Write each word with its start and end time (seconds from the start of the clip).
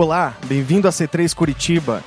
Olá, 0.00 0.34
bem-vindo 0.46 0.88
a 0.88 0.90
C3 0.90 1.34
Curitiba. 1.34 2.02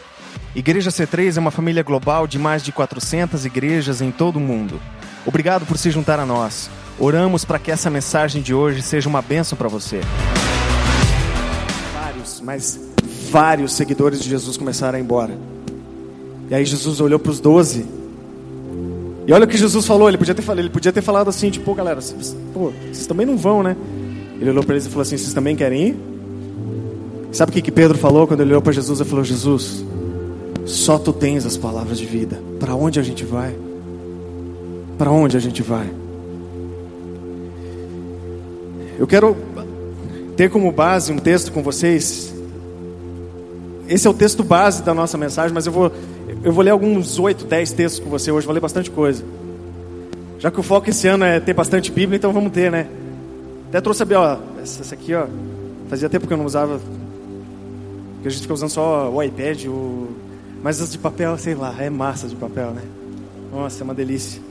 Igreja 0.55 0.89
C3 0.89 1.37
é 1.37 1.39
uma 1.39 1.51
família 1.51 1.83
global 1.83 2.25
de 2.25 2.39
mais 2.39 2.63
de 2.63 2.71
400 2.71 3.45
igrejas 3.45 4.01
em 4.01 4.09
todo 4.09 4.37
o 4.37 4.39
mundo. 4.39 4.81
Obrigado 5.27 5.63
por 5.67 5.77
se 5.77 5.91
juntar 5.91 6.19
a 6.19 6.25
nós. 6.25 6.71
Oramos 6.97 7.45
para 7.45 7.59
que 7.59 7.69
essa 7.69 7.91
mensagem 7.91 8.41
de 8.41 8.51
hoje 8.51 8.81
seja 8.81 9.07
uma 9.07 9.21
bênção 9.21 9.55
para 9.55 9.67
você. 9.67 10.01
Vários, 11.93 12.41
mas 12.41 12.79
vários 13.29 13.73
seguidores 13.73 14.23
de 14.23 14.27
Jesus 14.27 14.57
começaram 14.57 14.95
a 14.95 14.99
ir 14.99 15.03
embora. 15.03 15.37
E 16.49 16.55
aí 16.55 16.65
Jesus 16.65 16.99
olhou 16.99 17.19
para 17.19 17.31
os 17.31 17.39
doze. 17.39 17.85
E 19.27 19.31
olha 19.31 19.45
o 19.45 19.47
que 19.47 19.55
Jesus 19.55 19.85
falou. 19.85 20.07
Ele 20.07 20.17
podia 20.17 20.33
ter 20.33 20.41
falado, 20.41 20.59
ele 20.61 20.71
podia 20.71 20.91
ter 20.91 21.03
falado 21.03 21.27
assim, 21.27 21.51
tipo, 21.51 21.65
pô, 21.65 21.75
galera, 21.75 22.01
vocês, 22.01 22.35
pô, 22.55 22.73
vocês 22.91 23.05
também 23.05 23.27
não 23.27 23.37
vão, 23.37 23.61
né? 23.61 23.77
Ele 24.41 24.49
olhou 24.49 24.63
para 24.63 24.73
eles 24.73 24.87
e 24.87 24.89
falou 24.89 25.03
assim: 25.03 25.15
vocês 25.15 25.31
também 25.31 25.55
querem 25.55 25.89
ir? 25.89 26.12
Sabe 27.33 27.49
o 27.49 27.53
que, 27.53 27.63
que 27.63 27.71
Pedro 27.71 27.97
falou 27.97 28.27
quando 28.27 28.41
ele 28.41 28.51
olhou 28.51 28.61
para 28.61 28.71
Jesus? 28.71 28.99
Ele 28.99 29.09
falou: 29.09 29.25
Jesus, 29.25 29.83
só 30.67 30.99
tu 30.99 31.11
tens 31.11 31.47
as 31.47 31.57
palavras 31.57 31.97
de 31.97 32.05
vida. 32.05 32.39
Para 32.59 32.75
onde 32.75 32.99
a 32.99 33.03
gente 33.03 33.25
vai? 33.25 33.55
Para 34.99 35.09
onde 35.09 35.35
a 35.35 35.39
gente 35.39 35.63
vai? 35.63 35.91
Eu 38.99 39.07
quero 39.07 39.35
ter 40.37 40.51
como 40.51 40.71
base 40.71 41.11
um 41.11 41.17
texto 41.17 41.51
com 41.51 41.63
vocês. 41.63 42.31
Esse 43.89 44.05
é 44.05 44.09
o 44.09 44.13
texto 44.13 44.43
base 44.43 44.83
da 44.83 44.93
nossa 44.93 45.17
mensagem, 45.17 45.53
mas 45.53 45.65
eu 45.65 45.73
vou, 45.73 45.91
eu 46.43 46.53
vou 46.53 46.63
ler 46.63 46.69
alguns 46.69 47.17
8, 47.17 47.45
10 47.45 47.71
textos 47.71 47.99
com 47.99 48.11
você 48.11 48.31
hoje. 48.31 48.45
Vou 48.45 48.53
ler 48.53 48.61
bastante 48.61 48.91
coisa. 48.91 49.23
Já 50.37 50.51
que 50.51 50.59
o 50.59 50.63
foco 50.63 50.87
esse 50.87 51.07
ano 51.07 51.25
é 51.25 51.39
ter 51.39 51.53
bastante 51.53 51.91
Bíblia, 51.91 52.17
então 52.17 52.31
vamos 52.31 52.51
ter, 52.51 52.71
né? 52.71 52.87
Até 53.69 53.81
trouxe 53.81 54.03
a 54.03 54.19
ó, 54.19 54.37
essa 54.61 54.93
aqui, 54.93 55.15
ó. 55.15 55.25
Fazia 55.89 56.07
tempo 56.07 56.27
que 56.27 56.33
eu 56.33 56.37
não 56.37 56.45
usava 56.45 56.79
porque 58.23 58.29
a 58.29 58.31
gente 58.31 58.43
fica 58.43 58.53
usando 58.53 58.69
só 58.69 59.11
o 59.11 59.21
iPad, 59.21 59.65
o... 59.65 60.07
mas 60.63 60.79
as 60.79 60.89
de 60.89 60.97
papel, 60.97 61.37
sei 61.37 61.55
lá, 61.55 61.75
é 61.77 61.89
massa 61.89 62.25
de 62.25 62.35
papel, 62.37 62.71
né? 62.71 62.81
Nossa, 63.51 63.83
é 63.83 63.83
uma 63.83 63.93
delícia. 63.93 64.41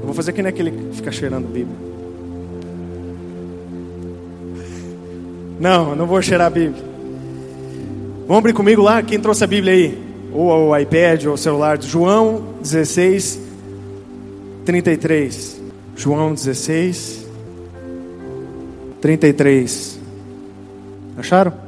Eu 0.00 0.06
vou 0.06 0.12
fazer 0.12 0.32
que 0.32 0.42
nem 0.42 0.50
aquele 0.50 0.72
que 0.72 0.96
fica 0.96 1.12
cheirando 1.12 1.46
Bíblia. 1.46 1.76
Não, 5.60 5.94
não 5.94 6.04
vou 6.04 6.20
cheirar 6.20 6.48
a 6.48 6.50
Bíblia. 6.50 6.82
Vamos 8.22 8.38
abrir 8.38 8.54
comigo 8.54 8.82
lá? 8.82 9.04
Quem 9.04 9.20
trouxe 9.20 9.44
a 9.44 9.46
Bíblia 9.46 9.72
aí? 9.72 10.02
Ou 10.32 10.70
o 10.70 10.76
iPad, 10.76 11.26
ou 11.26 11.34
o 11.34 11.38
celular. 11.38 11.80
João 11.80 12.42
16, 12.60 13.40
33. 14.64 15.60
João 15.94 16.34
16, 16.34 17.24
33. 19.00 20.00
Acharam? 21.16 21.67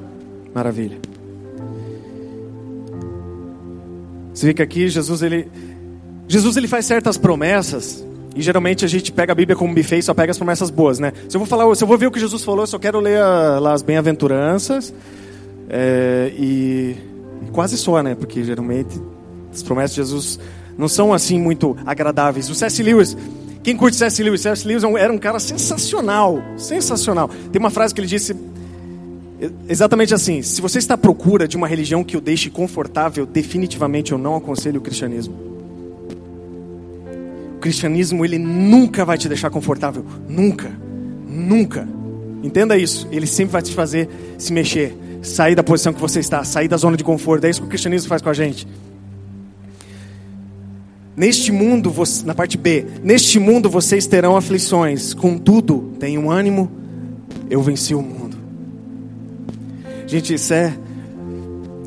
Maravilha. 0.55 0.99
Você 4.33 4.47
vê 4.47 4.55
que 4.55 4.63
aqui 4.63 4.89
Jesus 4.89 5.23
ele 5.23 5.49
Jesus 6.29 6.57
ele 6.57 6.69
faz 6.69 6.87
certas 6.87 7.19
promessas 7.19 8.05
e 8.35 8.41
geralmente 8.41 8.85
a 8.85 8.89
gente 8.89 9.11
pega 9.11 9.33
a 9.33 9.35
Bíblia 9.35 9.57
como 9.57 9.75
buffet 9.75 9.99
e 9.99 10.03
só 10.03 10.15
pega 10.15 10.31
as 10.31 10.39
promessas 10.39 10.71
boas, 10.71 10.99
né? 10.99 11.13
Se 11.29 11.37
eu 11.37 11.41
vou 11.41 11.47
falar, 11.47 11.75
se 11.75 11.83
eu 11.83 11.89
vou 11.89 11.99
ver 11.99 12.07
o 12.07 12.11
que 12.11 12.21
Jesus 12.21 12.45
falou, 12.45 12.63
eu 12.63 12.67
só 12.67 12.79
quero 12.79 13.01
ler 13.01 13.21
a, 13.21 13.59
lá 13.59 13.73
as 13.73 13.83
bem-aventuranças 13.83 14.95
é, 15.69 16.33
e, 16.39 16.97
e 17.47 17.51
quase 17.51 17.77
só, 17.77 18.03
né? 18.03 18.15
Porque 18.15 18.45
geralmente 18.45 19.01
as 19.53 19.63
promessas 19.63 19.91
de 19.91 19.97
Jesus 19.97 20.39
não 20.79 20.89
são 20.89 21.13
assim 21.13 21.39
muito 21.41 21.77
agradáveis. 21.85 22.49
O 22.49 22.55
C.S. 22.55 22.83
Lewis, 22.83 23.17
quem 23.63 23.77
curte 23.77 23.97
C.S. 23.97 24.23
Lewis? 24.23 24.41
C.S. 24.41 24.67
Lewis 24.67 24.85
é 24.85 24.93
era 24.93 25.13
um 25.13 25.19
cara 25.19 25.39
sensacional, 25.39 26.41
sensacional. 26.57 27.29
Tem 27.51 27.59
uma 27.59 27.71
frase 27.71 27.93
que 27.93 28.01
ele 28.01 28.09
disse 28.09 28.35
Exatamente 29.69 30.13
assim. 30.13 30.43
Se 30.43 30.61
você 30.61 30.79
está 30.79 30.95
à 30.95 30.99
procura 30.99 31.49
de 31.49 31.57
uma 31.57 31.67
religião 31.67 32.05
que 32.05 32.17
o 32.17 32.21
deixe 32.21 32.51
confortável, 32.51 33.25
definitivamente 33.25 34.13
eu 34.13 34.19
não 34.19 34.37
aconselho 34.37 34.79
o 34.79 34.83
cristianismo. 34.83 35.35
O 37.57 37.61
cristianismo 37.61 38.25
ele 38.25 38.39
nunca 38.39 39.05
vai 39.05 39.17
te 39.17 39.29
deixar 39.29 39.51
confortável, 39.51 40.05
nunca, 40.29 40.71
nunca. 41.27 41.89
Entenda 42.43 42.77
isso. 42.77 43.09
Ele 43.11 43.27
sempre 43.27 43.53
vai 43.53 43.63
te 43.63 43.73
fazer 43.73 44.09
se 44.39 44.53
mexer, 44.53 44.97
sair 45.23 45.55
da 45.55 45.63
posição 45.63 45.93
que 45.93 46.01
você 46.01 46.21
está, 46.21 46.45
sair 46.45 46.69
da 46.69 46.77
zona 46.77 46.97
de 46.97 47.05
conforto. 47.05 47.45
É 47.45 47.51
isso 47.51 47.61
que 47.61 47.67
o 47.67 47.71
cristianismo 47.71 48.09
faz 48.09 48.21
com 48.21 48.29
a 48.29 48.35
gente. 48.35 48.67
Neste 51.17 51.53
mundo, 51.53 51.93
na 52.25 52.35
parte 52.35 52.57
B, 52.57 52.87
neste 53.03 53.39
mundo 53.39 53.69
vocês 53.69 54.07
terão 54.07 54.37
aflições, 54.37 55.13
contudo, 55.13 55.93
tenham 55.99 56.31
ânimo, 56.31 56.71
eu 57.51 57.61
venci 57.63 57.95
o 57.95 58.01
mundo. 58.01 58.20
Gente, 60.11 60.35
isso 60.35 60.53
é. 60.53 60.77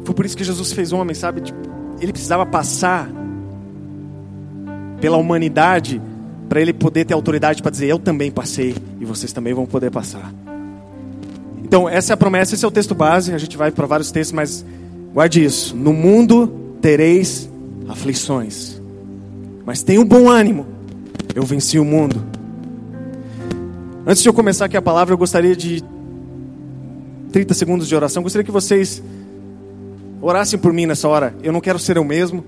Foi 0.05 0.15
por 0.15 0.25
isso 0.25 0.37
que 0.37 0.45
Jesus 0.45 0.71
fez 0.71 0.93
homem, 0.93 1.13
sabe? 1.13 1.41
Tipo, 1.41 1.59
ele 1.99 2.13
precisava 2.13 2.45
passar 2.45 3.09
pela 5.01 5.17
humanidade 5.17 6.01
para 6.47 6.61
ele 6.61 6.71
poder 6.71 7.03
ter 7.03 7.13
autoridade 7.13 7.61
para 7.61 7.69
dizer: 7.69 7.87
Eu 7.87 7.99
também 7.99 8.31
passei 8.31 8.77
e 9.01 9.03
vocês 9.03 9.33
também 9.33 9.53
vão 9.53 9.65
poder 9.65 9.91
passar. 9.91 10.33
Então, 11.61 11.89
essa 11.89 12.13
é 12.13 12.15
a 12.15 12.17
promessa, 12.17 12.55
esse 12.55 12.63
é 12.63 12.67
o 12.67 12.71
texto 12.71 12.95
base. 12.95 13.33
A 13.33 13.37
gente 13.37 13.57
vai 13.57 13.71
para 13.71 13.85
vários 13.85 14.09
textos, 14.09 14.31
mas 14.31 14.65
guarde 15.13 15.43
isso: 15.43 15.75
No 15.75 15.91
mundo 15.91 16.47
tereis 16.81 17.49
aflições, 17.89 18.81
mas 19.65 19.83
tenha 19.83 19.99
um 19.99 20.05
bom 20.05 20.29
ânimo. 20.29 20.65
Eu 21.35 21.43
venci 21.43 21.77
o 21.77 21.83
mundo. 21.83 22.23
Antes 24.07 24.23
de 24.23 24.29
eu 24.29 24.33
começar 24.33 24.63
aqui 24.63 24.77
a 24.77 24.81
palavra, 24.81 25.13
eu 25.13 25.17
gostaria 25.17 25.57
de 25.57 25.83
30 27.33 27.53
segundos 27.53 27.87
de 27.89 27.95
oração. 27.95 28.23
Gostaria 28.23 28.45
que 28.45 28.51
vocês 28.51 29.03
orassem 30.21 30.57
por 30.57 30.71
mim 30.71 30.85
nessa 30.85 31.09
hora. 31.09 31.35
Eu 31.43 31.51
não 31.51 31.59
quero 31.59 31.77
ser 31.77 31.97
eu 31.97 32.03
mesmo. 32.05 32.45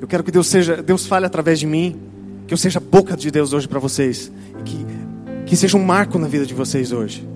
Eu 0.00 0.06
quero 0.06 0.22
que 0.22 0.30
Deus 0.30 0.46
seja, 0.46 0.80
Deus 0.80 1.06
fale 1.06 1.26
através 1.26 1.58
de 1.58 1.66
mim, 1.66 1.96
que 2.46 2.54
eu 2.54 2.58
seja 2.58 2.78
a 2.78 2.82
boca 2.82 3.16
de 3.16 3.30
Deus 3.30 3.52
hoje 3.52 3.66
para 3.66 3.80
vocês, 3.80 4.30
que 4.64 4.84
que 5.46 5.56
seja 5.56 5.76
um 5.76 5.84
marco 5.84 6.18
na 6.18 6.26
vida 6.26 6.46
de 6.46 6.54
vocês 6.54 6.90
hoje. 6.90 7.26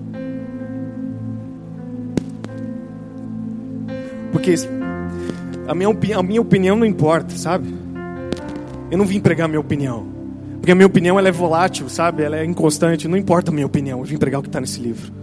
Porque 4.31 4.55
a 5.67 5.75
minha, 5.75 5.89
a 6.17 6.23
minha 6.23 6.41
opinião 6.41 6.75
não 6.75 6.85
importa, 6.85 7.35
sabe? 7.37 7.73
Eu 8.89 8.97
não 8.97 9.05
vim 9.05 9.19
pregar 9.19 9.45
a 9.45 9.47
minha 9.47 9.59
opinião. 9.59 10.07
Porque 10.57 10.71
a 10.71 10.75
minha 10.75 10.87
opinião 10.87 11.17
ela 11.17 11.27
é 11.27 11.31
volátil, 11.31 11.87
sabe? 11.87 12.23
Ela 12.23 12.37
é 12.37 12.45
inconstante. 12.45 13.07
Não 13.07 13.17
importa 13.17 13.51
a 13.51 13.53
minha 13.53 13.65
opinião. 13.65 13.99
Eu 13.99 14.05
vim 14.05 14.17
pregar 14.17 14.39
o 14.39 14.43
que 14.43 14.49
está 14.49 14.59
nesse 14.59 14.79
livro. 14.79 15.18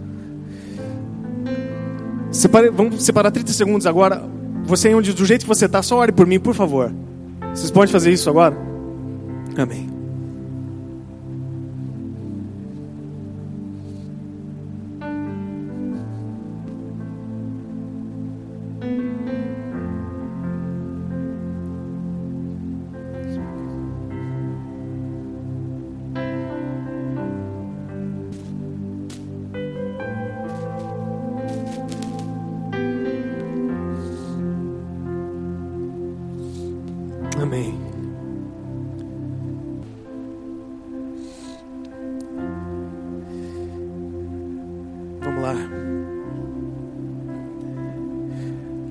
Separe, 2.37 2.69
vamos 2.69 3.03
separar 3.03 3.31
30 3.31 3.51
segundos 3.51 3.87
agora. 3.87 4.23
Você, 4.65 4.93
onde, 4.93 5.11
do 5.11 5.25
jeito 5.25 5.41
que 5.41 5.47
você 5.47 5.65
está, 5.65 5.81
só 5.81 5.97
ore 5.97 6.11
por 6.11 6.27
mim, 6.27 6.39
por 6.39 6.53
favor. 6.53 6.93
Vocês 7.49 7.71
podem 7.71 7.91
fazer 7.91 8.11
isso 8.11 8.29
agora? 8.29 8.55
Amém. 9.57 9.96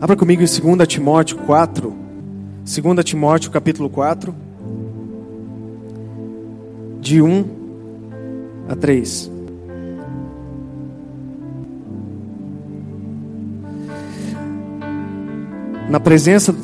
Abra 0.07 0.15
comigo 0.15 0.41
em 0.41 0.47
2 0.77 0.87
Timóteo 0.87 1.37
4. 1.39 1.93
2 2.65 3.05
Timóteo 3.05 3.51
capítulo 3.51 3.91
4. 3.91 4.33
De 7.01 7.21
1 7.21 7.45
a 8.69 8.77
3. 8.77 9.33
Na 15.91 15.99
presença 15.99 16.55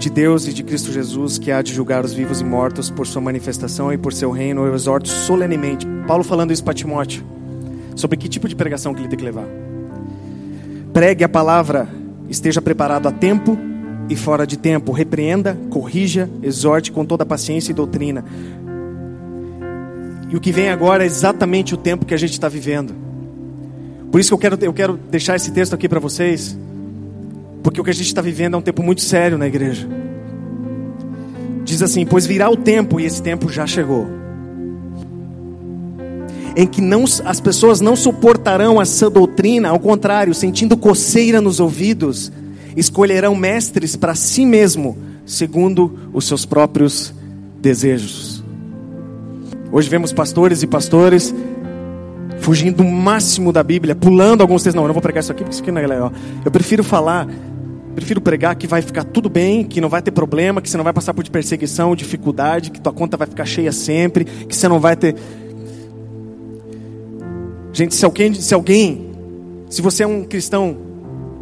de 0.00 0.10
Deus 0.10 0.48
e 0.48 0.52
de 0.52 0.64
Cristo 0.64 0.90
Jesus, 0.90 1.38
que 1.38 1.52
há 1.52 1.62
de 1.62 1.72
julgar 1.72 2.04
os 2.04 2.12
vivos 2.12 2.40
e 2.40 2.44
mortos 2.44 2.90
por 2.90 3.06
sua 3.06 3.22
manifestação 3.22 3.92
e 3.92 3.96
por 3.96 4.12
seu 4.12 4.32
reino, 4.32 4.66
eu 4.66 4.74
exorto 4.74 5.08
solenemente. 5.08 5.86
Paulo 6.08 6.24
falando 6.24 6.52
isso 6.52 6.64
para 6.64 6.74
Timóteo, 6.74 7.24
sobre 7.94 8.16
que 8.16 8.28
tipo 8.28 8.48
de 8.48 8.56
pregação 8.56 8.92
que 8.92 9.02
ele 9.02 9.08
tem 9.08 9.20
que 9.20 9.24
levar. 9.24 9.46
Pregue 10.92 11.22
a 11.22 11.28
palavra 11.28 12.01
Esteja 12.32 12.62
preparado 12.62 13.06
a 13.06 13.12
tempo 13.12 13.58
e 14.08 14.16
fora 14.16 14.46
de 14.46 14.56
tempo. 14.56 14.90
Repreenda, 14.90 15.54
corrija, 15.68 16.30
exorte 16.42 16.90
com 16.90 17.04
toda 17.04 17.26
paciência 17.26 17.72
e 17.72 17.74
doutrina. 17.74 18.24
E 20.30 20.34
o 20.34 20.40
que 20.40 20.50
vem 20.50 20.70
agora 20.70 21.02
é 21.04 21.06
exatamente 21.06 21.74
o 21.74 21.76
tempo 21.76 22.06
que 22.06 22.14
a 22.14 22.16
gente 22.16 22.32
está 22.32 22.48
vivendo. 22.48 22.94
Por 24.10 24.18
isso 24.18 24.30
que 24.30 24.34
eu 24.34 24.38
quero, 24.38 24.64
eu 24.64 24.72
quero 24.72 24.96
deixar 25.10 25.36
esse 25.36 25.50
texto 25.52 25.74
aqui 25.74 25.86
para 25.86 26.00
vocês, 26.00 26.56
porque 27.62 27.78
o 27.78 27.84
que 27.84 27.90
a 27.90 27.94
gente 27.94 28.06
está 28.06 28.22
vivendo 28.22 28.54
é 28.54 28.56
um 28.56 28.62
tempo 28.62 28.82
muito 28.82 29.02
sério 29.02 29.36
na 29.36 29.46
igreja. 29.46 29.86
Diz 31.64 31.82
assim: 31.82 32.06
Pois 32.06 32.24
virá 32.24 32.48
o 32.48 32.56
tempo, 32.56 32.98
e 32.98 33.04
esse 33.04 33.22
tempo 33.22 33.52
já 33.52 33.66
chegou, 33.66 34.06
em 36.56 36.66
que 36.66 36.80
não, 36.80 37.04
as 37.24 37.40
pessoas 37.40 37.80
não 37.80 37.96
suportarão 37.96 38.80
essa 38.80 39.08
doutrina, 39.08 39.70
ao 39.70 39.78
contrário, 39.78 40.34
sentindo 40.34 40.76
coceira 40.76 41.40
nos 41.40 41.60
ouvidos, 41.60 42.30
escolherão 42.76 43.34
mestres 43.34 43.96
para 43.96 44.14
si 44.14 44.44
mesmo, 44.44 44.96
segundo 45.24 45.98
os 46.12 46.26
seus 46.26 46.44
próprios 46.44 47.14
desejos. 47.60 48.42
Hoje 49.70 49.88
vemos 49.88 50.12
pastores 50.12 50.62
e 50.62 50.66
pastores 50.66 51.34
fugindo 52.40 52.82
o 52.82 52.90
máximo 52.90 53.52
da 53.52 53.62
Bíblia, 53.62 53.94
pulando 53.94 54.42
alguns 54.42 54.62
textos. 54.62 54.74
Não, 54.74 54.82
eu 54.82 54.88
não 54.88 54.94
vou 54.94 55.02
pregar 55.02 55.22
isso 55.22 55.32
aqui 55.32 55.42
porque 55.42 55.54
isso 55.54 55.62
aqui 55.62 55.72
não 55.72 55.80
é 55.80 55.86
legal. 55.86 56.12
Eu 56.44 56.50
prefiro 56.50 56.82
falar, 56.84 57.26
prefiro 57.94 58.20
pregar 58.20 58.56
que 58.56 58.66
vai 58.66 58.82
ficar 58.82 59.04
tudo 59.04 59.30
bem, 59.30 59.64
que 59.64 59.80
não 59.80 59.88
vai 59.88 60.02
ter 60.02 60.10
problema, 60.10 60.60
que 60.60 60.68
você 60.68 60.76
não 60.76 60.84
vai 60.84 60.92
passar 60.92 61.14
por 61.14 61.26
perseguição, 61.28 61.94
dificuldade, 61.94 62.70
que 62.70 62.80
tua 62.80 62.92
conta 62.92 63.16
vai 63.16 63.26
ficar 63.26 63.46
cheia 63.46 63.72
sempre, 63.72 64.24
que 64.24 64.54
você 64.54 64.68
não 64.68 64.80
vai 64.80 64.96
ter. 64.96 65.14
Gente, 67.72 67.94
se 67.94 68.04
alguém, 68.04 68.34
se 68.34 68.52
alguém, 68.52 69.10
se 69.70 69.80
você 69.80 70.02
é 70.02 70.06
um 70.06 70.24
cristão 70.24 70.76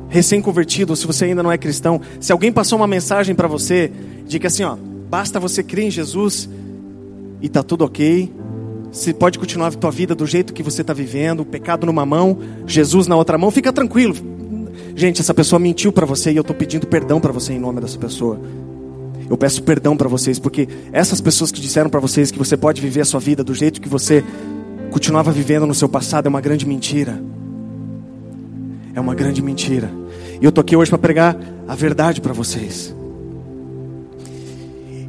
recém-convertido, 0.08 0.92
ou 0.92 0.96
se 0.96 1.06
você 1.06 1.24
ainda 1.26 1.42
não 1.42 1.50
é 1.50 1.58
cristão, 1.58 2.00
se 2.20 2.30
alguém 2.32 2.52
passou 2.52 2.78
uma 2.78 2.86
mensagem 2.86 3.34
para 3.34 3.48
você 3.48 3.90
de 4.26 4.38
que 4.38 4.46
assim, 4.46 4.62
ó, 4.62 4.76
basta 5.08 5.40
você 5.40 5.62
crer 5.62 5.86
em 5.86 5.90
Jesus 5.90 6.48
e 7.40 7.48
tá 7.48 7.62
tudo 7.62 7.84
ok, 7.84 8.32
você 8.92 9.12
pode 9.12 9.38
continuar 9.38 9.68
a 9.68 9.70
tua 9.72 9.90
vida 9.90 10.14
do 10.14 10.26
jeito 10.26 10.52
que 10.52 10.62
você 10.62 10.82
está 10.82 10.92
vivendo, 10.92 11.44
pecado 11.44 11.86
numa 11.86 12.04
mão, 12.04 12.38
Jesus 12.66 13.06
na 13.06 13.16
outra 13.16 13.38
mão, 13.38 13.50
fica 13.50 13.72
tranquilo. 13.72 14.14
Gente, 14.96 15.20
essa 15.20 15.32
pessoa 15.32 15.58
mentiu 15.58 15.92
para 15.92 16.04
você 16.04 16.32
e 16.32 16.36
eu 16.36 16.40
estou 16.42 16.54
pedindo 16.54 16.86
perdão 16.86 17.20
para 17.20 17.32
você 17.32 17.52
em 17.52 17.58
nome 17.58 17.80
dessa 17.80 17.98
pessoa. 17.98 18.40
Eu 19.28 19.36
peço 19.36 19.62
perdão 19.62 19.96
para 19.96 20.08
vocês, 20.08 20.40
porque 20.40 20.68
essas 20.92 21.20
pessoas 21.20 21.52
que 21.52 21.60
disseram 21.60 21.88
para 21.88 22.00
vocês 22.00 22.32
que 22.32 22.38
você 22.38 22.56
pode 22.56 22.80
viver 22.80 23.02
a 23.02 23.04
sua 23.04 23.20
vida 23.20 23.44
do 23.44 23.54
jeito 23.54 23.80
que 23.80 23.88
você 23.88 24.24
continuava 24.90 25.32
vivendo 25.32 25.66
no 25.66 25.74
seu 25.74 25.88
passado 25.88 26.26
é 26.26 26.28
uma 26.28 26.40
grande 26.40 26.66
mentira. 26.66 27.22
É 28.94 29.00
uma 29.00 29.14
grande 29.14 29.40
mentira. 29.42 29.90
E 30.40 30.44
eu 30.44 30.48
estou 30.48 30.62
aqui 30.62 30.76
hoje 30.76 30.90
para 30.90 30.98
pregar 30.98 31.36
a 31.66 31.74
verdade 31.74 32.20
para 32.20 32.32
vocês. 32.32 32.94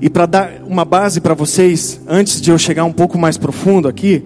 E 0.01 0.09
para 0.09 0.25
dar 0.25 0.61
uma 0.65 0.83
base 0.83 1.21
para 1.21 1.33
vocês, 1.33 2.01
antes 2.07 2.41
de 2.41 2.49
eu 2.49 2.57
chegar 2.57 2.85
um 2.85 2.91
pouco 2.91 3.17
mais 3.17 3.37
profundo 3.37 3.87
aqui, 3.87 4.23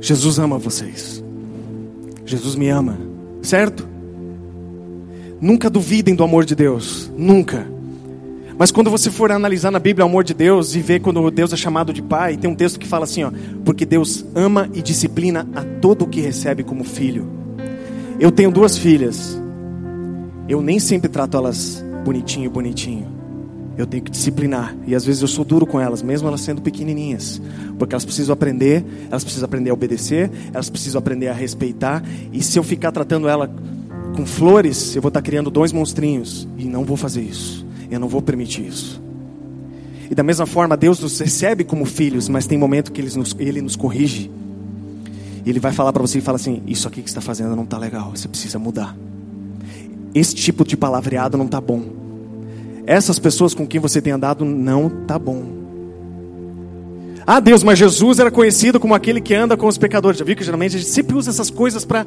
Jesus 0.00 0.38
ama 0.38 0.58
vocês. 0.58 1.22
Jesus 2.24 2.54
me 2.54 2.68
ama, 2.68 2.98
certo? 3.42 3.86
Nunca 5.40 5.68
duvidem 5.68 6.14
do 6.14 6.24
amor 6.24 6.44
de 6.44 6.54
Deus, 6.54 7.10
nunca. 7.16 7.66
Mas 8.62 8.70
quando 8.70 8.92
você 8.92 9.10
for 9.10 9.32
analisar 9.32 9.72
na 9.72 9.80
Bíblia 9.80 10.06
o 10.06 10.08
amor 10.08 10.22
de 10.22 10.32
Deus 10.32 10.76
e 10.76 10.80
ver 10.80 11.00
quando 11.00 11.28
Deus 11.32 11.52
é 11.52 11.56
chamado 11.56 11.92
de 11.92 12.00
pai, 12.00 12.36
tem 12.36 12.48
um 12.48 12.54
texto 12.54 12.78
que 12.78 12.86
fala 12.86 13.02
assim, 13.02 13.24
ó, 13.24 13.32
porque 13.64 13.84
Deus 13.84 14.24
ama 14.36 14.70
e 14.72 14.80
disciplina 14.80 15.48
a 15.52 15.64
todo 15.80 16.02
o 16.02 16.06
que 16.06 16.20
recebe 16.20 16.62
como 16.62 16.84
filho. 16.84 17.28
Eu 18.20 18.30
tenho 18.30 18.52
duas 18.52 18.78
filhas. 18.78 19.36
Eu 20.48 20.62
nem 20.62 20.78
sempre 20.78 21.08
trato 21.08 21.36
elas 21.36 21.84
bonitinho, 22.04 22.48
bonitinho. 22.50 23.08
Eu 23.76 23.84
tenho 23.84 24.04
que 24.04 24.12
disciplinar. 24.12 24.76
E 24.86 24.94
às 24.94 25.04
vezes 25.04 25.22
eu 25.22 25.26
sou 25.26 25.44
duro 25.44 25.66
com 25.66 25.80
elas, 25.80 26.00
mesmo 26.00 26.28
elas 26.28 26.42
sendo 26.42 26.62
pequenininhas. 26.62 27.42
Porque 27.76 27.96
elas 27.96 28.04
precisam 28.04 28.32
aprender, 28.32 28.84
elas 29.10 29.24
precisam 29.24 29.46
aprender 29.46 29.70
a 29.70 29.74
obedecer, 29.74 30.30
elas 30.54 30.70
precisam 30.70 31.00
aprender 31.00 31.26
a 31.26 31.32
respeitar. 31.32 32.00
E 32.32 32.40
se 32.40 32.60
eu 32.60 32.62
ficar 32.62 32.92
tratando 32.92 33.28
ela 33.28 33.52
com 34.14 34.24
flores, 34.24 34.94
eu 34.94 35.02
vou 35.02 35.08
estar 35.08 35.20
criando 35.20 35.50
dois 35.50 35.72
monstrinhos. 35.72 36.46
E 36.56 36.66
não 36.66 36.84
vou 36.84 36.96
fazer 36.96 37.22
isso. 37.22 37.61
Eu 37.92 38.00
não 38.00 38.08
vou 38.08 38.20
permitir 38.20 38.66
isso. 38.66 39.00
E 40.10 40.14
da 40.14 40.22
mesma 40.22 40.46
forma, 40.46 40.76
Deus 40.76 40.98
nos 41.00 41.18
recebe 41.18 41.62
como 41.64 41.84
filhos, 41.84 42.28
mas 42.28 42.46
tem 42.46 42.58
momento 42.58 42.90
que 42.90 43.00
Ele 43.00 43.10
nos, 43.16 43.36
ele 43.38 43.62
nos 43.62 43.76
corrige. 43.76 44.30
E 45.44 45.50
Ele 45.50 45.60
vai 45.60 45.72
falar 45.72 45.92
para 45.92 46.02
você 46.02 46.18
e 46.18 46.20
fala 46.20 46.36
assim: 46.36 46.62
Isso 46.66 46.88
aqui 46.88 47.02
que 47.02 47.08
está 47.08 47.20
fazendo 47.20 47.54
não 47.54 47.64
está 47.64 47.78
legal, 47.78 48.10
você 48.14 48.26
precisa 48.26 48.58
mudar 48.58 48.96
esse 50.14 50.34
tipo 50.34 50.64
de 50.64 50.76
palavreado 50.76 51.38
não 51.38 51.46
está 51.46 51.60
bom. 51.60 51.82
Essas 52.86 53.18
pessoas 53.18 53.54
com 53.54 53.66
quem 53.66 53.80
você 53.80 54.00
tem 54.00 54.12
andado 54.12 54.44
não 54.44 54.88
está 54.88 55.18
bom. 55.18 55.62
Ah, 57.26 57.40
Deus, 57.40 57.62
mas 57.62 57.78
Jesus 57.78 58.18
era 58.18 58.30
conhecido 58.30 58.80
como 58.80 58.94
aquele 58.94 59.20
que 59.20 59.34
anda 59.34 59.56
com 59.56 59.66
os 59.66 59.78
pecadores. 59.78 60.18
Já 60.18 60.24
viu 60.24 60.36
que 60.36 60.44
geralmente 60.44 60.76
a 60.76 60.78
gente 60.78 60.90
sempre 60.90 61.16
usa 61.16 61.30
essas 61.30 61.50
coisas 61.50 61.84
para. 61.84 62.04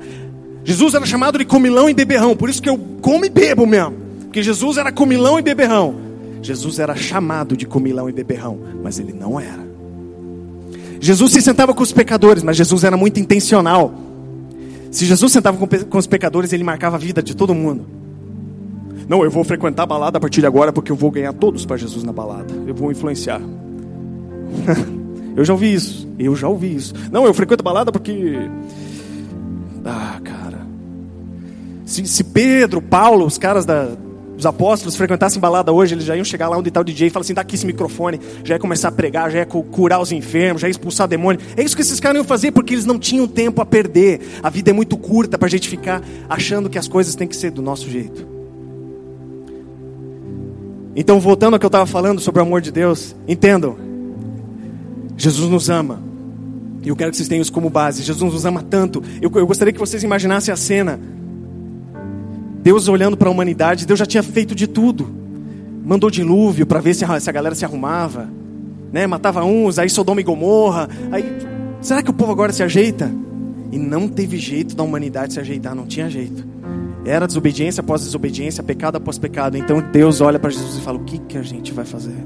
Jesus 0.63 0.93
era 0.93 1.05
chamado 1.05 1.37
de 1.37 1.45
comilão 1.45 1.89
e 1.89 1.93
beberrão, 1.93 2.35
por 2.35 2.49
isso 2.49 2.61
que 2.61 2.69
eu 2.69 2.77
como 3.01 3.25
e 3.25 3.29
bebo 3.29 3.65
mesmo. 3.65 4.04
Porque 4.35 4.43
Jesus 4.43 4.75
era 4.75 4.91
comilão 4.91 5.39
e 5.39 5.41
beberrão. 5.41 5.95
Jesus 6.41 6.77
era 6.77 6.93
chamado 6.93 7.55
de 7.55 7.65
comilão 7.65 8.09
e 8.09 8.11
beberrão, 8.11 8.59
mas 8.83 8.99
ele 8.99 9.13
não 9.13 9.39
era. 9.39 9.65
Jesus 10.99 11.31
se 11.31 11.41
sentava 11.41 11.73
com 11.73 11.81
os 11.81 11.93
pecadores, 11.93 12.43
mas 12.43 12.57
Jesus 12.57 12.83
era 12.83 12.97
muito 12.97 13.17
intencional. 13.17 13.93
Se 14.91 15.05
Jesus 15.05 15.31
sentava 15.31 15.57
com, 15.57 15.97
os 15.97 16.05
pecadores, 16.05 16.51
ele 16.51 16.65
marcava 16.65 16.97
a 16.97 16.99
vida 16.99 17.23
de 17.23 17.33
todo 17.33 17.55
mundo. 17.55 17.85
Não, 19.07 19.23
eu 19.23 19.31
vou 19.31 19.45
frequentar 19.45 19.83
a 19.83 19.85
balada 19.85 20.17
a 20.17 20.19
partir 20.19 20.41
de 20.41 20.47
agora 20.47 20.73
porque 20.73 20.91
eu 20.91 20.97
vou 20.97 21.11
ganhar 21.11 21.31
todos 21.31 21.65
para 21.65 21.77
Jesus 21.77 22.03
na 22.03 22.11
balada. 22.11 22.53
Eu 22.67 22.75
vou 22.75 22.91
influenciar. 22.91 23.39
eu 25.33 25.45
já 25.45 25.53
ouvi 25.53 25.73
isso. 25.73 26.09
Eu 26.19 26.35
já 26.35 26.49
ouvi 26.49 26.75
isso. 26.75 26.93
Não, 27.09 27.25
eu 27.25 27.33
frequento 27.33 27.61
a 27.61 27.63
balada 27.63 27.89
porque. 27.89 28.35
Ah, 29.85 30.19
cara. 30.21 30.67
Se, 31.85 32.05
se 32.05 32.23
Pedro, 32.25 32.81
Paulo, 32.81 33.25
os 33.25 33.37
caras 33.37 33.65
da, 33.65 33.95
os 34.37 34.45
apóstolos 34.45 34.95
frequentassem 34.95 35.39
balada 35.39 35.71
hoje, 35.71 35.95
eles 35.95 36.03
já 36.03 36.15
iam 36.15 36.25
chegar 36.25 36.49
lá 36.49 36.57
onde 36.57 36.67
está 36.67 36.81
o 36.81 36.83
DJ 36.83 37.07
e 37.07 37.09
falar 37.09 37.21
assim: 37.21 37.33
dá 37.33 37.41
aqui 37.41 37.55
esse 37.55 37.65
microfone, 37.65 38.19
já 38.43 38.55
ia 38.55 38.59
começar 38.59 38.89
a 38.89 38.91
pregar, 38.91 39.31
já 39.31 39.39
ia 39.39 39.45
curar 39.45 39.99
os 39.99 40.11
enfermos, 40.11 40.61
já 40.61 40.67
ia 40.67 40.71
expulsar 40.71 41.07
demônio. 41.07 41.39
É 41.55 41.63
isso 41.63 41.75
que 41.75 41.81
esses 41.81 41.99
caras 41.99 42.17
iam 42.17 42.25
fazer 42.25 42.51
porque 42.51 42.73
eles 42.73 42.85
não 42.85 42.99
tinham 42.99 43.27
tempo 43.27 43.61
a 43.61 43.65
perder. 43.65 44.21
A 44.43 44.49
vida 44.49 44.71
é 44.71 44.73
muito 44.73 44.97
curta 44.97 45.37
para 45.37 45.47
a 45.47 45.49
gente 45.49 45.69
ficar 45.69 46.01
achando 46.29 46.69
que 46.69 46.77
as 46.77 46.87
coisas 46.87 47.15
têm 47.15 47.27
que 47.27 47.35
ser 47.35 47.51
do 47.51 47.61
nosso 47.61 47.89
jeito. 47.89 48.27
Então, 50.95 51.19
voltando 51.19 51.53
ao 51.53 51.59
que 51.59 51.65
eu 51.65 51.69
estava 51.69 51.85
falando 51.85 52.19
sobre 52.19 52.41
o 52.41 52.43
amor 52.45 52.61
de 52.61 52.71
Deus, 52.71 53.15
entendam: 53.27 53.77
Jesus 55.17 55.49
nos 55.49 55.69
ama. 55.69 56.01
E 56.83 56.89
eu 56.89 56.95
quero 56.95 57.09
que 57.09 57.17
vocês 57.17 57.27
tenham 57.27 57.41
isso 57.41 57.51
como 57.51 57.69
base. 57.69 58.03
Jesus 58.03 58.33
nos 58.33 58.45
ama 58.45 58.61
tanto. 58.61 59.01
Eu, 59.21 59.31
eu 59.33 59.47
gostaria 59.47 59.73
que 59.73 59.79
vocês 59.79 60.03
imaginassem 60.03 60.53
a 60.53 60.57
cena 60.57 60.99
Deus 62.65 62.87
olhando 62.87 63.15
para 63.15 63.29
a 63.29 63.31
humanidade, 63.31 63.85
Deus 63.85 63.99
já 63.99 64.07
tinha 64.07 64.23
feito 64.23 64.55
de 64.55 64.65
tudo. 64.65 65.07
Mandou 65.85 66.09
dilúvio 66.09 66.65
para 66.65 66.79
ver 66.79 66.95
se 66.95 67.05
a, 67.05 67.19
se 67.19 67.29
a 67.29 67.31
galera 67.31 67.53
se 67.53 67.63
arrumava, 67.63 68.27
né? 68.91 69.05
Matava 69.05 69.43
uns, 69.43 69.77
aí 69.77 69.87
Sodoma 69.87 70.19
e 70.19 70.23
Gomorra. 70.23 70.89
Aí, 71.11 71.23
será 71.79 72.01
que 72.01 72.09
o 72.09 72.13
povo 72.13 72.31
agora 72.31 72.51
se 72.51 72.63
ajeita? 72.63 73.11
E 73.71 73.77
não 73.77 74.07
teve 74.07 74.37
jeito 74.37 74.75
da 74.75 74.81
humanidade 74.81 75.33
se 75.33 75.39
ajeitar, 75.39 75.75
não 75.75 75.85
tinha 75.85 76.09
jeito. 76.09 76.43
Era 77.05 77.27
desobediência 77.27 77.81
após 77.81 78.01
desobediência, 78.01 78.63
pecado 78.63 78.95
após 78.95 79.19
pecado. 79.19 79.55
Então 79.55 79.79
Deus 79.91 80.19
olha 80.19 80.39
para 80.39 80.49
Jesus 80.49 80.77
e 80.77 80.81
fala: 80.81 80.97
O 80.97 81.03
que, 81.03 81.19
que 81.19 81.37
a 81.37 81.43
gente 81.43 81.71
vai 81.71 81.85
fazer? 81.85 82.17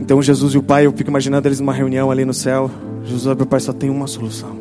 Então 0.00 0.22
Jesus 0.22 0.54
e 0.54 0.58
o 0.58 0.62
Pai, 0.62 0.86
eu 0.86 0.92
fico 0.92 1.10
imaginando 1.10 1.48
eles 1.48 1.58
numa 1.58 1.72
reunião 1.72 2.12
ali 2.12 2.24
no 2.24 2.32
céu. 2.32 2.70
Jesus 3.02 3.26
olha 3.26 3.34
para 3.34 3.42
o 3.42 3.48
Pai: 3.48 3.58
Só 3.58 3.72
tem 3.72 3.90
uma 3.90 4.06
solução. 4.06 4.56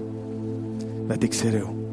Vai 1.07 1.19
ter 1.19 1.27
que 1.27 1.35
ser 1.35 1.53
eu. 1.53 1.84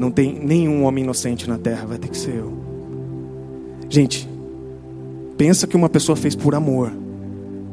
Não 0.00 0.10
tem 0.10 0.32
nenhum 0.32 0.84
homem 0.84 1.04
inocente 1.04 1.46
na 1.46 1.58
terra, 1.58 1.84
vai 1.84 1.98
ter 1.98 2.08
que 2.08 2.16
ser 2.16 2.36
eu. 2.36 2.50
Gente, 3.86 4.26
pensa 5.36 5.66
que 5.66 5.76
uma 5.76 5.90
pessoa 5.90 6.16
fez 6.16 6.34
por 6.34 6.54
amor. 6.54 6.90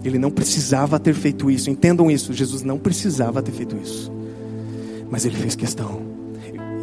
Ele 0.03 0.19
não 0.19 0.29
precisava 0.29 0.99
ter 0.99 1.13
feito 1.13 1.49
isso. 1.49 1.69
Entendam 1.69 2.11
isso. 2.11 2.33
Jesus 2.33 2.63
não 2.63 2.77
precisava 2.77 3.41
ter 3.41 3.53
feito 3.53 3.77
isso. 3.81 4.11
Mas 5.09 5.23
ele 5.23 5.37
fez 5.37 5.55
questão. 5.55 6.01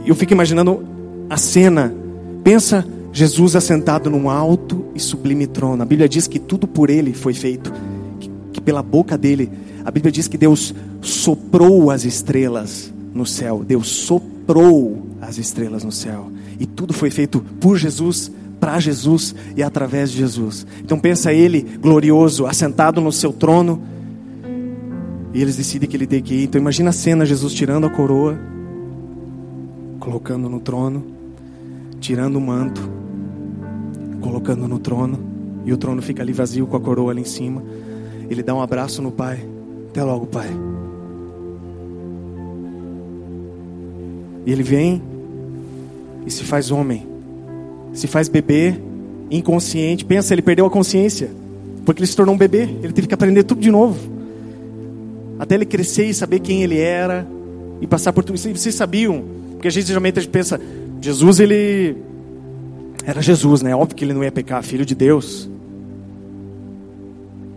Eu 0.07 0.15
fico 0.15 0.33
imaginando 0.33 0.83
a 1.29 1.37
cena. 1.37 1.95
Pensa 2.43 2.83
Jesus 3.13 3.55
assentado 3.55 4.09
num 4.09 4.31
alto 4.31 4.87
e 4.95 4.99
sublime 4.99 5.47
trono. 5.47 5.83
A 5.83 5.87
Bíblia 5.87 6.09
diz 6.09 6.27
que 6.27 6.39
tudo 6.39 6.67
por 6.67 6.89
ele 6.89 7.13
foi 7.13 7.35
feito. 7.35 7.71
Que, 8.19 8.31
que 8.55 8.61
pela 8.63 8.83
boca 8.83 9.19
dele. 9.19 9.51
A 9.85 9.91
Bíblia 9.91 10.11
diz 10.11 10.27
que 10.27 10.39
Deus 10.39 10.75
soprou 11.03 11.91
as 11.91 12.07
estrelas 12.07 12.91
no 13.13 13.27
céu. 13.27 13.63
Deus 13.63 13.89
soprou 13.89 14.34
as 15.21 15.39
estrelas 15.39 15.85
no 15.85 15.93
céu. 15.93 16.31
E 16.59 16.67
tudo 16.67 16.93
foi 16.93 17.11
feito 17.11 17.41
por 17.61 17.77
Jesus, 17.77 18.31
para 18.61 18.79
Jesus 18.79 19.35
e 19.57 19.63
através 19.63 20.11
de 20.11 20.19
Jesus. 20.19 20.67
Então 20.83 20.99
pensa 20.99 21.33
ele 21.33 21.63
glorioso, 21.81 22.47
assentado 22.47 23.01
no 23.01 23.13
seu 23.13 23.33
trono. 23.33 23.83
E 25.33 25.41
eles 25.43 25.57
decidem 25.57 25.89
que 25.89 25.97
ele 25.97 26.07
tem 26.07 26.23
que 26.23 26.35
ir. 26.35 26.45
Então 26.45 26.61
imagina 26.61 26.91
a 26.91 26.93
cena, 26.93 27.27
Jesus 27.27 27.53
tirando 27.53 27.87
a 27.87 27.91
coroa, 27.91 28.39
colocando 29.99 30.49
no 30.49 30.61
trono, 30.61 31.05
tirando 32.01 32.37
o 32.37 32.41
manto, 32.41 32.89
colocando 34.21 34.69
no 34.69 34.79
trono, 34.79 35.19
e 35.65 35.73
o 35.73 35.77
trono 35.77 36.01
fica 36.03 36.23
ali 36.23 36.33
vazio 36.33 36.67
com 36.67 36.77
a 36.77 36.81
coroa 36.81 37.11
ali 37.11 37.23
em 37.23 37.27
cima. 37.27 37.63
Ele 38.29 38.43
dá 38.43 38.55
um 38.55 38.61
abraço 38.61 39.03
no 39.03 39.11
pai. 39.11 39.47
Até 39.91 40.03
logo, 40.03 40.27
pai. 40.27 40.74
E 44.47 44.53
ele 44.53 44.63
vem 44.63 45.03
e 46.27 46.31
se 46.31 46.45
faz 46.45 46.71
homem, 46.71 47.07
se 47.93 48.07
faz 48.07 48.29
bebê, 48.29 48.75
inconsciente. 49.31 50.05
Pensa, 50.05 50.35
ele 50.35 50.43
perdeu 50.43 50.67
a 50.67 50.71
consciência, 50.71 51.31
porque 51.85 52.01
ele 52.01 52.07
se 52.07 52.17
tornou 52.17 52.35
um 52.35 52.39
bebê. 52.39 52.63
Ele 52.83 52.93
teve 52.93 53.07
que 53.07 53.15
aprender 53.15 53.45
tudo 53.45 53.61
de 53.61 53.71
novo, 53.71 53.99
até 55.39 55.55
ele 55.55 55.67
crescer 55.67 56.07
e 56.07 56.15
saber 56.15 56.41
quem 56.41 56.63
ele 56.63 56.79
era 56.79 57.27
e 57.81 57.87
passar 57.87 58.13
por 58.13 58.25
tudo. 58.25 58.39
Vocês 58.39 58.75
sabiam? 58.75 59.25
Porque 59.53 59.69
a 59.69 59.71
gente 59.71 59.87
geralmente 59.87 60.19
a 60.19 60.23
gente 60.23 60.31
pensa, 60.31 60.61
Jesus 61.01 61.41
ele 61.41 61.97
era 63.05 63.21
Jesus, 63.21 63.63
né? 63.63 63.75
Óbvio 63.75 63.97
que 63.97 64.05
ele 64.05 64.15
não 64.15 64.25
ia 64.25 64.33
pecar, 64.33 64.63
filho 64.63 64.85
de 64.85 64.95
Deus. 64.95 65.49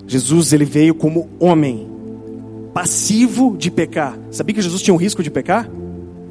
Jesus 0.06 0.54
ele 0.54 0.66
veio 0.66 0.96
como 0.96 1.30
homem, 1.40 1.88
passivo 2.74 3.56
de 3.58 3.70
pecar. 3.70 4.18
Sabia 4.32 4.56
que 4.56 4.62
Jesus 4.62 4.82
tinha 4.82 4.94
um 4.94 4.98
risco 4.98 5.22
de 5.22 5.30
pecar? 5.30 5.70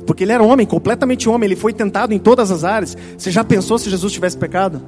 Porque 0.07 0.25
ele 0.25 0.33
era 0.33 0.43
homem, 0.43 0.65
completamente 0.65 1.29
homem, 1.29 1.49
ele 1.49 1.57
foi 1.57 1.73
tentado 1.73 2.15
em 2.15 2.19
todas 2.19 2.51
as 2.51 2.63
áreas. 2.63 2.97
Você 3.19 3.31
já 3.31 3.43
pensou 3.43 3.79
se 3.79 3.91
Jesus 3.91 4.13
tivesse 4.13 4.39
pecado? 4.39 4.81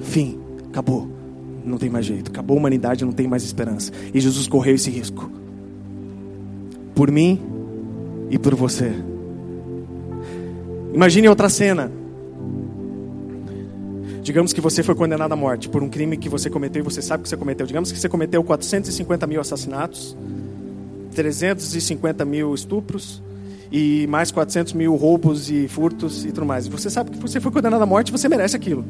Fim, 0.00 0.38
acabou. 0.68 1.08
Não 1.64 1.78
tem 1.78 1.88
mais 1.88 2.04
jeito, 2.04 2.30
acabou 2.30 2.56
a 2.56 2.60
humanidade, 2.60 3.04
não 3.04 3.12
tem 3.12 3.28
mais 3.28 3.44
esperança. 3.44 3.92
E 4.12 4.20
Jesus 4.20 4.48
correu 4.48 4.74
esse 4.74 4.90
risco. 4.90 5.30
Por 6.94 7.10
mim 7.10 7.40
e 8.28 8.38
por 8.38 8.54
você. 8.54 8.92
Imagine 10.92 11.28
outra 11.28 11.48
cena. 11.48 11.92
Digamos 14.22 14.52
que 14.52 14.60
você 14.60 14.82
foi 14.82 14.94
condenado 14.94 15.32
à 15.32 15.36
morte 15.36 15.68
por 15.68 15.82
um 15.82 15.88
crime 15.88 16.16
que 16.16 16.28
você 16.28 16.50
cometeu 16.50 16.80
e 16.80 16.84
você 16.84 17.00
sabe 17.00 17.22
que 17.22 17.28
você 17.28 17.36
cometeu. 17.36 17.66
Digamos 17.66 17.92
que 17.92 17.98
você 17.98 18.08
cometeu 18.08 18.42
450 18.42 19.26
mil 19.26 19.40
assassinatos, 19.40 20.16
350 21.14 22.24
mil 22.24 22.54
estupros, 22.54 23.22
e 23.70 24.06
mais 24.08 24.30
400 24.30 24.72
mil 24.72 24.96
roubos 24.96 25.50
e 25.50 25.68
furtos 25.68 26.24
e 26.24 26.32
tudo 26.32 26.46
mais. 26.46 26.66
Você 26.66 26.90
sabe 26.90 27.10
que 27.10 27.18
você 27.18 27.40
foi 27.40 27.52
condenado 27.52 27.82
à 27.82 27.86
morte, 27.86 28.10
você 28.10 28.28
merece 28.28 28.56
aquilo. 28.56 28.84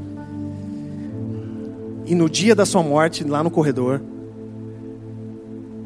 E 2.06 2.14
no 2.14 2.28
dia 2.28 2.54
da 2.54 2.64
sua 2.64 2.82
morte, 2.82 3.22
lá 3.22 3.44
no 3.44 3.50
corredor, 3.50 4.00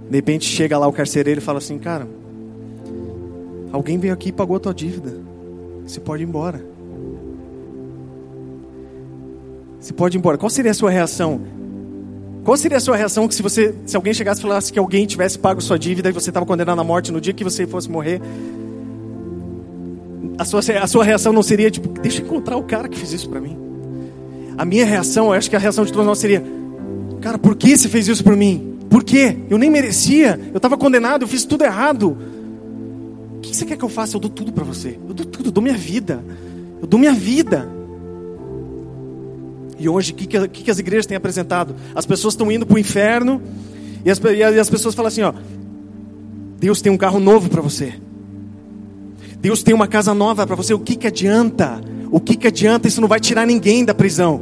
de 0.08 0.16
repente 0.16 0.44
chega 0.44 0.78
lá 0.78 0.86
o 0.86 0.92
carcereiro 0.92 1.40
e 1.40 1.42
fala 1.42 1.58
assim: 1.58 1.78
Cara, 1.78 2.06
alguém 3.72 3.98
veio 3.98 4.14
aqui 4.14 4.28
e 4.28 4.32
pagou 4.32 4.56
a 4.56 4.60
tua 4.60 4.72
dívida. 4.72 5.12
Você 5.84 6.00
pode 6.00 6.22
ir 6.22 6.26
embora. 6.26 6.64
Você 9.80 9.92
pode 9.92 10.16
ir 10.16 10.18
embora. 10.18 10.38
Qual 10.38 10.48
seria 10.48 10.70
a 10.70 10.74
sua 10.74 10.90
reação? 10.90 11.40
Qual 12.42 12.56
seria 12.56 12.76
a 12.76 12.80
sua 12.80 12.96
reação 12.96 13.30
se 13.30 13.42
você, 13.42 13.74
se 13.86 13.96
alguém 13.96 14.14
chegasse 14.14 14.38
e 14.38 14.42
falasse 14.42 14.72
que 14.72 14.78
alguém 14.78 15.06
tivesse 15.06 15.38
pago 15.38 15.60
sua 15.60 15.78
dívida 15.78 16.10
e 16.10 16.12
você 16.12 16.30
estava 16.30 16.46
condenado 16.46 16.78
à 16.80 16.84
morte 16.84 17.10
no 17.10 17.20
dia 17.20 17.32
que 17.32 17.42
você 17.42 17.66
fosse 17.66 17.90
morrer? 17.90 18.20
A 20.38 20.44
sua, 20.44 20.60
a 20.60 20.86
sua 20.86 21.04
reação 21.04 21.32
não 21.32 21.42
seria 21.42 21.70
tipo, 21.70 21.88
deixa 22.00 22.20
eu 22.20 22.26
encontrar 22.26 22.56
o 22.56 22.62
cara 22.62 22.88
que 22.88 22.98
fez 22.98 23.12
isso 23.12 23.28
para 23.28 23.40
mim. 23.40 23.56
A 24.56 24.64
minha 24.64 24.84
reação, 24.84 25.26
eu 25.26 25.32
acho 25.32 25.50
que 25.50 25.56
a 25.56 25.58
reação 25.58 25.84
de 25.84 25.92
todos 25.92 26.06
nós 26.06 26.18
seria, 26.18 26.44
cara, 27.20 27.38
por 27.38 27.56
que 27.56 27.76
você 27.76 27.88
fez 27.88 28.08
isso 28.08 28.22
por 28.22 28.36
mim? 28.36 28.78
Por 28.88 29.02
quê? 29.02 29.38
Eu 29.50 29.58
nem 29.58 29.70
merecia, 29.70 30.38
eu 30.52 30.56
estava 30.56 30.76
condenado, 30.76 31.22
eu 31.22 31.28
fiz 31.28 31.44
tudo 31.44 31.64
errado. 31.64 32.16
O 33.36 33.40
que 33.40 33.54
você 33.54 33.64
quer 33.64 33.76
que 33.76 33.84
eu 33.84 33.88
faça? 33.88 34.16
Eu 34.16 34.20
dou 34.20 34.30
tudo 34.30 34.52
para 34.52 34.64
você. 34.64 34.98
Eu 35.08 35.14
dou 35.14 35.26
tudo, 35.26 35.48
eu 35.48 35.52
dou 35.52 35.62
minha 35.62 35.76
vida. 35.76 36.24
Eu 36.80 36.86
dou 36.86 36.98
minha 36.98 37.12
vida. 37.12 37.68
E 39.78 39.88
hoje, 39.88 40.12
o 40.12 40.14
que, 40.14 40.26
que, 40.26 40.48
que, 40.48 40.70
as 40.70 40.78
igrejas 40.78 41.06
têm 41.06 41.16
apresentado? 41.16 41.74
As 41.94 42.06
pessoas 42.06 42.34
estão 42.34 42.50
indo 42.50 42.64
para 42.64 42.76
o 42.76 42.78
inferno 42.78 43.42
e 44.04 44.10
as, 44.10 44.20
e 44.22 44.42
as 44.60 44.70
pessoas 44.70 44.94
falam 44.94 45.08
assim: 45.08 45.22
ó, 45.22 45.32
Deus 46.58 46.80
tem 46.80 46.92
um 46.92 46.96
carro 46.96 47.18
novo 47.18 47.50
para 47.50 47.60
você. 47.60 47.94
Deus 49.44 49.62
tem 49.62 49.74
uma 49.74 49.86
casa 49.86 50.14
nova 50.14 50.46
para 50.46 50.56
você. 50.56 50.72
O 50.72 50.78
que, 50.78 50.96
que 50.96 51.06
adianta? 51.06 51.78
O 52.10 52.18
que, 52.18 52.34
que 52.34 52.46
adianta? 52.46 52.88
Isso 52.88 52.98
não 52.98 53.06
vai 53.06 53.20
tirar 53.20 53.46
ninguém 53.46 53.84
da 53.84 53.92
prisão. 53.92 54.40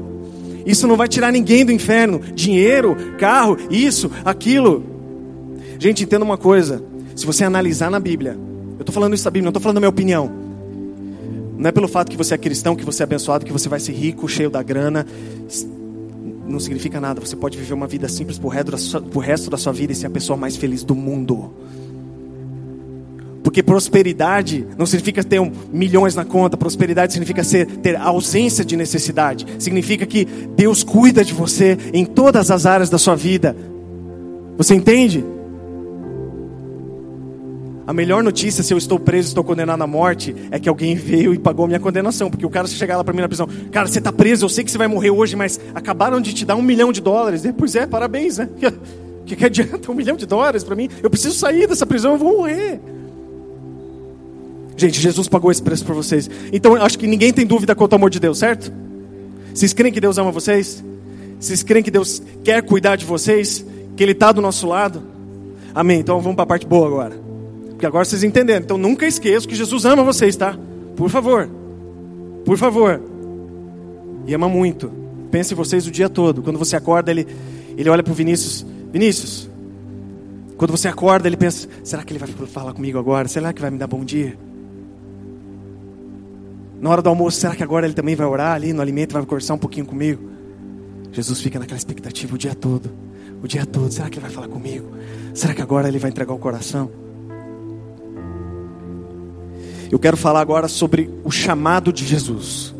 Isso 0.64 0.87
não 0.87 0.97
vai 0.97 1.09
tirar 1.09 1.32
ninguém 1.32 1.64
do 1.66 1.73
inferno. 1.73 2.21
Dinheiro, 2.21 2.97
carro, 3.18 3.59
isso, 3.68 4.09
aquilo. 4.25 4.85
Gente, 5.76 6.04
entenda 6.04 6.25
uma 6.25 6.38
coisa. 6.38 6.85
Se 7.16 7.26
você 7.26 7.42
analisar 7.42 7.90
na 7.90 7.99
Bíblia, 7.99 8.38
eu 8.78 8.82
estou 8.82 8.94
falando 8.94 9.14
isso 9.14 9.25
da 9.25 9.30
Bíblia, 9.32 9.47
não 9.47 9.50
estou 9.50 9.61
falando 9.61 9.75
da 9.75 9.80
minha 9.80 9.90
opinião. 9.90 10.30
Não 11.59 11.68
é 11.68 11.73
pelo 11.73 11.88
fato 11.88 12.09
que 12.09 12.16
você 12.16 12.35
é 12.35 12.38
cristão, 12.38 12.76
que 12.76 12.85
você 12.85 13.02
é 13.02 13.04
abençoado, 13.04 13.44
que 13.44 13.52
você 13.52 13.68
vai 13.68 13.80
ser 13.80 13.94
rico, 13.94 14.28
cheio 14.28 14.50
da 14.50 14.62
grana. 14.62 15.04
Não 16.47 16.61
significa 16.61 17.00
nada. 17.00 17.21
Você 17.21 17.35
pode 17.35 17.59
viver 17.59 17.75
uma 17.75 17.88
vida 17.88 18.09
simples 18.09 18.38
por 18.38 18.50
resto 18.50 19.50
da 19.50 19.56
sua 19.56 19.73
vida 19.73 19.92
e 19.92 19.97
ser 19.97 20.06
a 20.06 20.11
pessoa 20.11 20.37
mais 20.37 20.56
feliz 20.56 20.85
do 20.85 20.94
mundo. 20.94 21.52
Porque 23.42 23.62
prosperidade 23.62 24.66
não 24.78 24.87
significa 24.87 25.25
ter 25.25 25.40
milhões 25.72 26.14
na 26.14 26.25
conta, 26.25 26.56
prosperidade 26.56 27.12
significa 27.12 27.42
ser, 27.42 27.66
ter 27.66 27.96
ausência 27.96 28.64
de 28.64 28.76
necessidade. 28.76 29.46
Significa 29.58 30.06
que 30.06 30.25
Deus 30.25 30.84
cuida 30.84 31.25
de 31.25 31.34
você 31.34 31.76
em 31.92 32.04
todas 32.04 32.50
as 32.50 32.66
áreas 32.66 32.88
da 32.88 32.99
sua 32.99 33.16
vida. 33.16 33.56
Você 34.56 34.75
entende? 34.75 35.25
A 37.84 37.92
melhor 37.92 38.22
notícia, 38.22 38.62
se 38.62 38.72
eu 38.72 38.78
estou 38.78 38.99
preso, 38.99 39.28
estou 39.28 39.42
condenado 39.42 39.82
à 39.82 39.87
morte, 39.87 40.34
é 40.50 40.58
que 40.58 40.68
alguém 40.68 40.94
veio 40.94 41.34
e 41.34 41.38
pagou 41.38 41.66
minha 41.66 41.80
condenação. 41.80 42.30
Porque 42.30 42.46
o 42.46 42.50
cara, 42.50 42.68
se 42.68 42.75
chegar 42.75 42.96
lá 42.96 43.02
para 43.02 43.12
mim 43.12 43.20
na 43.20 43.28
prisão, 43.28 43.49
cara, 43.72 43.88
você 43.88 43.99
está 43.99 44.12
preso, 44.12 44.44
eu 44.44 44.49
sei 44.49 44.62
que 44.62 44.70
você 44.70 44.78
vai 44.78 44.87
morrer 44.87 45.11
hoje, 45.11 45.34
mas 45.34 45.58
acabaram 45.75 46.20
de 46.20 46.32
te 46.32 46.44
dar 46.44 46.54
um 46.54 46.62
milhão 46.62 46.92
de 46.92 47.00
dólares. 47.00 47.42
Pois 47.58 47.75
é, 47.75 47.87
parabéns, 47.87 48.38
né? 48.38 48.49
O 49.22 49.25
que, 49.25 49.37
que 49.37 49.44
adianta 49.44 49.90
um 49.90 49.94
milhão 49.94 50.16
de 50.16 50.26
dólares 50.26 50.64
para 50.64 50.75
mim? 50.75 50.88
Eu 51.00 51.08
preciso 51.08 51.37
sair 51.37 51.68
dessa 51.68 51.87
prisão, 51.87 52.14
eu 52.14 52.18
vou 52.18 52.38
morrer. 52.38 52.80
Gente, 54.76 55.00
Jesus 55.00 55.29
pagou 55.29 55.50
esse 55.50 55.62
preço 55.62 55.85
por 55.85 55.95
vocês. 55.95 56.31
Então, 56.52 56.76
acho 56.76 56.99
que 56.99 57.07
ninguém 57.07 57.33
tem 57.33 57.47
dúvida 57.47 57.75
quanto 57.75 57.93
ao 57.93 57.99
amor 57.99 58.11
de 58.11 58.19
Deus, 58.19 58.38
certo? 58.38 58.73
Vocês 59.55 59.73
creem 59.73 59.93
que 59.93 60.00
Deus 60.00 60.19
ama 60.19 60.31
vocês? 60.31 60.83
Vocês 61.38 61.62
creem 61.62 61.83
que 61.83 61.91
Deus 61.91 62.23
quer 62.43 62.62
cuidar 62.62 62.97
de 62.97 63.05
vocês? 63.05 63.64
Que 63.97 64.02
Ele 64.02 64.12
está 64.12 64.33
do 64.33 64.41
nosso 64.41 64.67
lado? 64.67 65.02
Amém. 65.75 66.00
Então 66.00 66.21
vamos 66.21 66.37
para 66.37 66.45
a 66.45 66.47
parte 66.47 66.67
boa 66.67 66.87
agora. 66.87 67.21
Porque 67.71 67.85
agora 67.85 68.05
vocês 68.05 68.23
entenderam. 68.23 68.62
Então 68.64 68.79
nunca 68.79 69.07
esqueçam 69.07 69.49
que 69.49 69.55
Jesus 69.55 69.85
ama 69.85 70.05
vocês, 70.05 70.37
tá? 70.37 70.57
Por 70.97 71.11
favor. 71.11 71.49
Por 72.45 72.57
favor. 72.57 73.00
E 74.26 74.35
ama 74.35 74.49
muito. 74.49 74.91
Pense 75.31 75.52
em 75.52 75.57
vocês 75.57 75.87
o 75.87 75.91
dia 75.91 76.09
todo. 76.09 76.43
Quando 76.43 76.59
você 76.59 76.76
acorda, 76.76 77.11
ele, 77.11 77.26
ele 77.76 77.88
olha 77.88 78.02
para 78.02 78.12
o 78.12 78.14
Vinícius. 78.14 78.64
Vinícius. 78.93 79.49
Quando 80.57 80.71
você 80.71 80.87
acorda, 80.87 81.26
ele 81.26 81.37
pensa: 81.37 81.69
será 81.83 82.05
que 82.05 82.12
ele 82.12 82.19
vai 82.19 82.29
falar 82.47 82.73
comigo 82.73 82.99
agora? 82.99 83.26
Será 83.26 83.52
que 83.52 83.61
vai 83.61 83.71
me 83.71 83.79
dar 83.79 83.87
bom 83.87 84.05
dia? 84.05 84.37
Na 86.82 86.90
hora 86.90 87.00
do 87.00 87.08
almoço, 87.08 87.38
será 87.38 87.54
que 87.54 87.62
agora 87.62 87.86
ele 87.86 87.94
também 87.94 88.16
vai 88.16 88.26
orar 88.26 88.56
ali 88.56 88.72
no 88.72 88.82
alimento, 88.82 89.12
vai 89.12 89.24
conversar 89.24 89.54
um 89.54 89.58
pouquinho 89.58 89.86
comigo? 89.86 90.28
Jesus 91.12 91.40
fica 91.40 91.56
naquela 91.56 91.78
expectativa 91.78 92.34
o 92.34 92.38
dia 92.38 92.56
todo. 92.56 92.90
O 93.40 93.46
dia 93.46 93.64
todo, 93.64 93.92
será 93.92 94.10
que 94.10 94.18
ele 94.18 94.26
vai 94.26 94.34
falar 94.34 94.48
comigo? 94.48 94.90
Será 95.32 95.54
que 95.54 95.62
agora 95.62 95.86
ele 95.86 96.00
vai 96.00 96.10
entregar 96.10 96.34
o 96.34 96.38
coração? 96.38 96.90
Eu 99.92 99.98
quero 100.00 100.16
falar 100.16 100.40
agora 100.40 100.66
sobre 100.66 101.08
o 101.22 101.30
chamado 101.30 101.92
de 101.92 102.04
Jesus. 102.04 102.74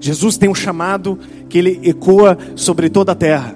Jesus 0.00 0.36
tem 0.36 0.48
um 0.48 0.54
chamado 0.54 1.16
que 1.48 1.58
ele 1.58 1.78
ecoa 1.84 2.36
sobre 2.56 2.90
toda 2.90 3.12
a 3.12 3.14
terra. 3.14 3.54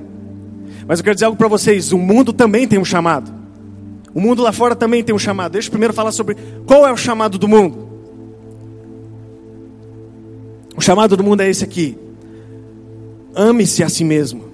Mas 0.86 1.00
eu 1.00 1.04
quero 1.04 1.16
dizer 1.16 1.24
algo 1.24 1.36
para 1.36 1.48
vocês: 1.48 1.90
o 1.90 1.98
mundo 1.98 2.32
também 2.32 2.68
tem 2.68 2.78
um 2.78 2.84
chamado. 2.84 3.32
O 4.14 4.20
mundo 4.20 4.44
lá 4.44 4.52
fora 4.52 4.76
também 4.76 5.02
tem 5.02 5.12
um 5.12 5.18
chamado. 5.18 5.52
Deixa 5.52 5.66
eu 5.66 5.72
primeiro 5.72 5.92
falar 5.92 6.12
sobre 6.12 6.36
qual 6.66 6.86
é 6.86 6.92
o 6.92 6.96
chamado 6.96 7.36
do 7.36 7.48
mundo. 7.48 7.91
O 10.76 10.80
chamado 10.80 11.16
do 11.16 11.24
mundo 11.24 11.40
é 11.40 11.48
esse 11.48 11.64
aqui: 11.64 11.96
ame-se 13.34 13.82
a 13.82 13.88
si 13.88 14.04
mesmo. 14.04 14.44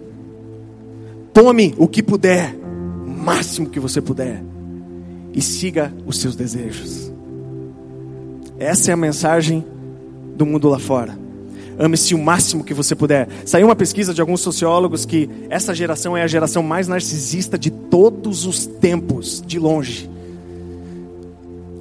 Tome 1.32 1.74
o 1.78 1.86
que 1.86 2.02
puder, 2.02 2.54
o 2.54 3.08
máximo 3.08 3.68
que 3.68 3.78
você 3.78 4.00
puder, 4.00 4.42
e 5.32 5.40
siga 5.40 5.92
os 6.06 6.18
seus 6.18 6.34
desejos. 6.34 7.12
Essa 8.58 8.90
é 8.90 8.94
a 8.94 8.96
mensagem 8.96 9.64
do 10.36 10.44
mundo 10.44 10.68
lá 10.68 10.80
fora. 10.80 11.16
Ame-se 11.78 12.12
o 12.12 12.18
máximo 12.18 12.64
que 12.64 12.74
você 12.74 12.96
puder. 12.96 13.28
Saiu 13.44 13.68
uma 13.68 13.76
pesquisa 13.76 14.12
de 14.12 14.20
alguns 14.20 14.40
sociólogos 14.40 15.04
que 15.04 15.30
essa 15.48 15.72
geração 15.72 16.16
é 16.16 16.22
a 16.22 16.26
geração 16.26 16.60
mais 16.60 16.88
narcisista 16.88 17.56
de 17.56 17.70
todos 17.70 18.46
os 18.46 18.66
tempos, 18.66 19.40
de 19.46 19.60
longe 19.60 20.10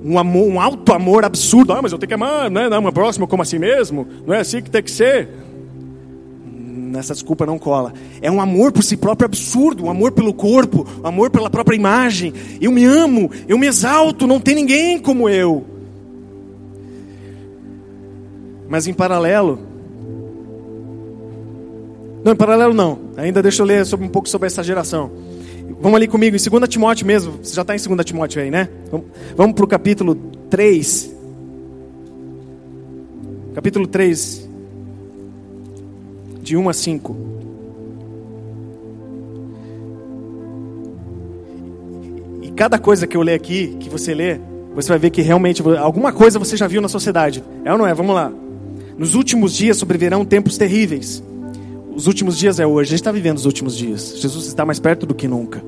um, 0.07 0.17
amor, 0.17 0.47
um 0.47 0.59
alto 0.61 0.93
amor 0.93 1.25
absurdo. 1.25 1.73
Ah, 1.73 1.81
mas 1.81 1.91
eu 1.91 1.97
tenho 1.97 2.07
que 2.07 2.13
amar, 2.13 2.49
né? 2.49 2.69
Não, 2.69 2.79
uma 2.79 2.91
próxima 2.91 3.27
como 3.27 3.41
assim 3.41 3.59
mesmo? 3.59 4.07
Não 4.25 4.33
é 4.33 4.39
assim 4.39 4.61
que 4.61 4.69
tem 4.69 4.81
que 4.81 4.89
ser? 4.89 5.27
Nessa 6.45 7.13
desculpa 7.13 7.45
não 7.45 7.59
cola. 7.59 7.93
É 8.21 8.31
um 8.31 8.39
amor 8.39 8.71
por 8.71 8.81
si 8.81 8.95
próprio 8.95 9.25
absurdo, 9.25 9.85
um 9.85 9.89
amor 9.89 10.13
pelo 10.13 10.33
corpo, 10.33 10.87
um 11.03 11.07
amor 11.07 11.29
pela 11.29 11.49
própria 11.49 11.75
imagem. 11.75 12.33
Eu 12.61 12.71
me 12.71 12.85
amo, 12.85 13.29
eu 13.47 13.57
me 13.57 13.67
exalto, 13.67 14.25
não 14.25 14.39
tem 14.39 14.55
ninguém 14.55 14.97
como 14.97 15.27
eu. 15.27 15.65
Mas 18.69 18.87
em 18.87 18.93
paralelo, 18.93 19.59
não, 22.23 22.31
em 22.31 22.35
paralelo 22.35 22.73
não. 22.73 22.99
Ainda 23.17 23.41
deixa 23.41 23.61
eu 23.61 23.65
ler 23.65 23.85
sobre, 23.85 24.05
um 24.05 24.09
pouco 24.09 24.29
sobre 24.29 24.47
essa 24.47 24.63
geração. 24.63 25.11
Vamos 25.79 25.96
ali 25.96 26.07
comigo 26.07 26.36
em 26.36 26.50
2 26.50 26.69
Timóteo 26.69 27.05
mesmo. 27.05 27.39
Você 27.41 27.55
já 27.55 27.62
está 27.62 27.75
em 27.75 27.79
2 27.79 28.05
Timóteo 28.05 28.41
aí, 28.41 28.51
né? 28.51 28.69
Vamos 29.36 29.55
para 29.55 29.65
o 29.65 29.67
capítulo 29.67 30.15
3. 30.50 31.15
Capítulo 33.53 33.88
3, 33.88 34.48
de 36.43 36.55
1 36.55 36.69
a 36.69 36.74
5. 36.74 37.15
E 42.43 42.51
cada 42.51 42.77
coisa 42.77 43.07
que 43.07 43.17
eu 43.17 43.24
ler 43.24 43.34
aqui, 43.34 43.75
que 43.79 43.89
você 43.89 44.13
lê, 44.13 44.39
você 44.75 44.89
vai 44.89 45.00
ver 45.00 45.10
que 45.10 45.24
realmente 45.24 45.63
alguma 45.79 46.13
coisa 46.13 46.38
você 46.38 46.55
já 46.55 46.67
viu 46.67 46.79
na 46.81 46.88
sociedade. 46.88 47.43
É 47.65 47.72
ou 47.72 47.79
não 47.79 47.88
é? 47.88 47.96
Vamos 47.96 48.13
lá. 48.13 48.31
Nos 48.96 49.15
últimos 49.15 49.53
dias 49.55 49.77
sobrevirão 49.77 50.24
tempos 50.24 50.55
terríveis. 50.55 51.24
Os 51.97 52.05
últimos 52.05 52.37
dias 52.37 52.59
é 52.59 52.67
hoje. 52.67 52.89
A 52.89 52.91
gente 52.91 52.99
está 52.99 53.11
vivendo 53.11 53.37
os 53.37 53.45
últimos 53.47 53.75
dias. 53.75 54.13
Jesus 54.17 54.45
está 54.45 54.63
mais 54.63 54.79
perto 54.79 55.07
do 55.07 55.15
que 55.15 55.27
nunca. 55.27 55.63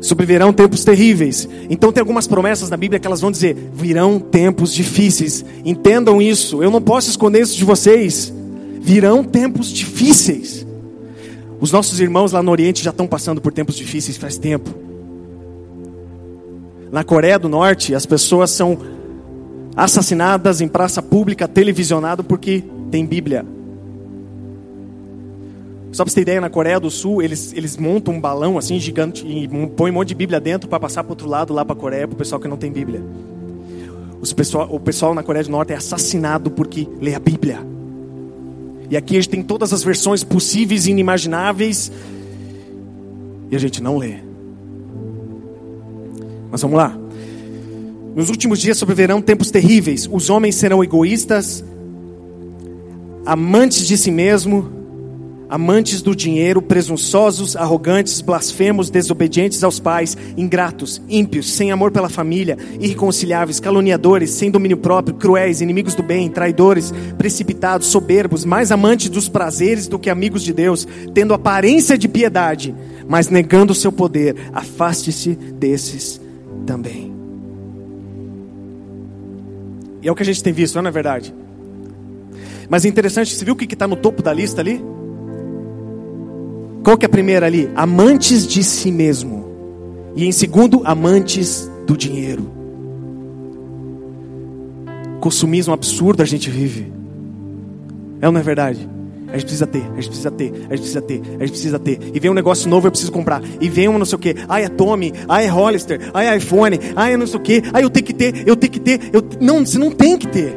Sobrevirão 0.00 0.54
tempos 0.54 0.82
terríveis. 0.82 1.46
Então 1.68 1.92
tem 1.92 2.00
algumas 2.00 2.26
promessas 2.26 2.70
na 2.70 2.78
Bíblia 2.78 2.98
que 2.98 3.06
elas 3.06 3.20
vão 3.20 3.30
dizer: 3.30 3.54
virão 3.74 4.18
tempos 4.18 4.72
difíceis. 4.72 5.44
Entendam 5.66 6.22
isso. 6.22 6.62
Eu 6.62 6.70
não 6.70 6.80
posso 6.80 7.10
esconder 7.10 7.42
isso 7.42 7.58
de 7.58 7.64
vocês. 7.64 8.32
Virão 8.80 9.22
tempos 9.22 9.70
difíceis. 9.70 10.66
Os 11.60 11.70
nossos 11.70 12.00
irmãos 12.00 12.32
lá 12.32 12.42
no 12.42 12.50
Oriente 12.50 12.82
já 12.82 12.88
estão 12.88 13.06
passando 13.06 13.38
por 13.38 13.52
tempos 13.52 13.76
difíceis 13.76 14.16
faz 14.16 14.38
tempo. 14.38 14.70
Na 16.90 17.04
Coreia 17.04 17.38
do 17.38 17.50
Norte, 17.50 17.94
as 17.94 18.06
pessoas 18.06 18.50
são 18.50 18.78
assassinadas 19.76 20.62
em 20.62 20.68
praça 20.68 21.02
pública, 21.02 21.46
televisionado, 21.46 22.24
porque 22.24 22.64
tem 22.90 23.04
Bíblia. 23.04 23.44
Só 25.92 26.04
para 26.04 26.10
você 26.10 26.16
ter 26.16 26.22
ideia, 26.22 26.40
na 26.40 26.48
Coreia 26.48 26.78
do 26.78 26.90
Sul, 26.90 27.20
eles, 27.20 27.52
eles 27.52 27.76
montam 27.76 28.14
um 28.14 28.20
balão 28.20 28.56
assim 28.56 28.78
gigante 28.78 29.26
e 29.26 29.48
põem 29.76 29.90
um 29.90 29.94
monte 29.94 30.08
de 30.08 30.14
Bíblia 30.14 30.40
dentro 30.40 30.68
para 30.68 30.78
passar 30.78 31.02
para 31.02 31.12
outro 31.12 31.28
lado, 31.28 31.52
lá 31.52 31.64
para 31.64 31.74
a 31.74 31.78
Coreia, 31.78 32.06
para 32.06 32.14
o 32.14 32.18
pessoal 32.18 32.40
que 32.40 32.46
não 32.46 32.56
tem 32.56 32.70
Bíblia. 32.70 33.02
Os 34.20 34.32
pessoal, 34.32 34.68
o 34.70 34.78
pessoal 34.78 35.14
na 35.14 35.22
Coreia 35.22 35.44
do 35.44 35.50
Norte 35.50 35.72
é 35.72 35.76
assassinado 35.76 36.50
porque 36.50 36.86
lê 37.00 37.14
a 37.14 37.18
Bíblia. 37.18 37.66
E 38.88 38.96
aqui 38.96 39.16
a 39.16 39.20
gente 39.20 39.30
tem 39.30 39.42
todas 39.42 39.72
as 39.72 39.82
versões 39.82 40.22
possíveis 40.22 40.86
e 40.86 40.90
inimagináveis. 40.90 41.90
E 43.50 43.56
a 43.56 43.58
gente 43.58 43.82
não 43.82 43.96
lê. 43.96 44.16
Mas 46.50 46.62
vamos 46.62 46.76
lá. 46.76 46.96
Nos 48.14 48.28
últimos 48.28 48.60
dias 48.60 48.76
sobreverão 48.78 49.22
tempos 49.22 49.50
terríveis. 49.50 50.08
Os 50.10 50.28
homens 50.28 50.56
serão 50.56 50.82
egoístas, 50.84 51.64
amantes 53.24 53.86
de 53.86 53.96
si 53.96 54.10
mesmo, 54.10 54.79
amantes 55.50 56.00
do 56.00 56.14
dinheiro, 56.14 56.62
presunçosos, 56.62 57.56
arrogantes, 57.56 58.20
blasfemos, 58.20 58.88
desobedientes 58.88 59.64
aos 59.64 59.80
pais, 59.80 60.16
ingratos, 60.36 61.02
ímpios, 61.08 61.50
sem 61.50 61.72
amor 61.72 61.90
pela 61.90 62.08
família, 62.08 62.56
irreconciliáveis, 62.78 63.58
caluniadores, 63.58 64.30
sem 64.30 64.48
domínio 64.48 64.76
próprio, 64.76 65.16
cruéis, 65.16 65.60
inimigos 65.60 65.96
do 65.96 66.04
bem, 66.04 66.30
traidores, 66.30 66.94
precipitados, 67.18 67.88
soberbos, 67.88 68.44
mais 68.44 68.70
amantes 68.70 69.10
dos 69.10 69.28
prazeres 69.28 69.88
do 69.88 69.98
que 69.98 70.08
amigos 70.08 70.44
de 70.44 70.52
Deus, 70.52 70.86
tendo 71.12 71.34
aparência 71.34 71.98
de 71.98 72.06
piedade, 72.06 72.72
mas 73.08 73.28
negando 73.28 73.72
o 73.72 73.76
seu 73.76 73.90
poder. 73.90 74.36
Afaste-se 74.52 75.34
desses 75.34 76.20
também. 76.64 77.12
E 80.00 80.08
é 80.08 80.12
o 80.12 80.14
que 80.14 80.22
a 80.22 80.26
gente 80.26 80.42
tem 80.42 80.52
visto, 80.52 80.80
não 80.80 80.88
é 80.88 80.92
verdade? 80.92 81.34
Mas 82.68 82.84
é 82.84 82.88
interessante, 82.88 83.34
você 83.34 83.44
viu 83.44 83.54
o 83.54 83.56
que 83.56 83.64
está 83.74 83.88
no 83.88 83.96
topo 83.96 84.22
da 84.22 84.32
lista 84.32 84.60
ali? 84.60 84.80
Qual 86.82 86.96
que 86.96 87.04
é 87.04 87.08
a 87.08 87.10
primeira 87.10 87.46
ali? 87.46 87.70
Amantes 87.74 88.46
de 88.46 88.64
si 88.64 88.90
mesmo. 88.90 89.44
E 90.16 90.24
em 90.24 90.32
segundo, 90.32 90.82
amantes 90.84 91.70
do 91.86 91.96
dinheiro. 91.96 92.50
Consumismo 95.20 95.74
absurdo 95.74 96.22
a 96.22 96.26
gente 96.26 96.48
vive. 96.48 96.90
É 98.20 98.26
ou 98.26 98.32
não 98.32 98.40
é 98.40 98.42
verdade? 98.42 98.88
A 99.28 99.34
gente 99.34 99.42
precisa 99.44 99.66
ter, 99.66 99.82
a 99.92 100.00
gente 100.00 100.08
precisa 100.08 100.30
ter, 100.30 100.52
a 100.68 100.76
gente 100.76 100.80
precisa 100.80 101.00
ter, 101.00 101.20
a 101.20 101.46
gente 101.46 101.50
precisa 101.50 101.78
ter. 101.78 102.00
E 102.12 102.18
vem 102.18 102.30
um 102.30 102.34
negócio 102.34 102.68
novo, 102.68 102.88
eu 102.88 102.90
preciso 102.90 103.12
comprar. 103.12 103.40
E 103.60 103.68
vem 103.68 103.88
um 103.88 103.96
não 103.96 104.04
sei 104.04 104.16
o 104.16 104.18
que. 104.18 104.34
Ai, 104.48 104.64
é 104.64 104.68
Tommy, 104.68 105.12
ai, 105.28 105.44
é 105.44 105.48
Hollister, 105.48 106.10
ai, 106.12 106.26
é 106.26 106.36
iPhone, 106.36 106.80
ai, 106.96 107.12
é 107.12 107.16
não 107.16 107.26
sei 107.26 107.38
o 107.38 107.42
que. 107.42 107.62
Ai, 107.72 107.84
eu 107.84 107.90
tenho 107.90 108.06
que 108.06 108.14
ter, 108.14 108.48
eu 108.48 108.56
tenho 108.56 108.72
que 108.72 108.80
ter. 108.80 109.00
Eu... 109.12 109.22
Não, 109.40 109.64
você 109.64 109.78
não 109.78 109.92
tem 109.92 110.18
que 110.18 110.26
ter. 110.26 110.56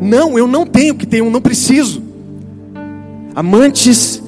Não, 0.00 0.38
eu 0.38 0.46
não 0.46 0.64
tenho 0.64 0.94
que 0.94 1.06
ter, 1.06 1.18
eu 1.18 1.30
não 1.30 1.42
preciso. 1.42 2.02
Amantes 3.34 4.19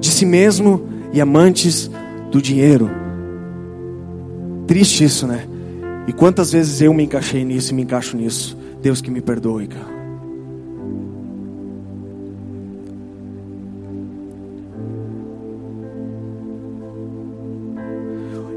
de 0.00 0.10
si 0.10 0.24
mesmo 0.24 0.82
e 1.12 1.20
amantes 1.20 1.90
do 2.30 2.40
dinheiro. 2.40 2.90
Triste 4.66 5.04
isso, 5.04 5.26
né? 5.26 5.46
E 6.06 6.12
quantas 6.12 6.52
vezes 6.52 6.80
eu 6.80 6.92
me 6.92 7.04
encaixei 7.04 7.44
nisso 7.44 7.72
e 7.72 7.74
me 7.74 7.82
encaixo 7.82 8.16
nisso. 8.16 8.56
Deus 8.80 9.00
que 9.00 9.10
me 9.10 9.20
perdoe, 9.20 9.66
cara. 9.66 9.98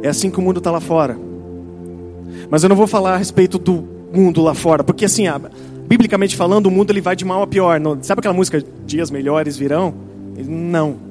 É 0.04 0.10
assim 0.10 0.32
que 0.32 0.40
o 0.40 0.42
mundo 0.42 0.58
está 0.58 0.72
lá 0.72 0.80
fora. 0.80 1.18
Mas 2.50 2.64
eu 2.64 2.70
não 2.70 2.76
vou 2.76 2.88
falar 2.88 3.14
a 3.14 3.18
respeito 3.18 3.58
do 3.58 3.84
mundo 4.12 4.42
lá 4.42 4.54
fora, 4.54 4.84
porque 4.84 5.06
assim, 5.06 5.24
biblicamente 5.88 6.36
falando, 6.36 6.66
o 6.66 6.72
mundo 6.72 6.92
ele 6.92 7.02
vai 7.02 7.16
de 7.16 7.24
mal 7.24 7.42
a 7.42 7.48
pior. 7.48 7.80
Não, 7.80 7.98
sabe 8.02 8.20
aquela 8.20 8.34
música 8.34 8.64
Dias 8.86 9.12
Melhores 9.12 9.56
Virão? 9.56 9.94
Não. 10.48 11.11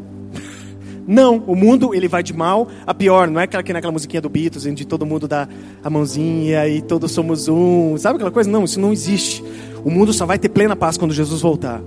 Não, 1.11 1.43
o 1.45 1.57
mundo 1.57 1.93
ele 1.93 2.07
vai 2.07 2.23
de 2.23 2.33
mal 2.33 2.69
a 2.87 2.95
pior. 2.95 3.29
Não 3.29 3.41
é 3.41 3.43
aquela, 3.43 3.65
naquela 3.73 3.93
musiquinha 3.93 4.23
do 4.23 4.29
Beatles, 4.29 4.65
onde 4.65 4.87
todo 4.87 5.05
mundo 5.05 5.27
dá 5.27 5.49
a 5.83 5.91
mãozinha 5.91 6.69
e 6.69 6.81
todos 6.81 7.11
somos 7.11 7.49
um. 7.49 7.99
Sabe 7.99 8.15
aquela 8.15 8.31
coisa? 8.31 8.49
Não, 8.49 8.63
isso 8.63 8.79
não 8.79 8.93
existe. 8.93 9.43
O 9.85 9.91
mundo 9.91 10.13
só 10.13 10.25
vai 10.25 10.39
ter 10.39 10.49
plena 10.49 10.77
paz 10.77 10.97
quando 10.97 11.13
Jesus 11.13 11.41
voltar. 11.41 11.83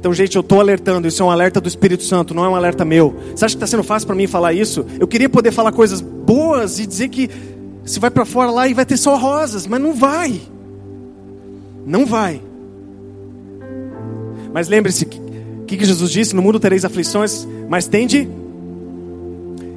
Então, 0.00 0.12
gente, 0.12 0.34
eu 0.34 0.40
estou 0.40 0.58
alertando, 0.58 1.06
isso 1.06 1.22
é 1.22 1.26
um 1.26 1.30
alerta 1.30 1.60
do 1.60 1.68
Espírito 1.68 2.02
Santo, 2.02 2.34
não 2.34 2.44
é 2.44 2.48
um 2.48 2.56
alerta 2.56 2.84
meu. 2.84 3.14
Você 3.36 3.44
acha 3.44 3.54
que 3.54 3.62
está 3.62 3.68
sendo 3.68 3.84
fácil 3.84 4.08
para 4.08 4.16
mim 4.16 4.26
falar 4.26 4.52
isso? 4.52 4.84
Eu 4.98 5.06
queria 5.06 5.28
poder 5.28 5.52
falar 5.52 5.70
coisas 5.70 6.00
boas 6.00 6.80
e 6.80 6.86
dizer 6.86 7.08
que 7.08 7.30
você 7.84 8.00
vai 8.00 8.10
para 8.10 8.24
fora 8.24 8.50
lá 8.50 8.66
e 8.66 8.74
vai 8.74 8.84
ter 8.84 8.96
só 8.96 9.16
rosas, 9.16 9.68
mas 9.68 9.80
não 9.80 9.94
vai. 9.94 10.40
Não 11.86 12.04
vai. 12.04 12.42
Mas 14.52 14.66
lembre-se, 14.66 15.04
o 15.04 15.29
que, 15.70 15.76
que 15.76 15.84
Jesus 15.84 16.10
disse? 16.10 16.34
No 16.34 16.42
mundo 16.42 16.58
tereis 16.58 16.84
aflições, 16.84 17.46
mas 17.68 17.86
tende. 17.86 18.28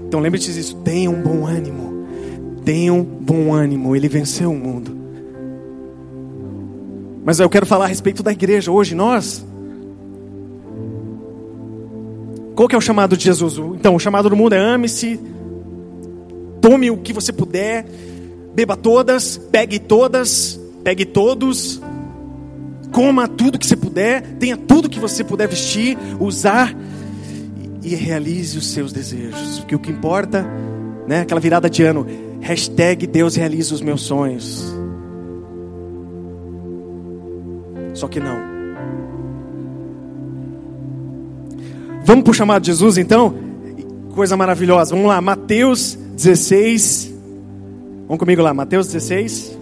Então 0.07 0.19
lembre-se 0.19 0.51
disso, 0.51 0.75
tenha 0.83 1.09
um 1.09 1.21
bom 1.21 1.45
ânimo. 1.45 2.07
Tenha 2.65 2.91
um 2.91 3.03
bom 3.03 3.53
ânimo, 3.53 3.95
ele 3.95 4.07
venceu 4.07 4.51
o 4.51 4.57
mundo. 4.57 4.97
Mas 7.23 7.39
eu 7.39 7.49
quero 7.49 7.65
falar 7.65 7.85
a 7.85 7.87
respeito 7.87 8.23
da 8.23 8.31
igreja 8.31 8.71
hoje, 8.71 8.95
nós 8.95 9.45
Qual 12.55 12.67
que 12.67 12.75
é 12.75 12.77
o 12.77 12.81
chamado 12.81 13.17
de 13.17 13.23
Jesus? 13.23 13.57
Então, 13.57 13.95
o 13.95 13.99
chamado 13.99 14.29
do 14.29 14.35
mundo 14.35 14.53
é 14.53 14.59
ame-se, 14.59 15.19
tome 16.61 16.91
o 16.91 16.97
que 16.97 17.11
você 17.11 17.33
puder, 17.33 17.85
beba 18.53 18.75
todas, 18.75 19.37
pegue 19.37 19.79
todas, 19.79 20.59
pegue 20.83 21.03
todos, 21.03 21.81
coma 22.93 23.27
tudo 23.27 23.59
que 23.59 23.65
você 23.65 23.75
puder, 23.75 24.21
tenha 24.37 24.55
tudo 24.55 24.87
que 24.87 24.99
você 24.99 25.23
puder 25.23 25.47
vestir, 25.47 25.97
usar 26.19 26.73
e 27.81 27.95
realize 27.95 28.57
os 28.57 28.67
seus 28.67 28.93
desejos. 28.93 29.59
Porque 29.59 29.75
o 29.75 29.79
que 29.79 29.91
importa, 29.91 30.45
né, 31.07 31.21
aquela 31.21 31.41
virada 31.41 31.69
de 31.69 31.83
ano, 31.83 32.05
hashtag 32.39 33.07
Deus 33.07 33.35
realiza 33.35 33.73
os 33.73 33.81
meus 33.81 34.01
sonhos. 34.03 34.73
Só 37.95 38.07
que 38.07 38.19
não. 38.19 38.37
Vamos 42.05 42.23
para 42.23 42.31
o 42.31 42.33
chamado 42.33 42.61
de 42.61 42.67
Jesus 42.67 42.97
então? 42.97 43.33
Coisa 44.13 44.37
maravilhosa. 44.37 44.93
Vamos 44.93 45.09
lá, 45.09 45.19
Mateus 45.19 45.97
16. 46.15 47.11
Vamos 48.07 48.19
comigo 48.19 48.41
lá, 48.41 48.53
Mateus 48.53 48.87
16. 48.87 49.52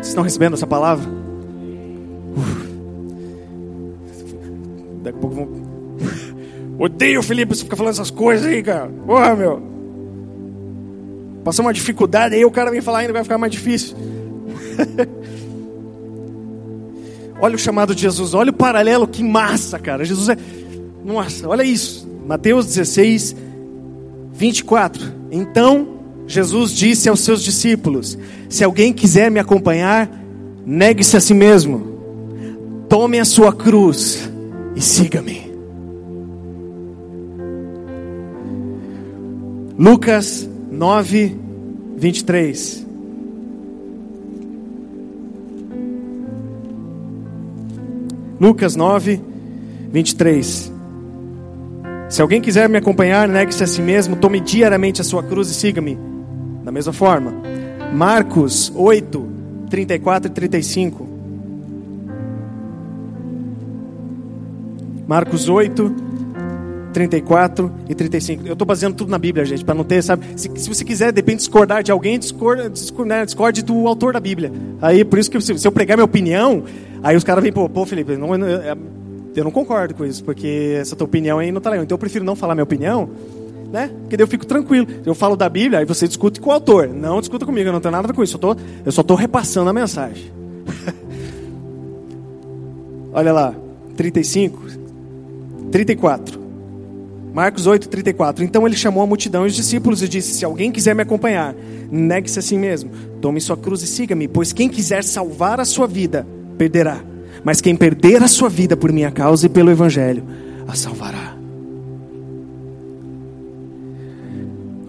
Vocês 0.00 0.08
estão 0.08 0.24
recebendo 0.24 0.54
essa 0.54 0.66
palavra? 0.66 1.06
Uf. 2.34 2.70
Daqui 5.02 5.18
a 5.18 5.20
pouco 5.20 5.36
vão. 5.36 5.48
Odeio 6.78 7.22
Felipe, 7.22 7.54
você 7.54 7.64
fica 7.64 7.76
falando 7.76 7.92
essas 7.92 8.10
coisas 8.10 8.46
aí, 8.46 8.62
cara. 8.62 8.88
Porra, 9.06 9.36
meu. 9.36 9.62
Passou 11.44 11.64
uma 11.64 11.74
dificuldade 11.74 12.34
aí, 12.34 12.44
o 12.44 12.50
cara 12.50 12.70
vem 12.70 12.80
falar 12.80 13.00
ainda, 13.00 13.12
vai 13.12 13.22
ficar 13.22 13.36
mais 13.36 13.52
difícil. 13.52 13.94
Olha 17.42 17.54
o 17.54 17.58
chamado 17.58 17.94
de 17.94 18.02
Jesus, 18.02 18.34
olha 18.34 18.50
o 18.50 18.52
paralelo, 18.52 19.08
que 19.08 19.24
massa, 19.24 19.78
cara. 19.78 20.04
Jesus 20.04 20.28
é. 20.28 20.36
Nossa, 21.02 21.48
olha 21.48 21.62
isso. 21.62 22.06
Mateus 22.26 22.66
16, 22.66 23.34
24. 24.34 25.10
Então 25.30 26.00
Jesus 26.26 26.70
disse 26.72 27.08
aos 27.08 27.20
seus 27.20 27.42
discípulos: 27.42 28.18
Se 28.50 28.64
alguém 28.64 28.92
quiser 28.92 29.30
me 29.30 29.38
acompanhar, 29.38 30.10
negue-se 30.66 31.16
a 31.16 31.20
si 31.20 31.32
mesmo, 31.32 31.80
tome 32.88 33.20
a 33.20 33.24
sua 33.24 33.52
cruz 33.54 34.28
e 34.74 34.80
siga-me. 34.80 35.48
Lucas 39.78 40.50
9, 40.68 41.36
23. 41.96 42.86
Lucas 48.40 48.74
9, 48.74 49.20
23. 49.92 50.72
Se 52.08 52.20
alguém 52.20 52.40
quiser 52.40 52.68
me 52.68 52.78
acompanhar, 52.78 53.28
negue-se 53.28 53.62
a 53.62 53.66
si 53.68 53.80
mesmo, 53.80 54.16
tome 54.16 54.40
diariamente 54.40 55.00
a 55.00 55.04
sua 55.04 55.22
cruz 55.22 55.48
e 55.50 55.54
siga-me. 55.54 55.96
Da 56.64 56.72
mesma 56.72 56.92
forma. 56.92 57.59
Marcos 57.92 58.72
8, 58.74 59.28
34 59.68 60.30
e 60.30 60.34
35. 60.34 61.08
Marcos 65.06 65.48
8, 65.48 65.94
34 66.92 67.72
e 67.88 67.94
35. 67.94 68.46
Eu 68.46 68.52
estou 68.52 68.66
baseando 68.66 68.96
tudo 68.96 69.10
na 69.10 69.18
Bíblia, 69.18 69.44
gente, 69.44 69.64
para 69.64 69.74
não 69.74 69.82
ter, 69.82 70.02
sabe? 70.02 70.24
Se, 70.36 70.48
se, 70.54 70.68
você 70.68 70.84
quiser, 70.84 71.12
depende 71.12 71.38
discordar 71.38 71.82
de 71.82 71.90
alguém, 71.90 72.16
discorde, 72.18 72.68
discorde, 72.68 73.08
né, 73.08 73.24
discorde 73.24 73.62
do 73.62 73.88
autor 73.88 74.12
da 74.12 74.20
Bíblia. 74.20 74.52
Aí, 74.80 75.04
por 75.04 75.18
isso 75.18 75.30
que 75.30 75.40
se, 75.40 75.58
se 75.58 75.66
eu 75.66 75.72
pregar 75.72 75.96
minha 75.96 76.04
opinião, 76.04 76.62
aí 77.02 77.16
os 77.16 77.24
caras 77.24 77.42
vêm, 77.42 77.52
pô, 77.52 77.68
pô, 77.68 77.84
Felipe, 77.84 78.16
não, 78.16 78.34
eu, 78.34 78.76
eu 79.34 79.44
não 79.44 79.50
concordo 79.50 79.94
com 79.94 80.04
isso, 80.04 80.22
porque 80.22 80.76
essa 80.78 80.94
tua 80.94 81.06
opinião 81.06 81.38
aí 81.38 81.50
não 81.50 81.58
está 81.58 81.70
legal. 81.70 81.84
Então 81.84 81.94
eu 81.94 81.98
prefiro 81.98 82.24
não 82.24 82.36
falar 82.36 82.54
minha 82.54 82.64
opinião, 82.64 83.10
né? 83.72 83.90
Porque 84.00 84.16
daí 84.16 84.24
eu 84.24 84.28
fico 84.28 84.44
tranquilo. 84.44 84.86
Eu 85.04 85.14
falo 85.14 85.36
da 85.36 85.48
Bíblia, 85.48 85.78
aí 85.78 85.84
você 85.84 86.08
discute 86.08 86.40
com 86.40 86.50
o 86.50 86.52
autor. 86.52 86.88
Não 86.88 87.20
discuta 87.20 87.46
comigo, 87.46 87.68
eu 87.68 87.72
não 87.72 87.80
tenho 87.80 87.92
nada 87.92 88.12
com 88.12 88.22
isso. 88.22 88.36
Eu, 88.36 88.40
tô, 88.40 88.56
eu 88.84 88.92
só 88.92 89.00
estou 89.00 89.16
repassando 89.16 89.70
a 89.70 89.72
mensagem. 89.72 90.30
Olha 93.12 93.32
lá, 93.32 93.54
35, 93.96 94.62
34. 95.70 96.40
Marcos 97.32 97.66
8, 97.66 97.88
34. 97.88 98.44
Então 98.44 98.66
ele 98.66 98.76
chamou 98.76 99.02
a 99.02 99.06
multidão 99.06 99.44
e 99.44 99.48
os 99.48 99.54
discípulos 99.54 100.02
e 100.02 100.08
disse: 100.08 100.34
Se 100.34 100.44
alguém 100.44 100.72
quiser 100.72 100.94
me 100.94 101.02
acompanhar, 101.02 101.54
negue-se 101.90 102.38
a 102.38 102.42
si 102.42 102.56
mesmo, 102.56 102.90
tome 103.20 103.40
sua 103.40 103.56
cruz 103.56 103.82
e 103.82 103.86
siga-me, 103.86 104.26
pois 104.26 104.52
quem 104.52 104.68
quiser 104.68 105.04
salvar 105.04 105.60
a 105.60 105.64
sua 105.64 105.86
vida, 105.86 106.26
perderá. 106.58 107.00
Mas 107.44 107.60
quem 107.60 107.74
perder 107.74 108.22
a 108.22 108.28
sua 108.28 108.48
vida 108.48 108.76
por 108.76 108.92
minha 108.92 109.10
causa 109.10 109.46
e 109.46 109.48
pelo 109.48 109.70
Evangelho, 109.70 110.24
a 110.66 110.74
salvará. 110.74 111.19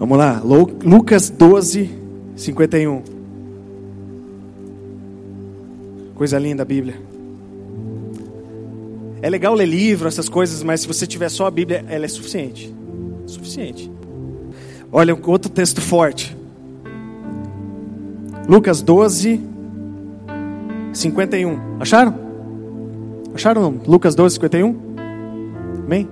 Vamos 0.02 0.18
lá, 0.18 0.42
Lucas 0.84 1.30
12, 1.30 1.88
51. 2.34 3.02
Coisa 6.16 6.40
linda 6.40 6.64
a 6.64 6.66
Bíblia. 6.66 6.96
É 9.22 9.30
legal 9.30 9.54
ler 9.54 9.66
livro, 9.66 10.08
essas 10.08 10.28
coisas, 10.28 10.60
mas 10.64 10.80
se 10.80 10.88
você 10.88 11.06
tiver 11.06 11.28
só 11.28 11.46
a 11.46 11.52
Bíblia, 11.52 11.84
ela 11.88 12.04
é 12.04 12.08
suficiente. 12.08 12.74
Suficiente. 13.28 13.88
Olha, 14.90 15.16
outro 15.24 15.48
texto 15.48 15.80
forte. 15.80 16.36
Lucas 18.48 18.82
12, 18.82 19.40
51. 20.92 21.76
Acharam? 21.78 22.14
Acharam? 23.32 23.80
Lucas 23.86 24.16
12, 24.16 24.34
51? 24.34 24.76
Amém? 25.86 26.08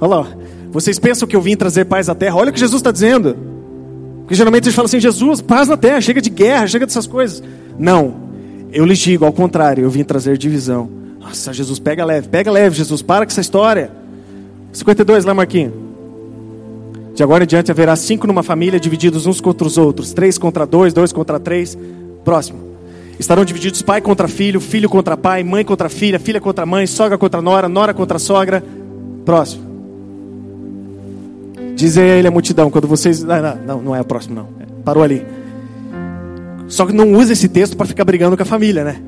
Olha 0.00 0.08
lá. 0.08 0.26
Vocês 0.74 0.98
pensam 0.98 1.28
que 1.28 1.36
eu 1.36 1.40
vim 1.40 1.56
trazer 1.56 1.84
paz 1.84 2.08
à 2.08 2.16
terra? 2.16 2.34
Olha 2.34 2.50
o 2.50 2.52
que 2.52 2.58
Jesus 2.58 2.80
está 2.80 2.90
dizendo. 2.90 3.36
Porque 4.22 4.34
geralmente 4.34 4.64
eles 4.64 4.74
falam 4.74 4.86
assim: 4.86 4.98
Jesus, 4.98 5.40
paz 5.40 5.68
na 5.68 5.76
terra, 5.76 6.00
chega 6.00 6.20
de 6.20 6.28
guerra, 6.28 6.66
chega 6.66 6.84
dessas 6.84 7.06
coisas. 7.06 7.40
Não. 7.78 8.24
Eu 8.72 8.84
lhes 8.84 8.98
digo, 8.98 9.24
ao 9.24 9.32
contrário, 9.32 9.84
eu 9.84 9.90
vim 9.90 10.02
trazer 10.02 10.36
divisão. 10.36 10.90
Nossa, 11.20 11.52
Jesus, 11.52 11.78
pega 11.78 12.04
leve, 12.04 12.26
pega 12.26 12.50
leve, 12.50 12.74
Jesus, 12.74 13.02
para 13.02 13.24
com 13.24 13.30
essa 13.30 13.40
história. 13.40 13.92
52 14.72 15.24
lá, 15.24 15.32
Marquinhos. 15.32 15.72
De 17.14 17.22
agora 17.22 17.44
em 17.44 17.46
diante 17.46 17.70
haverá 17.70 17.94
cinco 17.94 18.26
numa 18.26 18.42
família, 18.42 18.80
divididos 18.80 19.26
uns 19.26 19.40
contra 19.40 19.64
os 19.64 19.78
outros: 19.78 20.12
três 20.12 20.36
contra 20.36 20.66
dois, 20.66 20.92
dois 20.92 21.12
contra 21.12 21.38
três. 21.38 21.78
Próximo. 22.24 22.74
Estarão 23.16 23.44
divididos 23.44 23.80
pai 23.80 24.00
contra 24.00 24.26
filho, 24.26 24.60
filho 24.60 24.88
contra 24.88 25.16
pai, 25.16 25.44
mãe 25.44 25.64
contra 25.64 25.88
filha, 25.88 26.18
filha 26.18 26.40
contra 26.40 26.66
mãe, 26.66 26.84
sogra 26.84 27.16
contra 27.16 27.40
nora, 27.40 27.68
nora 27.68 27.94
contra 27.94 28.18
sogra. 28.18 28.60
Próximo. 29.24 29.63
Dizem 31.84 32.02
a 32.02 32.16
ele 32.16 32.26
a 32.26 32.30
multidão, 32.30 32.70
quando 32.70 32.88
vocês. 32.88 33.22
Não, 33.22 33.56
não, 33.56 33.82
não 33.82 33.94
é 33.94 34.00
o 34.00 34.04
próximo, 34.06 34.34
não. 34.34 34.48
Parou 34.82 35.02
ali. 35.02 35.22
Só 36.66 36.86
que 36.86 36.94
não 36.94 37.12
usa 37.12 37.34
esse 37.34 37.46
texto 37.46 37.76
para 37.76 37.84
ficar 37.84 38.06
brigando 38.06 38.38
com 38.38 38.42
a 38.42 38.46
família, 38.46 38.82
né? 38.82 39.02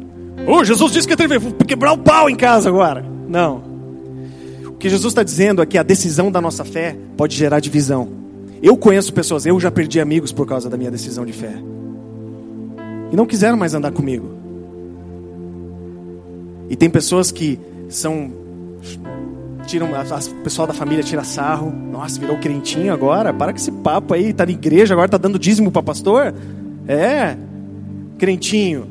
Oh, 0.47 0.63
Jesus 0.63 0.93
disse 0.93 1.09
que 1.09 1.15
ia 1.15 1.41
quebrar 1.67 1.93
o 1.95 1.97
pau 1.97 2.29
em 2.29 2.37
casa 2.37 2.69
agora. 2.69 3.03
Não. 3.27 3.63
O 4.67 4.73
que 4.73 4.91
Jesus 4.91 5.11
está 5.11 5.23
dizendo 5.23 5.63
é 5.63 5.67
que 5.67 5.79
a 5.79 5.83
decisão 5.83 6.31
da 6.31 6.39
nossa 6.39 6.67
fé 6.67 6.95
pode 7.17 7.35
gerar 7.35 7.61
divisão. 7.61 8.11
Eu 8.63 8.77
conheço 8.77 9.11
pessoas, 9.11 9.47
eu 9.47 9.59
já 9.59 9.71
perdi 9.71 9.99
amigos 9.99 10.31
por 10.31 10.47
causa 10.47 10.69
da 10.69 10.77
minha 10.77 10.91
decisão 10.91 11.25
de 11.25 11.33
fé. 11.33 11.55
E 13.11 13.17
não 13.17 13.25
quiseram 13.25 13.57
mais 13.57 13.73
andar 13.73 13.91
comigo. 13.91 14.29
E 16.69 16.77
tem 16.77 16.91
pessoas 16.91 17.33
que 17.33 17.59
são 17.89 18.31
tiram, 19.67 19.89
o 19.91 20.43
pessoal 20.43 20.67
da 20.67 20.73
família 20.73 21.03
tira 21.03 21.25
sarro. 21.25 21.71
Nossa, 21.71 22.19
virou 22.19 22.39
crentinho 22.39 22.93
agora? 22.93 23.35
Para 23.35 23.53
com 23.53 23.59
esse 23.59 23.71
papo 23.71 24.15
aí, 24.15 24.33
tá 24.33 24.47
na 24.47 24.53
igreja, 24.53 24.95
agora 24.95 25.09
tá 25.09 25.19
dando 25.19 25.39
dízimo 25.39 25.71
para 25.71 25.83
pastor? 25.83 26.33
É, 26.89 27.37
crentinho. 28.17 28.87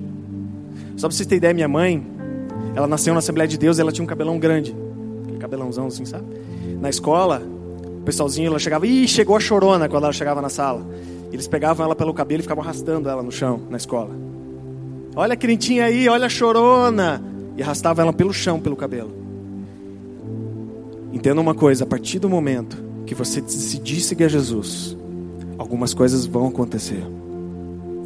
Só 0.98 1.08
para 1.08 1.16
vocês 1.16 1.28
terem 1.28 1.38
ideia, 1.38 1.54
minha 1.54 1.68
mãe, 1.68 2.06
ela 2.76 2.88
nasceu 2.88 3.14
na 3.14 3.20
Assembleia 3.20 3.48
de 3.48 3.58
Deus 3.58 3.78
e 3.78 3.82
ela 3.82 3.92
tinha 3.92 4.04
um 4.04 4.08
cabelão 4.08 4.38
grande. 4.38 4.76
Aquele 5.24 5.40
cabelãozão 5.40 5.88
assim, 5.88 6.06
sabe? 6.06 6.26
Na 6.80 6.90
escola, 6.90 7.42
o 8.00 8.02
pessoalzinho, 8.02 8.48
ela 8.48 8.60
chegava, 8.60 8.86
ih, 8.86 9.08
chegou 9.08 9.36
a 9.36 9.40
chorona 9.40 9.90
quando 9.90 10.04
ela 10.04 10.14
chegava 10.14 10.42
na 10.42 10.50
sala. 10.50 10.86
Eles 11.32 11.48
pegavam 11.48 11.86
ela 11.86 11.96
pelo 11.96 12.14
cabelo 12.14 12.42
e 12.42 12.44
ficavam 12.44 12.64
arrastando 12.64 13.10
ela 13.10 13.24
no 13.24 13.32
chão, 13.32 13.62
na 13.70 13.78
escola. 13.78 14.12
Olha 15.16 15.34
a 15.34 15.38
crentinha 15.38 15.86
aí, 15.86 16.08
olha 16.10 16.26
a 16.26 16.30
chorona. 16.30 17.24
E 17.58 17.64
arrastava 17.64 18.02
ela 18.02 18.12
pelo 18.12 18.34
chão, 18.34 18.60
pelo 18.60 18.76
cabelo. 18.76 19.25
Entenda 21.16 21.40
uma 21.40 21.56
coisa: 21.56 21.86
a 21.86 21.88
partir 21.88 22.20
do 22.20 22.30
momento 22.30 22.78
que 23.06 23.16
você 23.16 23.40
decidir 23.40 24.02
seguir 24.02 24.26
a 24.26 24.28
Jesus, 24.28 24.98
algumas 25.58 25.94
coisas 25.94 26.26
vão 26.26 26.48
acontecer. 26.48 27.02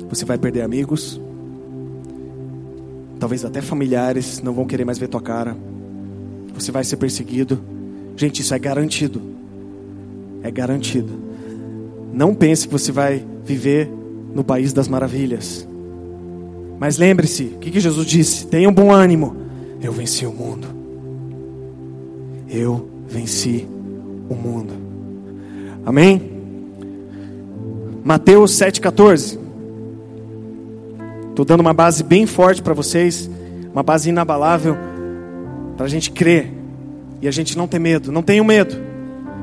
Você 0.08 0.26
vai 0.26 0.38
perder 0.38 0.62
amigos, 0.62 1.20
talvez 3.20 3.44
até 3.44 3.62
familiares 3.62 4.42
não 4.44 4.54
vão 4.54 4.66
querer 4.66 4.86
mais 4.86 5.00
ver 5.00 5.08
tua 5.08 5.22
cara. 5.22 5.58
Você 6.54 6.72
vai 6.72 6.84
ser 6.84 6.98
perseguido. 6.98 7.60
Gente, 8.16 8.42
isso 8.42 8.54
é 8.54 8.60
garantido. 8.60 9.20
É 10.44 10.52
garantido. 10.52 11.14
Não 12.14 12.36
pense 12.36 12.68
que 12.68 12.72
você 12.72 12.92
vai 12.92 13.26
viver 13.44 13.90
no 14.36 14.44
país 14.44 14.72
das 14.72 14.88
maravilhas. 14.88 15.68
Mas 16.78 16.98
lembre-se, 16.98 17.46
o 17.46 17.58
que, 17.60 17.72
que 17.72 17.80
Jesus 17.80 18.06
disse? 18.06 18.46
Tenha 18.46 18.70
um 18.70 18.74
bom 18.74 18.92
ânimo. 18.92 19.36
Eu 19.82 19.92
venci 19.92 20.26
o 20.26 20.32
mundo. 20.32 20.68
Eu 22.48 22.99
venci 23.10 23.68
o 24.30 24.36
mundo. 24.36 24.74
Amém? 25.86 26.22
Mateus 28.04 28.52
7,14. 28.52 29.40
Estou 31.30 31.46
dando 31.46 31.62
uma 31.62 31.74
base 31.74 32.04
bem 32.04 32.26
forte 32.26 32.62
para 32.62 32.74
vocês, 32.74 33.30
uma 33.72 33.82
base 33.82 34.10
inabalável, 34.10 34.78
para 35.76 35.86
a 35.86 35.90
gente 35.90 36.12
crer 36.12 36.52
e 37.22 37.28
a 37.28 37.32
gente 37.32 37.58
não 37.58 37.68
ter 37.68 37.80
medo. 37.80 38.12
Não 38.12 38.22
tenham 38.22 38.46
medo. 38.46 38.76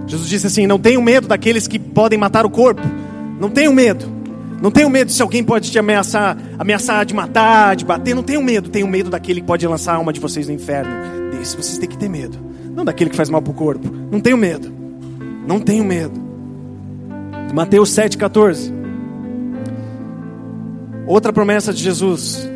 Jesus 0.06 0.28
disse 0.28 0.46
assim: 0.46 0.66
Não 0.66 0.78
tenham 0.78 1.02
medo 1.02 1.26
daqueles 1.26 1.66
que 1.66 1.78
podem 1.78 2.18
matar 2.18 2.46
o 2.46 2.50
corpo. 2.50 2.82
Não 3.40 3.50
tenham 3.50 3.72
medo. 3.72 4.06
Não 4.62 4.70
tenham 4.70 4.88
medo 4.88 5.10
se 5.10 5.20
alguém 5.20 5.44
pode 5.44 5.70
te 5.70 5.78
ameaçar, 5.78 6.36
ameaçar 6.58 7.04
de 7.04 7.14
matar, 7.14 7.76
de 7.76 7.84
bater. 7.84 8.14
Não 8.14 8.22
tenham 8.22 8.42
medo. 8.42 8.68
Tenham 8.68 8.88
medo 8.88 9.10
daquele 9.10 9.40
que 9.40 9.46
pode 9.46 9.66
lançar 9.66 9.92
a 9.92 9.96
alma 9.96 10.12
de 10.12 10.20
vocês 10.20 10.46
no 10.46 10.54
inferno. 10.54 10.90
Desse 11.30 11.56
vocês 11.56 11.78
têm 11.78 11.88
que 11.88 11.98
ter 11.98 12.08
medo. 12.08 12.38
Não 12.76 12.84
daquele 12.84 13.08
que 13.08 13.16
faz 13.16 13.30
mal 13.30 13.40
para 13.40 13.50
o 13.50 13.54
corpo. 13.54 13.90
Não 14.12 14.20
tenho 14.20 14.36
medo. 14.36 14.70
Não 15.48 15.58
tenho 15.58 15.82
medo. 15.82 16.20
Mateus 17.54 17.90
7,14. 17.90 18.70
Outra 21.06 21.32
promessa 21.32 21.72
de 21.72 21.82
Jesus 21.82 22.46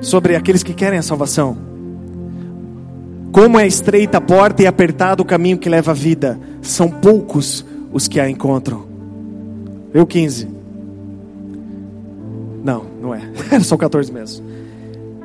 sobre 0.00 0.34
aqueles 0.34 0.64
que 0.64 0.74
querem 0.74 0.98
a 0.98 1.02
salvação. 1.02 1.56
Como 3.30 3.56
é 3.56 3.64
estreita 3.64 4.18
a 4.18 4.20
porta 4.20 4.64
e 4.64 4.66
apertado 4.66 5.22
o 5.22 5.26
caminho 5.26 5.56
que 5.56 5.68
leva 5.68 5.92
à 5.92 5.94
vida, 5.94 6.38
são 6.60 6.90
poucos 6.90 7.64
os 7.92 8.08
que 8.08 8.18
a 8.18 8.28
encontram. 8.28 8.84
Eu 9.94 10.04
15. 10.04 10.48
Não, 12.64 12.84
não 13.00 13.14
é. 13.14 13.22
Era 13.48 13.62
só 13.62 13.76
o 13.76 13.78
14 13.78 14.12
mesmo. 14.12 14.44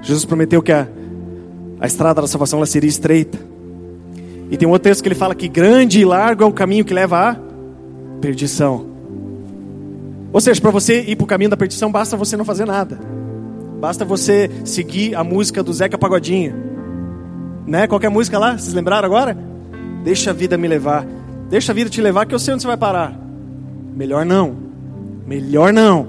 Jesus 0.01 0.25
prometeu 0.25 0.61
que 0.61 0.71
a, 0.71 0.87
a 1.79 1.87
estrada 1.87 2.21
da 2.21 2.27
salvação 2.27 2.59
ela 2.59 2.67
seria 2.67 2.87
estreita. 2.87 3.46
E 4.49 4.57
tem 4.57 4.67
um 4.67 4.71
outro 4.71 4.89
texto 4.89 5.01
que 5.01 5.07
ele 5.07 5.15
fala 5.15 5.35
que 5.35 5.47
grande 5.47 5.99
e 5.99 6.05
largo 6.05 6.43
é 6.43 6.45
o 6.45 6.51
caminho 6.51 6.85
que 6.85 6.93
leva 6.93 7.31
à 7.31 7.37
perdição. 8.21 8.87
Ou 10.31 10.41
seja, 10.41 10.61
para 10.61 10.71
você 10.71 11.01
ir 11.01 11.15
para 11.15 11.23
o 11.23 11.27
caminho 11.27 11.49
da 11.49 11.57
perdição, 11.57 11.91
basta 11.91 12.15
você 12.15 12.37
não 12.37 12.45
fazer 12.45 12.65
nada. 12.65 12.99
Basta 13.79 14.05
você 14.05 14.49
seguir 14.65 15.15
a 15.15 15.23
música 15.23 15.61
do 15.61 15.71
Zeca 15.73 15.97
Pagodinho. 15.97 16.53
Né? 17.65 17.87
Qualquer 17.87 18.09
música 18.09 18.39
lá? 18.39 18.57
Vocês 18.57 18.73
lembraram 18.73 19.05
agora? 19.05 19.37
Deixa 20.03 20.31
a 20.31 20.33
vida 20.33 20.57
me 20.57 20.67
levar. 20.67 21.05
Deixa 21.49 21.71
a 21.71 21.75
vida 21.75 21.89
te 21.89 22.01
levar 22.01 22.25
que 22.25 22.33
eu 22.33 22.39
sei 22.39 22.53
onde 22.53 22.63
você 22.63 22.67
vai 22.67 22.77
parar. 22.77 23.17
melhor 23.93 24.25
não. 24.25 24.55
Melhor 25.25 25.73
não. 25.73 26.07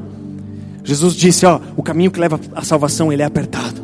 Jesus 0.85 1.15
disse, 1.15 1.45
ó, 1.45 1.61
o 1.77 1.83
caminho 1.83 2.11
que 2.11 2.21
leva 2.21 2.41
à 2.55 2.63
salvação, 2.63 3.13
ele 3.13 3.23
é 3.23 3.25
apertado. 3.25 3.83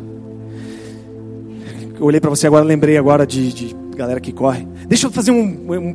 Eu 1.99 2.05
olhei 2.05 2.19
para 2.19 2.29
você 2.29 2.47
agora, 2.47 2.63
lembrei 2.63 2.97
agora 2.97 3.27
de, 3.27 3.53
de, 3.53 3.75
galera 3.95 4.19
que 4.19 4.31
corre. 4.31 4.67
Deixa 4.87 5.07
eu 5.07 5.11
fazer 5.11 5.31
um, 5.31 5.71
um, 5.71 5.89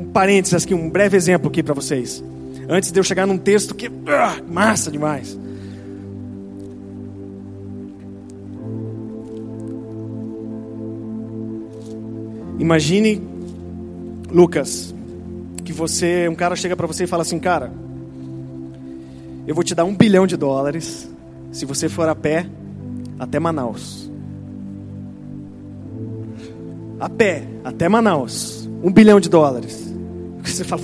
um 0.00 0.04
parênteses 0.12 0.62
aqui, 0.62 0.74
um 0.74 0.90
breve 0.90 1.16
exemplo 1.16 1.48
aqui 1.48 1.62
para 1.62 1.74
vocês. 1.74 2.22
Antes 2.68 2.90
de 2.90 2.98
eu 2.98 3.04
chegar 3.04 3.26
num 3.26 3.38
texto 3.38 3.74
que, 3.74 3.90
ah, 4.06 4.40
massa 4.46 4.90
demais. 4.90 5.38
Imagine, 12.58 13.20
Lucas, 14.30 14.94
que 15.64 15.72
você, 15.72 16.28
um 16.28 16.34
cara 16.34 16.54
chega 16.56 16.76
para 16.76 16.86
você 16.86 17.04
e 17.04 17.06
fala 17.06 17.22
assim, 17.22 17.38
cara, 17.38 17.72
eu 19.46 19.54
vou 19.54 19.64
te 19.64 19.74
dar 19.74 19.84
um 19.84 19.94
bilhão 19.94 20.26
de 20.26 20.36
dólares 20.36 21.10
se 21.52 21.66
você 21.66 21.88
for 21.88 22.08
a 22.08 22.14
pé 22.14 22.46
até 23.18 23.38
Manaus. 23.38 24.03
A 27.04 27.08
pé 27.10 27.42
até 27.62 27.86
Manaus, 27.86 28.66
um 28.82 28.90
bilhão 28.90 29.20
de 29.20 29.28
dólares. 29.28 29.92
Você 30.42 30.64
fala, 30.64 30.80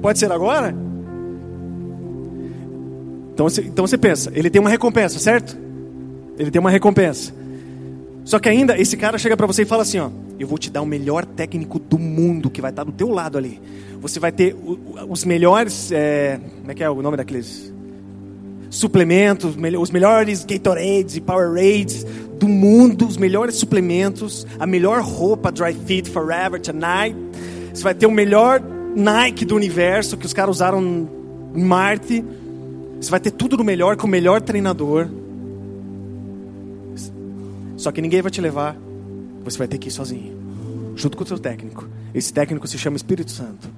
pode 0.00 0.18
ser 0.18 0.32
agora? 0.32 0.74
Então 3.34 3.46
você, 3.46 3.60
então 3.60 3.86
você 3.86 3.98
pensa, 3.98 4.32
ele 4.34 4.48
tem 4.48 4.58
uma 4.58 4.70
recompensa, 4.70 5.18
certo? 5.18 5.54
Ele 6.38 6.50
tem 6.50 6.58
uma 6.58 6.70
recompensa. 6.70 7.32
Só 8.24 8.38
que 8.38 8.48
ainda 8.48 8.80
esse 8.80 8.96
cara 8.96 9.18
chega 9.18 9.36
para 9.36 9.46
você 9.46 9.62
e 9.62 9.66
fala 9.66 9.82
assim, 9.82 9.98
ó, 9.98 10.10
eu 10.40 10.48
vou 10.48 10.56
te 10.56 10.70
dar 10.70 10.80
o 10.80 10.86
melhor 10.86 11.26
técnico 11.26 11.78
do 11.78 11.98
mundo 11.98 12.48
que 12.48 12.62
vai 12.62 12.70
estar 12.70 12.84
do 12.84 12.92
teu 12.92 13.10
lado 13.10 13.36
ali. 13.36 13.60
Você 14.00 14.18
vai 14.18 14.32
ter 14.32 14.56
os 15.08 15.24
melhores, 15.26 15.92
é, 15.92 16.40
como 16.60 16.72
é 16.72 16.74
que 16.74 16.82
é 16.82 16.88
o 16.88 17.02
nome 17.02 17.18
daqueles 17.18 17.70
suplementos, 18.70 19.54
os 19.78 19.90
melhores 19.90 20.44
Gatorades 20.44 21.16
e 21.16 21.20
Powerades 21.20 22.06
do 22.38 22.48
mundo, 22.48 23.06
os 23.06 23.16
melhores 23.16 23.56
suplementos, 23.56 24.46
a 24.58 24.66
melhor 24.66 25.02
roupa 25.02 25.50
Dry 25.50 25.74
Fit 25.74 26.08
Forever 26.08 26.60
Tonight. 26.60 27.16
Você 27.72 27.82
vai 27.82 27.94
ter 27.94 28.06
o 28.06 28.10
melhor 28.10 28.62
Nike 28.94 29.44
do 29.44 29.54
universo 29.56 30.16
que 30.16 30.26
os 30.26 30.32
caras 30.32 30.56
usaram 30.56 31.08
em 31.54 31.62
Marte. 31.62 32.24
Você 33.00 33.10
vai 33.10 33.20
ter 33.20 33.30
tudo 33.30 33.56
do 33.56 33.64
melhor 33.64 33.96
com 33.96 34.06
o 34.06 34.10
melhor 34.10 34.40
treinador. 34.40 35.08
Só 37.76 37.92
que 37.92 38.00
ninguém 38.00 38.22
vai 38.22 38.30
te 38.30 38.40
levar 38.40 38.76
você 39.50 39.58
vai 39.58 39.68
ter 39.68 39.78
que 39.78 39.88
ir 39.88 39.90
sozinho, 39.90 40.36
junto 40.94 41.16
com 41.16 41.24
o 41.24 41.26
seu 41.26 41.38
técnico. 41.38 41.88
Esse 42.14 42.32
técnico 42.32 42.66
se 42.66 42.78
chama 42.78 42.96
Espírito 42.96 43.30
Santo. 43.30 43.68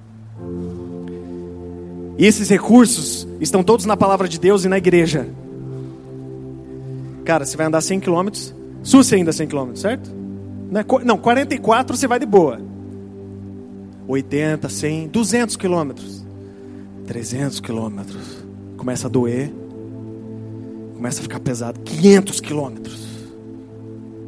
E 2.17 2.25
esses 2.25 2.49
recursos 2.49 3.27
estão 3.39 3.63
todos 3.63 3.85
na 3.85 3.95
palavra 3.95 4.27
de 4.27 4.39
Deus 4.39 4.65
e 4.65 4.69
na 4.69 4.77
igreja. 4.77 5.27
Cara, 7.23 7.45
você 7.45 7.55
vai 7.55 7.67
andar 7.67 7.81
100 7.81 7.99
quilômetros. 7.99 8.53
Sul 8.83 9.03
você 9.03 9.15
ainda 9.15 9.31
100 9.31 9.47
quilômetros, 9.47 9.81
certo? 9.81 10.09
Não, 11.05 11.17
44 11.17 11.95
você 11.95 12.07
vai 12.07 12.19
de 12.19 12.25
boa. 12.25 12.59
80, 14.07 14.67
100, 14.67 15.07
200 15.07 15.55
quilômetros. 15.55 16.25
300 17.05 17.59
quilômetros. 17.59 18.43
Começa 18.77 19.07
a 19.07 19.09
doer. 19.09 19.51
Começa 20.95 21.19
a 21.19 21.23
ficar 21.23 21.39
pesado. 21.39 21.79
500 21.81 22.39
quilômetros. 22.39 23.11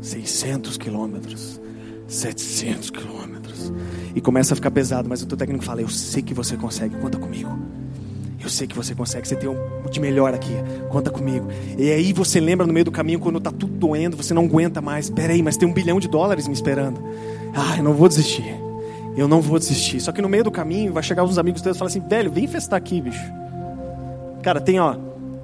600 0.03 0.77
quilômetros, 0.77 1.61
700 2.07 2.89
quilômetros. 2.89 3.71
E 4.13 4.19
começa 4.19 4.53
a 4.53 4.55
ficar 4.55 4.69
pesado, 4.69 5.07
mas 5.07 5.21
o 5.21 5.25
teu 5.25 5.37
técnico 5.37 5.63
fala: 5.63 5.81
Eu 5.81 5.87
sei 5.87 6.21
que 6.21 6.33
você 6.33 6.57
consegue, 6.57 6.95
conta 6.97 7.17
comigo. 7.17 7.57
Eu 8.43 8.49
sei 8.49 8.67
que 8.67 8.75
você 8.75 8.93
consegue, 8.93 9.25
você 9.25 9.37
tem 9.37 9.49
um 9.49 9.55
de 9.89 10.01
melhor 10.01 10.33
aqui, 10.33 10.53
conta 10.89 11.09
comigo. 11.09 11.47
E 11.77 11.89
aí 11.89 12.11
você 12.11 12.41
lembra 12.41 12.67
no 12.67 12.73
meio 12.73 12.83
do 12.83 12.91
caminho, 12.91 13.17
quando 13.17 13.37
está 13.37 13.49
tudo 13.49 13.73
doendo, 13.73 14.17
você 14.17 14.33
não 14.33 14.43
aguenta 14.43 14.81
mais. 14.81 15.09
Peraí, 15.09 15.41
mas 15.41 15.55
tem 15.55 15.67
um 15.67 15.71
bilhão 15.71 15.97
de 15.97 16.09
dólares 16.09 16.45
me 16.45 16.53
esperando. 16.53 17.01
Ah, 17.55 17.77
eu 17.77 17.83
não 17.83 17.93
vou 17.93 18.09
desistir. 18.09 18.53
Eu 19.15 19.29
não 19.29 19.39
vou 19.39 19.57
desistir. 19.57 20.01
Só 20.01 20.11
que 20.11 20.21
no 20.21 20.27
meio 20.27 20.43
do 20.43 20.51
caminho 20.51 20.91
vai 20.91 21.01
chegar 21.01 21.23
uns 21.23 21.37
amigos 21.37 21.61
teus 21.61 21.77
e 21.77 21.79
falar 21.79 21.87
assim: 21.87 22.01
velho, 22.01 22.29
vem 22.29 22.45
festar 22.45 22.77
aqui, 22.77 22.99
bicho. 22.99 23.31
Cara, 24.41 24.59
tem 24.59 24.77
ó, 24.77 24.97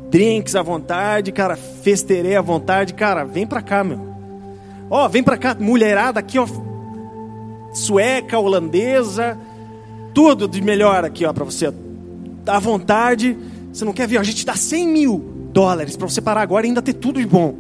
drinks 0.10 0.56
à 0.56 0.62
vontade, 0.62 1.32
cara, 1.32 1.56
festerei 1.56 2.36
à 2.36 2.42
vontade, 2.42 2.94
cara, 2.94 3.24
vem 3.24 3.48
pra 3.48 3.62
cá, 3.62 3.82
meu. 3.82 4.10
Ó, 4.90 5.08
vem 5.08 5.24
para 5.24 5.38
cá, 5.38 5.56
mulherada 5.58 6.20
aqui, 6.20 6.38
ó, 6.38 6.46
sueca, 7.72 8.38
holandesa, 8.38 9.38
tudo 10.14 10.50
de 10.50 10.62
melhor 10.62 11.06
aqui, 11.06 11.26
ó, 11.26 11.32
para 11.32 11.46
você. 11.46 11.72
Dá 12.44 12.60
vontade. 12.60 13.38
Você 13.72 13.86
não 13.86 13.94
quer 13.94 14.08
ver? 14.08 14.18
A 14.18 14.24
gente 14.24 14.46
dá 14.46 14.56
100 14.56 14.88
mil 14.88 15.40
dólares 15.52 15.96
para 15.96 16.08
você 16.08 16.22
parar 16.22 16.42
agora 16.42 16.66
e 16.66 16.70
ainda 16.70 16.82
ter 16.82 16.94
tudo 16.94 17.20
de 17.20 17.28
bom. 17.28 17.56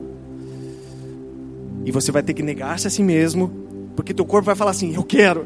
E 1.85 1.91
você 1.91 2.11
vai 2.11 2.21
ter 2.21 2.33
que 2.33 2.43
negar-se 2.43 2.87
a 2.87 2.89
si 2.89 3.01
mesmo, 3.01 3.51
porque 3.95 4.13
teu 4.13 4.25
corpo 4.25 4.45
vai 4.45 4.55
falar 4.55 4.71
assim: 4.71 4.93
Eu 4.93 5.03
quero, 5.03 5.45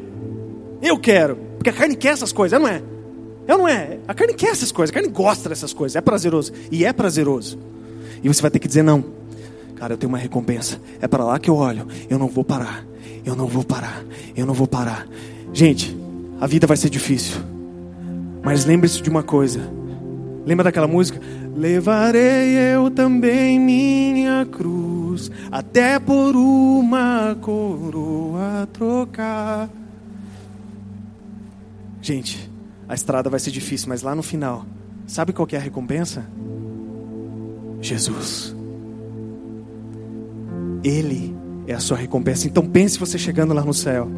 eu 0.82 0.98
quero, 0.98 1.36
porque 1.56 1.70
a 1.70 1.72
carne 1.72 1.96
quer 1.96 2.12
essas 2.12 2.32
coisas, 2.32 2.60
não 2.60 2.68
é? 2.68 2.82
Eu 3.46 3.58
não 3.58 3.68
é. 3.68 3.98
A 4.08 4.14
carne 4.14 4.34
quer 4.34 4.50
essas 4.50 4.72
coisas, 4.72 4.90
a 4.90 4.94
carne 4.94 5.08
gosta 5.08 5.48
dessas 5.48 5.72
coisas, 5.72 5.96
é 5.96 6.00
prazeroso 6.00 6.52
e 6.70 6.84
é 6.84 6.92
prazeroso. 6.92 7.58
E 8.22 8.28
você 8.28 8.40
vai 8.40 8.50
ter 8.50 8.58
que 8.58 8.68
dizer 8.68 8.82
não. 8.82 9.04
Cara, 9.76 9.92
eu 9.92 9.98
tenho 9.98 10.08
uma 10.08 10.18
recompensa. 10.18 10.80
É 11.00 11.06
para 11.06 11.24
lá 11.24 11.38
que 11.38 11.50
eu 11.50 11.56
olho. 11.56 11.86
Eu 12.08 12.18
não 12.18 12.28
vou 12.28 12.42
parar. 12.42 12.86
Eu 13.24 13.36
não 13.36 13.46
vou 13.46 13.62
parar. 13.62 14.02
Eu 14.34 14.46
não 14.46 14.54
vou 14.54 14.66
parar. 14.66 15.06
Gente, 15.52 15.94
a 16.40 16.46
vida 16.46 16.66
vai 16.66 16.76
ser 16.76 16.88
difícil. 16.88 17.53
Mas 18.44 18.64
lembre-se 18.64 19.00
de 19.00 19.08
uma 19.08 19.22
coisa. 19.22 19.60
Lembra 20.44 20.64
daquela 20.64 20.86
música? 20.86 21.18
Levarei 21.56 22.74
eu 22.74 22.90
também 22.90 23.58
minha 23.58 24.44
cruz, 24.44 25.30
até 25.50 25.98
por 25.98 26.36
uma 26.36 27.36
coroa 27.40 28.68
trocar. 28.72 29.70
Gente, 32.02 32.50
a 32.86 32.94
estrada 32.94 33.30
vai 33.30 33.40
ser 33.40 33.50
difícil, 33.50 33.88
mas 33.88 34.02
lá 34.02 34.14
no 34.14 34.22
final, 34.22 34.66
sabe 35.06 35.32
qual 35.32 35.48
é 35.52 35.56
a 35.56 35.60
recompensa? 35.60 36.26
Jesus. 37.80 38.54
Ele 40.82 41.34
é 41.66 41.72
a 41.72 41.80
sua 41.80 41.96
recompensa. 41.96 42.46
Então 42.46 42.66
pense 42.66 42.98
você 42.98 43.16
chegando 43.16 43.54
lá 43.54 43.64
no 43.64 43.72
céu. 43.72 44.08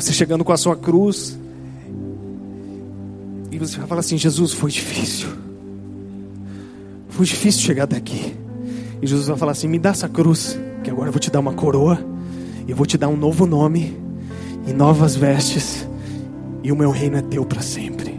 Você 0.00 0.14
chegando 0.14 0.42
com 0.42 0.52
a 0.52 0.56
sua 0.56 0.74
cruz. 0.74 1.38
E 3.52 3.58
você 3.58 3.76
vai 3.76 3.86
falar 3.86 4.00
assim: 4.00 4.16
Jesus, 4.16 4.52
foi 4.52 4.70
difícil. 4.70 5.28
Foi 7.10 7.26
difícil 7.26 7.60
chegar 7.60 7.86
daqui. 7.86 8.34
E 9.02 9.06
Jesus 9.06 9.28
vai 9.28 9.36
falar 9.36 9.52
assim: 9.52 9.68
Me 9.68 9.78
dá 9.78 9.90
essa 9.90 10.08
cruz, 10.08 10.58
que 10.82 10.90
agora 10.90 11.08
eu 11.08 11.12
vou 11.12 11.20
te 11.20 11.30
dar 11.30 11.40
uma 11.40 11.52
coroa. 11.52 12.02
E 12.66 12.70
eu 12.70 12.76
vou 12.76 12.86
te 12.86 12.96
dar 12.96 13.08
um 13.08 13.16
novo 13.16 13.44
nome. 13.44 13.94
E 14.66 14.72
novas 14.72 15.16
vestes. 15.16 15.86
E 16.62 16.72
o 16.72 16.76
meu 16.76 16.90
reino 16.90 17.18
é 17.18 17.22
teu 17.22 17.44
para 17.44 17.60
sempre. 17.60 18.18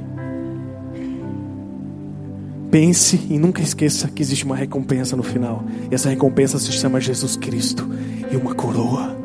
Pense 2.70 3.20
e 3.28 3.39
nunca 3.39 3.60
esqueça 3.62 4.08
que 4.08 4.22
existe 4.22 4.46
uma 4.46 4.56
recompensa 4.56 5.15
no 5.15 5.24
final. 5.24 5.63
E 5.89 5.96
essa 5.96 6.10
recompensa 6.10 6.60
se 6.60 6.72
chama 6.72 7.02
Jesus 7.02 7.36
Cristo 7.36 7.89
e 8.32 8.38
uma 8.38 8.54
coroa. 8.54 9.20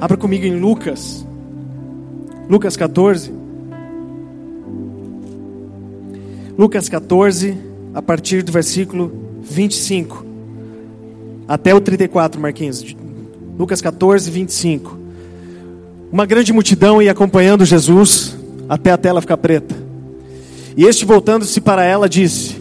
Abra 0.00 0.16
comigo 0.16 0.46
em 0.46 0.58
Lucas, 0.58 1.26
Lucas 2.48 2.76
14. 2.76 3.32
Lucas 6.56 6.88
14, 6.88 7.56
a 7.92 8.00
partir 8.00 8.42
do 8.42 8.52
versículo 8.52 9.12
25 9.42 10.24
até 11.48 11.74
o 11.74 11.80
34, 11.80 12.40
Marquinhos. 12.40 12.96
Lucas 13.58 13.80
14, 13.80 14.30
25. 14.30 14.98
Uma 16.12 16.26
grande 16.26 16.52
multidão 16.52 17.02
ia 17.02 17.10
acompanhando 17.10 17.64
Jesus 17.64 18.36
até 18.68 18.92
a 18.92 18.96
tela 18.96 19.20
ficar 19.20 19.36
preta. 19.36 19.74
E 20.76 20.84
este, 20.84 21.04
voltando-se 21.04 21.60
para 21.60 21.84
ela, 21.84 22.08
disse: 22.08 22.57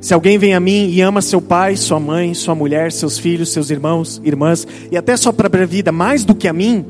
Se 0.00 0.14
alguém 0.14 0.38
vem 0.38 0.54
a 0.54 0.60
mim 0.60 0.88
e 0.90 1.00
ama 1.00 1.20
seu 1.20 1.40
pai, 1.40 1.76
sua 1.76 1.98
mãe, 1.98 2.32
sua 2.32 2.54
mulher, 2.54 2.92
seus 2.92 3.18
filhos, 3.18 3.50
seus 3.50 3.68
irmãos, 3.68 4.20
irmãs, 4.24 4.66
e 4.92 4.96
até 4.96 5.16
sua 5.16 5.32
própria 5.32 5.66
vida 5.66 5.90
mais 5.90 6.24
do 6.24 6.34
que 6.34 6.46
a 6.46 6.52
mim, 6.52 6.84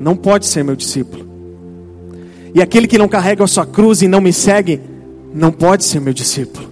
não 0.00 0.16
pode 0.16 0.46
ser 0.46 0.64
meu 0.64 0.74
discípulo. 0.74 1.26
E 2.54 2.62
aquele 2.62 2.86
que 2.86 2.96
não 2.96 3.08
carrega 3.08 3.44
a 3.44 3.46
sua 3.46 3.66
cruz 3.66 4.00
e 4.00 4.08
não 4.08 4.20
me 4.20 4.32
segue, 4.32 4.80
não 5.34 5.52
pode 5.52 5.84
ser 5.84 6.00
meu 6.00 6.14
discípulo. 6.14 6.66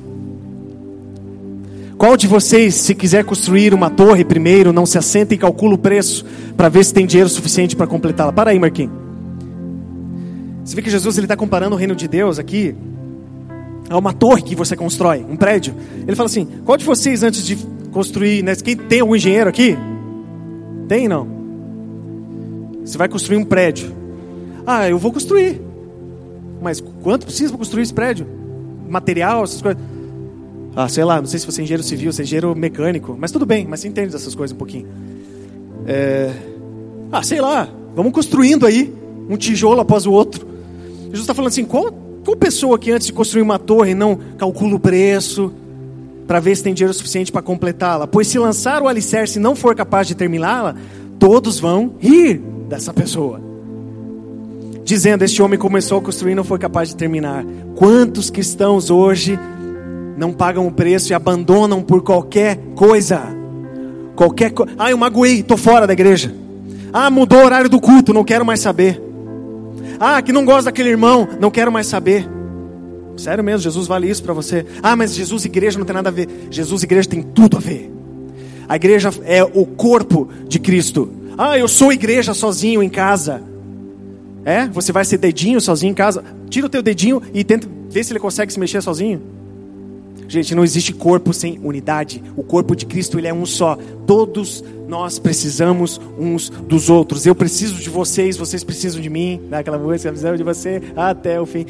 Qual 1.99 2.17
de 2.17 2.27
vocês, 2.27 2.75
se 2.75 2.95
quiser 2.95 3.25
construir 3.25 3.75
uma 3.75 3.91
torre 3.91 4.25
primeiro, 4.25 4.73
não 4.73 4.87
se 4.87 4.97
assenta 4.97 5.35
e 5.35 5.39
calcula 5.39 5.75
o 5.75 5.79
preço 5.79 6.25
para 6.57 6.71
ver 6.71 6.85
se 6.85 6.95
tem 6.95 7.07
dinheiro 7.07 7.29
suficiente 7.29 7.77
para 7.77 7.87
completá-la? 7.87 8.33
Para 8.33 8.51
aí, 8.51 8.59
Marquinhos. 8.59 8.93
Você 10.65 10.75
vê 10.75 10.83
que 10.83 10.91
Jesus 10.91 11.19
está 11.19 11.37
comparando 11.37 11.77
o 11.77 11.79
reino 11.79 11.95
de 11.95 12.09
Deus 12.09 12.39
aqui 12.39 12.75
a 13.89 13.99
uma 13.99 14.13
torre 14.13 14.43
que 14.43 14.55
você 14.55 14.77
constrói, 14.77 15.25
um 15.29 15.37
prédio. 15.37 15.75
Ele 16.07 16.17
fala 16.17 16.29
assim: 16.29 16.47
qual 16.65 16.77
de 16.77 16.85
vocês 16.85 17.23
antes 17.23 17.45
de 17.45 17.57
construir, 17.93 18.43
né, 18.43 18.55
quem 18.57 18.77
tem 18.77 19.01
algum 19.01 19.15
engenheiro 19.15 19.49
aqui? 19.49 19.77
Tem 20.89 21.09
não? 21.09 21.27
Você 22.85 22.99
vai 22.99 23.09
construir 23.09 23.39
um 23.39 23.45
prédio. 23.45 23.95
Ah, 24.67 24.89
eu 24.89 24.99
vou 24.99 25.13
construir. 25.13 25.61
Mas 26.61 26.81
quanto 27.03 27.27
precisa 27.27 27.51
para 27.51 27.59
construir 27.59 27.83
esse 27.83 27.95
prédio? 27.95 28.27
Material, 28.89 29.45
essas 29.45 29.61
coisas. 29.61 29.83
Ah, 30.77 30.89
sei 30.89 31.05
lá, 31.05 31.21
não 31.21 31.27
sei 31.27 31.39
se 31.39 31.47
você 31.47 31.61
é 31.61 31.65
engenheiro 31.65 31.83
civil, 31.83 32.13
você 32.13 32.23
é 32.23 32.25
engenheiro 32.25 32.55
mecânico, 32.55 33.17
mas 33.19 33.31
tudo 33.31 33.47
bem, 33.47 33.67
mas 33.67 33.81
você 33.81 33.89
entende 33.89 34.13
dessas 34.13 34.35
coisas 34.35 34.55
um 34.55 34.59
pouquinho. 34.59 34.89
É... 35.87 36.33
Ah, 37.13 37.23
sei 37.23 37.41
lá, 37.41 37.69
vamos 37.95 38.13
construindo 38.13 38.67
aí, 38.67 38.93
um 39.29 39.37
tijolo 39.37 39.81
após 39.81 40.05
o 40.05 40.13
outro. 40.13 40.47
Jesus 41.05 41.21
está 41.21 41.35
falando 41.35 41.49
assim: 41.49 41.65
qual, 41.65 41.93
qual 42.25 42.37
pessoa 42.37 42.79
que 42.79 42.91
antes 42.91 43.09
de 43.09 43.13
construir 43.13 43.43
uma 43.43 43.59
torre 43.59 43.95
não 43.95 44.19
calcula 44.39 44.77
o 44.77 44.81
preço 44.81 45.53
para 46.27 46.41
ver 46.41 46.57
se 46.57 46.63
tem 46.63 46.73
dinheiro 46.73 46.95
suficiente 46.95 47.31
para 47.31 47.43
completá-la? 47.43 48.07
Pois 48.07 48.27
se 48.27 48.39
lançar 48.39 48.81
o 48.81 48.89
alicerce 48.89 49.39
e 49.39 49.43
não 49.43 49.55
for 49.55 49.75
capaz 49.75 50.07
de 50.07 50.15
terminá-la, 50.15 50.75
todos 51.19 51.61
vão 51.61 51.93
rir 52.01 52.41
dessa 52.67 52.95
pessoa. 52.95 53.41
Dizendo: 54.85 55.23
Este 55.23 55.43
homem 55.43 55.59
começou 55.59 55.99
a 55.99 56.03
construir 56.03 56.33
e 56.33 56.35
não 56.35 56.45
foi 56.45 56.59
capaz 56.59 56.89
de 56.89 56.97
terminar. 56.97 57.45
Quantos 57.77 58.31
cristãos 58.31 58.89
hoje 58.89 59.39
não 60.17 60.33
pagam 60.33 60.67
o 60.67 60.73
preço 60.73 61.13
e 61.13 61.15
abandonam 61.15 61.83
por 61.83 62.03
qualquer 62.03 62.59
coisa? 62.75 63.21
Qualquer 64.17 64.51
coisa. 64.51 64.73
Ah, 64.79 64.91
eu 64.91 64.97
magoei, 64.97 65.41
estou 65.41 65.59
fora 65.59 65.87
da 65.87 65.93
igreja. 65.93 66.35
Ah, 66.91 67.11
mudou 67.11 67.41
o 67.41 67.45
horário 67.45 67.69
do 67.69 67.81
culto, 67.81 68.15
não 68.15 68.25
quero 68.25 68.47
mais 68.47 68.61
saber. 68.61 69.04
Ah, 69.99 70.21
que 70.23 70.33
não 70.33 70.45
gosta 70.45 70.65
daquele 70.65 70.91
irmão, 70.91 71.29
não 71.41 71.51
quero 71.51 71.73
mais 71.73 71.87
saber. 71.87 72.29
Sério 73.17 73.45
mesmo, 73.45 73.61
Jesus 73.61 73.87
vale 73.87 74.09
isso 74.09 74.23
para 74.23 74.33
você. 74.33 74.67
Ah, 74.83 74.97
mas 74.97 75.15
Jesus 75.15 75.45
e 75.45 75.49
igreja 75.49 75.79
não 75.79 75.87
tem 75.87 75.95
nada 75.95 76.09
a 76.09 76.13
ver. 76.13 76.29
Jesus 76.51 76.83
e 76.83 76.87
igreja 76.87 77.09
tem 77.09 77.23
tudo 77.23 77.57
a 77.57 77.61
ver. 77.61 77.93
A 78.69 78.77
igreja 78.77 79.11
é 79.25 79.43
o 79.45 79.65
corpo 79.65 80.29
de 80.49 80.59
Cristo. 80.59 81.11
Ah, 81.37 81.59
eu 81.59 81.69
sou 81.69 81.93
igreja 81.93 82.35
sozinho 82.35 82.83
em 82.83 82.89
casa. 82.89 83.43
É? 84.45 84.67
Você 84.69 84.93
vai 84.93 85.05
ser 85.05 85.19
dedinho 85.19 85.61
sozinho 85.61 85.91
em 85.91 85.95
casa? 85.95 86.25
Tira 86.51 86.67
o 86.67 86.71
teu 86.71 86.83
dedinho 86.83 87.23
e 87.33 87.43
tenta 87.43 87.69
ver 87.89 88.05
se 88.05 88.13
ele 88.13 88.21
consegue 88.21 88.53
se 88.53 88.61
mexer 88.61 88.83
sozinho. 88.83 89.23
Gente, 90.29 90.55
não 90.55 90.65
existe 90.65 90.93
corpo 90.93 91.33
sem 91.33 91.59
unidade. 91.63 92.23
O 92.37 92.43
corpo 92.43 92.75
de 92.75 92.87
Cristo 92.87 93.19
ele 93.19 93.29
é 93.29 93.35
um 93.35 93.47
só. 93.47 93.77
Todos 94.07 94.65
nós 94.89 95.19
precisamos 95.19 96.01
uns 96.19 96.49
dos 96.51 96.91
outros. 96.91 97.27
Eu 97.27 97.35
preciso 97.35 97.75
de 97.75 97.91
vocês, 97.91 98.37
vocês 98.37 98.65
precisam 98.65 99.01
de 99.01 99.11
mim. 99.11 99.41
Naquela 99.49 99.79
música, 99.79 100.11
precisamos 100.11 100.39
de 100.39 100.45
você 100.45 100.83
até 100.97 101.41
o 101.41 101.47
fim. 101.47 101.67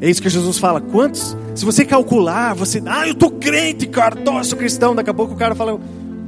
É 0.00 0.10
isso 0.10 0.20
que 0.20 0.28
Jesus 0.28 0.58
fala. 0.58 0.80
Quantos? 0.80 1.36
Se 1.54 1.64
você 1.64 1.84
calcular, 1.84 2.54
você, 2.54 2.82
ah, 2.86 3.06
eu 3.06 3.14
tô 3.14 3.30
crente, 3.30 3.86
cara, 3.86 4.16
tô, 4.16 4.42
sou 4.42 4.58
cristão. 4.58 4.96
Daqui 4.96 5.10
a 5.10 5.14
pouco 5.14 5.34
o 5.34 5.36
cara 5.36 5.54
fala, 5.54 5.78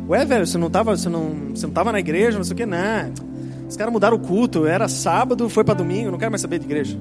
ué, 0.09 0.25
velho, 0.25 0.47
você 0.47 0.57
não 0.57 0.71
tava, 0.71 0.97
você 0.97 1.09
não, 1.09 1.33
você 1.53 1.67
não 1.67 1.75
tava 1.75 1.91
na 1.91 1.99
igreja, 1.99 2.37
não 2.37 2.45
sei 2.45 2.53
o 2.53 2.57
que, 2.57 2.67
não. 2.67 3.34
Os 3.75 3.77
caras 3.77 3.93
mudaram 3.93 4.17
o 4.17 4.21
culto, 4.21 4.67
era 4.67 4.87
sábado, 4.87 5.49
foi 5.49 5.65
para 5.65 5.75
domingo, 5.75 6.13
não 6.13 6.17
quero 6.17 6.31
mais 6.31 6.41
saber 6.41 6.61
de 6.61 6.65
igreja. 6.65 6.97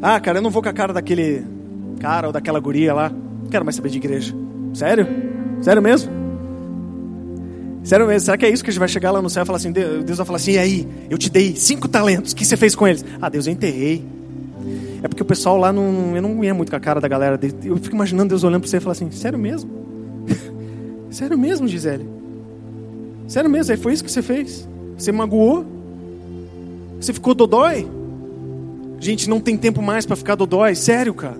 Ah, 0.00 0.20
cara, 0.20 0.38
eu 0.38 0.42
não 0.42 0.50
vou 0.50 0.62
com 0.62 0.68
a 0.68 0.72
cara 0.72 0.92
daquele 0.92 1.44
cara 1.98 2.28
ou 2.28 2.32
daquela 2.32 2.60
guria 2.60 2.94
lá, 2.94 3.10
não 3.10 3.50
quero 3.50 3.64
mais 3.64 3.74
saber 3.74 3.88
de 3.88 3.98
igreja. 3.98 4.32
Sério? 4.72 5.08
Sério 5.62 5.82
mesmo? 5.82 6.12
Sério 7.82 8.06
mesmo? 8.06 8.20
Será 8.20 8.36
que 8.36 8.46
é 8.46 8.50
isso 8.50 8.62
que 8.62 8.70
a 8.70 8.72
gente 8.72 8.78
vai 8.78 8.86
chegar 8.86 9.10
lá 9.10 9.20
no 9.20 9.28
céu 9.28 9.42
e 9.42 9.46
falar 9.46 9.56
assim? 9.56 9.72
Deus 9.72 10.16
vai 10.16 10.24
falar 10.26 10.36
assim: 10.36 10.52
e 10.52 10.58
aí, 10.58 10.88
eu 11.10 11.18
te 11.18 11.28
dei 11.28 11.56
cinco 11.56 11.88
talentos, 11.88 12.30
o 12.30 12.36
que 12.36 12.44
você 12.44 12.56
fez 12.56 12.76
com 12.76 12.86
eles? 12.86 13.04
Ah, 13.20 13.28
Deus, 13.28 13.48
eu 13.48 13.52
enterrei. 13.52 14.06
É 15.02 15.08
porque 15.08 15.24
o 15.24 15.26
pessoal 15.26 15.56
lá 15.56 15.72
não. 15.72 16.14
Eu 16.14 16.22
não 16.22 16.44
ia 16.44 16.54
muito 16.54 16.70
com 16.70 16.76
a 16.76 16.80
cara 16.80 17.00
da 17.00 17.08
galera. 17.08 17.36
Eu 17.64 17.78
fico 17.78 17.96
imaginando 17.96 18.28
Deus 18.28 18.44
olhando 18.44 18.60
para 18.60 18.70
você 18.70 18.76
e 18.76 18.80
falar 18.80 18.92
assim: 18.92 19.10
sério 19.10 19.40
mesmo? 19.40 19.68
sério 21.10 21.36
mesmo, 21.36 21.66
Gisele? 21.66 22.08
Sério 23.26 23.50
mesmo? 23.50 23.72
É, 23.72 23.76
foi 23.76 23.92
isso 23.92 24.04
que 24.04 24.12
você 24.12 24.22
fez? 24.22 24.72
Você 24.96 25.12
magoou? 25.12 25.64
Você 27.00 27.12
ficou 27.12 27.34
dodói? 27.34 27.86
Gente, 29.00 29.28
não 29.28 29.40
tem 29.40 29.56
tempo 29.56 29.82
mais 29.82 30.06
para 30.06 30.16
ficar 30.16 30.34
dodói, 30.34 30.74
sério, 30.74 31.12
cara. 31.12 31.38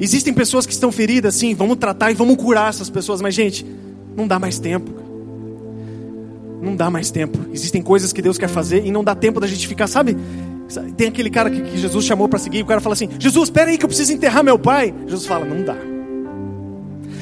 Existem 0.00 0.34
pessoas 0.34 0.66
que 0.66 0.72
estão 0.72 0.90
feridas, 0.90 1.34
sim, 1.36 1.54
vamos 1.54 1.76
tratar 1.76 2.10
e 2.10 2.14
vamos 2.14 2.36
curar 2.36 2.70
essas 2.70 2.90
pessoas, 2.90 3.20
mas, 3.20 3.34
gente, 3.34 3.64
não 4.16 4.26
dá 4.26 4.38
mais 4.38 4.58
tempo. 4.58 4.90
Não 6.60 6.74
dá 6.74 6.90
mais 6.90 7.10
tempo. 7.10 7.38
Existem 7.52 7.82
coisas 7.82 8.12
que 8.12 8.22
Deus 8.22 8.38
quer 8.38 8.48
fazer 8.48 8.84
e 8.84 8.90
não 8.90 9.04
dá 9.04 9.14
tempo 9.14 9.38
da 9.38 9.46
gente 9.46 9.68
ficar, 9.68 9.86
sabe? 9.86 10.16
Tem 10.96 11.08
aquele 11.08 11.28
cara 11.28 11.50
que, 11.50 11.60
que 11.60 11.76
Jesus 11.78 12.04
chamou 12.04 12.28
para 12.28 12.38
seguir, 12.38 12.62
o 12.62 12.66
cara 12.66 12.80
fala 12.80 12.94
assim: 12.94 13.08
Jesus, 13.18 13.44
espera 13.44 13.70
aí 13.70 13.76
que 13.76 13.84
eu 13.84 13.88
preciso 13.88 14.12
enterrar 14.12 14.42
meu 14.42 14.58
pai. 14.58 14.94
Jesus 15.06 15.26
fala: 15.26 15.44
Não 15.44 15.62
dá. 15.62 15.76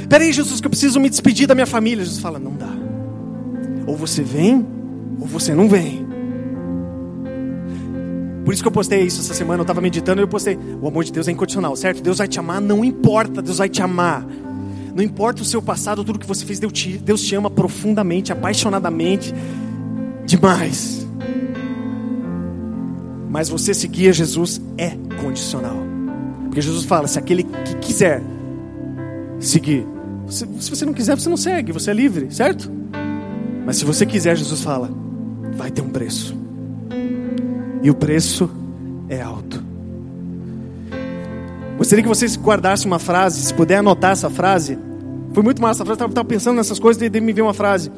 Espera 0.01 0.25
aí, 0.25 0.33
Jesus, 0.33 0.61
que 0.61 0.67
eu 0.67 0.71
preciso 0.71 1.01
me 1.01 1.11
despedir 1.11 1.47
da 1.47 1.55
minha 1.55 1.67
família. 1.67 2.05
Jesus 2.05 2.21
fala: 2.21 2.39
Não 2.39 2.53
dá. 2.53 2.71
Ou 3.87 3.97
você 3.97 4.23
vem, 4.23 4.65
ou 5.20 5.26
você 5.26 5.54
não 5.54 5.68
vem. 5.68 6.09
Por 8.44 8.54
isso 8.54 8.62
que 8.62 8.68
eu 8.68 8.72
postei 8.72 9.02
isso 9.02 9.20
essa 9.20 9.35
semana, 9.35 9.61
eu 9.61 9.62
estava 9.62 9.80
meditando 9.80 10.20
e 10.20 10.24
eu 10.24 10.28
postei: 10.28 10.59
o 10.80 10.88
amor 10.88 11.04
de 11.04 11.12
Deus 11.12 11.28
é 11.28 11.30
incondicional, 11.30 11.76
certo? 11.76 12.02
Deus 12.02 12.18
vai 12.18 12.26
te 12.26 12.38
amar, 12.40 12.61
não 12.61 12.85
importa, 12.85 13.42
Deus 13.42 13.59
vai 13.59 13.68
te 13.68 13.83
amar. 13.83 14.26
Não 14.94 15.04
importa 15.04 15.42
o 15.42 15.44
seu 15.44 15.62
passado, 15.62 16.02
tudo 16.02 16.18
que 16.18 16.26
você 16.26 16.44
fez, 16.44 16.59
Deus 16.59 16.72
te, 16.72 16.98
Deus 16.98 17.22
te 17.22 17.35
ama 17.35 17.48
profundamente, 17.48 18.33
apaixonadamente, 18.33 19.33
demais. 20.26 21.06
Mas 23.28 23.48
você 23.48 23.72
seguir 23.72 24.09
a 24.09 24.12
Jesus 24.12 24.61
é 24.76 24.96
condicional. 25.22 25.76
Porque 26.46 26.61
Jesus 26.61 26.85
fala: 26.85 27.06
se 27.06 27.18
aquele 27.18 27.44
que 27.44 27.76
quiser 27.76 28.22
seguir, 29.38 29.87
se, 30.26 30.44
se 30.59 30.70
você 30.70 30.85
não 30.85 30.92
quiser, 30.92 31.14
você 31.14 31.28
não 31.28 31.37
segue, 31.37 31.70
você 31.70 31.90
é 31.90 31.94
livre, 31.94 32.35
certo? 32.35 32.68
Mas 33.64 33.76
se 33.76 33.85
você 33.85 34.04
quiser, 34.04 34.37
Jesus 34.37 34.61
fala: 34.62 34.90
vai 35.55 35.71
ter 35.71 35.83
um 35.83 35.91
preço. 35.91 36.37
E 37.83 37.91
o 37.91 37.95
preço 37.95 38.51
é 39.09 39.21
alto. 39.21 39.63
Gostaria 41.79 42.03
que 42.03 42.09
vocês 42.09 42.37
guardassem 42.37 42.87
uma 42.87 42.99
frase, 42.99 43.41
se 43.41 43.55
puder 43.55 43.77
anotar 43.77 44.13
essa 44.13 44.29
frase. 44.29 44.79
Foi 45.33 45.43
muito 45.43 45.63
massa, 45.63 45.85
frase 45.85 46.03
estava 46.03 46.25
pensando 46.25 46.57
nessas 46.57 46.79
coisas 46.79 47.03
e 47.03 47.21
me 47.21 47.33
veio 47.33 47.47
uma 47.47 47.55
frase. 47.55 47.91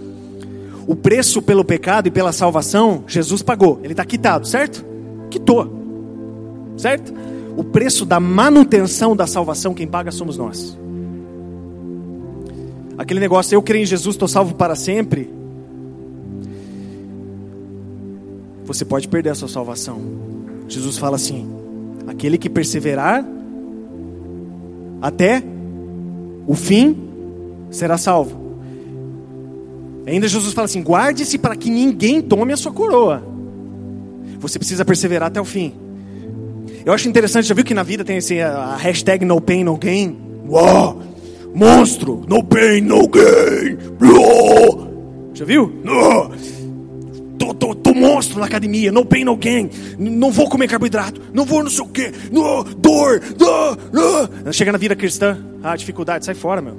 O 0.86 0.94
preço 0.94 1.42
pelo 1.42 1.64
pecado 1.64 2.06
e 2.06 2.10
pela 2.10 2.32
salvação, 2.32 3.04
Jesus 3.06 3.42
pagou. 3.42 3.80
Ele 3.82 3.92
está 3.92 4.04
quitado, 4.04 4.46
certo? 4.46 4.84
Quitou. 5.30 5.82
Certo? 6.76 7.12
O 7.56 7.64
preço 7.64 8.04
da 8.04 8.20
manutenção 8.20 9.14
da 9.14 9.26
salvação, 9.26 9.74
quem 9.74 9.86
paga 9.86 10.10
somos 10.10 10.36
nós. 10.38 10.78
Aquele 12.96 13.20
negócio, 13.20 13.54
eu 13.54 13.62
creio 13.62 13.82
em 13.82 13.86
Jesus, 13.86 14.14
estou 14.14 14.28
salvo 14.28 14.54
para 14.54 14.74
sempre. 14.74 15.41
Você 18.64 18.84
pode 18.84 19.08
perder 19.08 19.30
a 19.30 19.34
sua 19.34 19.48
salvação. 19.48 20.00
Jesus 20.68 20.98
fala 20.98 21.16
assim: 21.16 21.48
aquele 22.06 22.38
que 22.38 22.48
perseverar 22.48 23.24
até 25.00 25.42
o 26.46 26.54
fim 26.54 26.96
será 27.70 27.98
salvo. 27.98 28.40
Ainda 30.06 30.28
Jesus 30.28 30.52
fala 30.52 30.66
assim: 30.66 30.82
guarde-se 30.82 31.38
para 31.38 31.56
que 31.56 31.70
ninguém 31.70 32.20
tome 32.20 32.52
a 32.52 32.56
sua 32.56 32.72
coroa. 32.72 33.22
Você 34.38 34.58
precisa 34.58 34.84
perseverar 34.84 35.28
até 35.28 35.40
o 35.40 35.44
fim. 35.44 35.72
Eu 36.84 36.92
acho 36.92 37.08
interessante, 37.08 37.46
já 37.46 37.54
viu 37.54 37.64
que 37.64 37.74
na 37.74 37.84
vida 37.84 38.04
tem 38.04 38.18
assim, 38.18 38.40
a 38.40 38.76
hashtag 38.76 39.24
no 39.24 39.40
pain, 39.40 39.62
no 39.62 39.76
gain? 39.76 40.16
Uou! 40.48 41.00
Monstro! 41.54 42.24
No 42.28 42.42
pain, 42.42 42.80
no 42.80 43.06
gain! 43.08 43.78
Já 45.32 45.44
viu? 45.44 45.72
Uou! 45.84 46.32
Tô, 47.62 47.76
tô, 47.76 47.94
monstro 47.94 48.40
na 48.40 48.46
academia, 48.46 48.90
no 48.90 49.04
pain, 49.04 49.22
no 49.22 49.36
gain, 49.36 49.70
não 49.96 50.32
vou 50.32 50.48
comer 50.48 50.66
carboidrato, 50.66 51.20
não 51.32 51.44
vou 51.44 51.62
não 51.62 51.70
sei 51.70 51.84
o 51.84 51.88
quê, 51.88 52.12
no, 52.32 52.64
dor, 52.64 53.20
dor, 53.36 53.76
dor. 53.76 54.52
Chega 54.52 54.72
na 54.72 54.78
vida 54.78 54.96
cristã, 54.96 55.38
ah, 55.62 55.76
dificuldade, 55.76 56.24
sai 56.24 56.34
fora, 56.34 56.60
meu. 56.60 56.76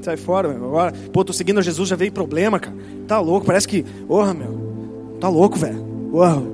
Sai 0.00 0.16
fora, 0.16 0.48
meu. 0.48 0.64
Agora, 0.64 0.92
pô, 1.12 1.24
tô 1.24 1.32
seguindo 1.32 1.60
Jesus, 1.60 1.88
já 1.88 1.96
veio 1.96 2.12
problema, 2.12 2.60
cara. 2.60 2.76
Tá 3.08 3.18
louco, 3.18 3.46
parece 3.46 3.66
que, 3.66 3.82
porra, 3.82 4.32
meu. 4.32 5.16
Tá 5.20 5.28
louco, 5.28 5.58
velho. 5.58 5.84
Uau. 6.12 6.44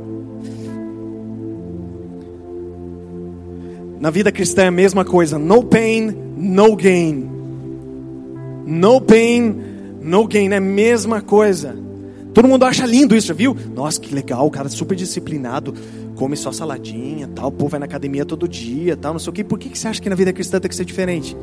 Na 4.00 4.08
vida 4.08 4.32
cristã 4.32 4.62
é 4.62 4.68
a 4.68 4.70
mesma 4.70 5.04
coisa. 5.04 5.38
No 5.38 5.62
pain, 5.62 6.16
no 6.38 6.74
gain. 6.74 7.28
No 8.64 8.98
pain, 8.98 9.62
no 10.00 10.26
gain. 10.26 10.52
É 10.52 10.56
a 10.56 10.60
mesma 10.60 11.20
coisa. 11.20 11.89
Todo 12.32 12.46
mundo 12.46 12.64
acha 12.64 12.86
lindo 12.86 13.16
isso, 13.16 13.28
já 13.28 13.34
viu? 13.34 13.56
Nossa, 13.74 14.00
que 14.00 14.14
legal, 14.14 14.46
o 14.46 14.50
cara 14.50 14.68
super 14.68 14.94
disciplinado, 14.94 15.74
come 16.14 16.36
só 16.36 16.52
saladinha, 16.52 17.28
tal, 17.28 17.48
o 17.48 17.52
povo 17.52 17.70
vai 17.70 17.80
na 17.80 17.86
academia 17.86 18.24
todo 18.24 18.46
dia, 18.46 18.96
tal, 18.96 19.12
não 19.12 19.18
sei 19.18 19.30
o 19.30 19.32
quê. 19.32 19.44
Por 19.44 19.58
que, 19.58 19.68
que 19.68 19.78
você 19.78 19.88
acha 19.88 20.00
que 20.00 20.08
na 20.08 20.14
vida 20.14 20.32
cristã 20.32 20.60
tem 20.60 20.68
que 20.68 20.76
ser 20.76 20.84
diferente? 20.84 21.36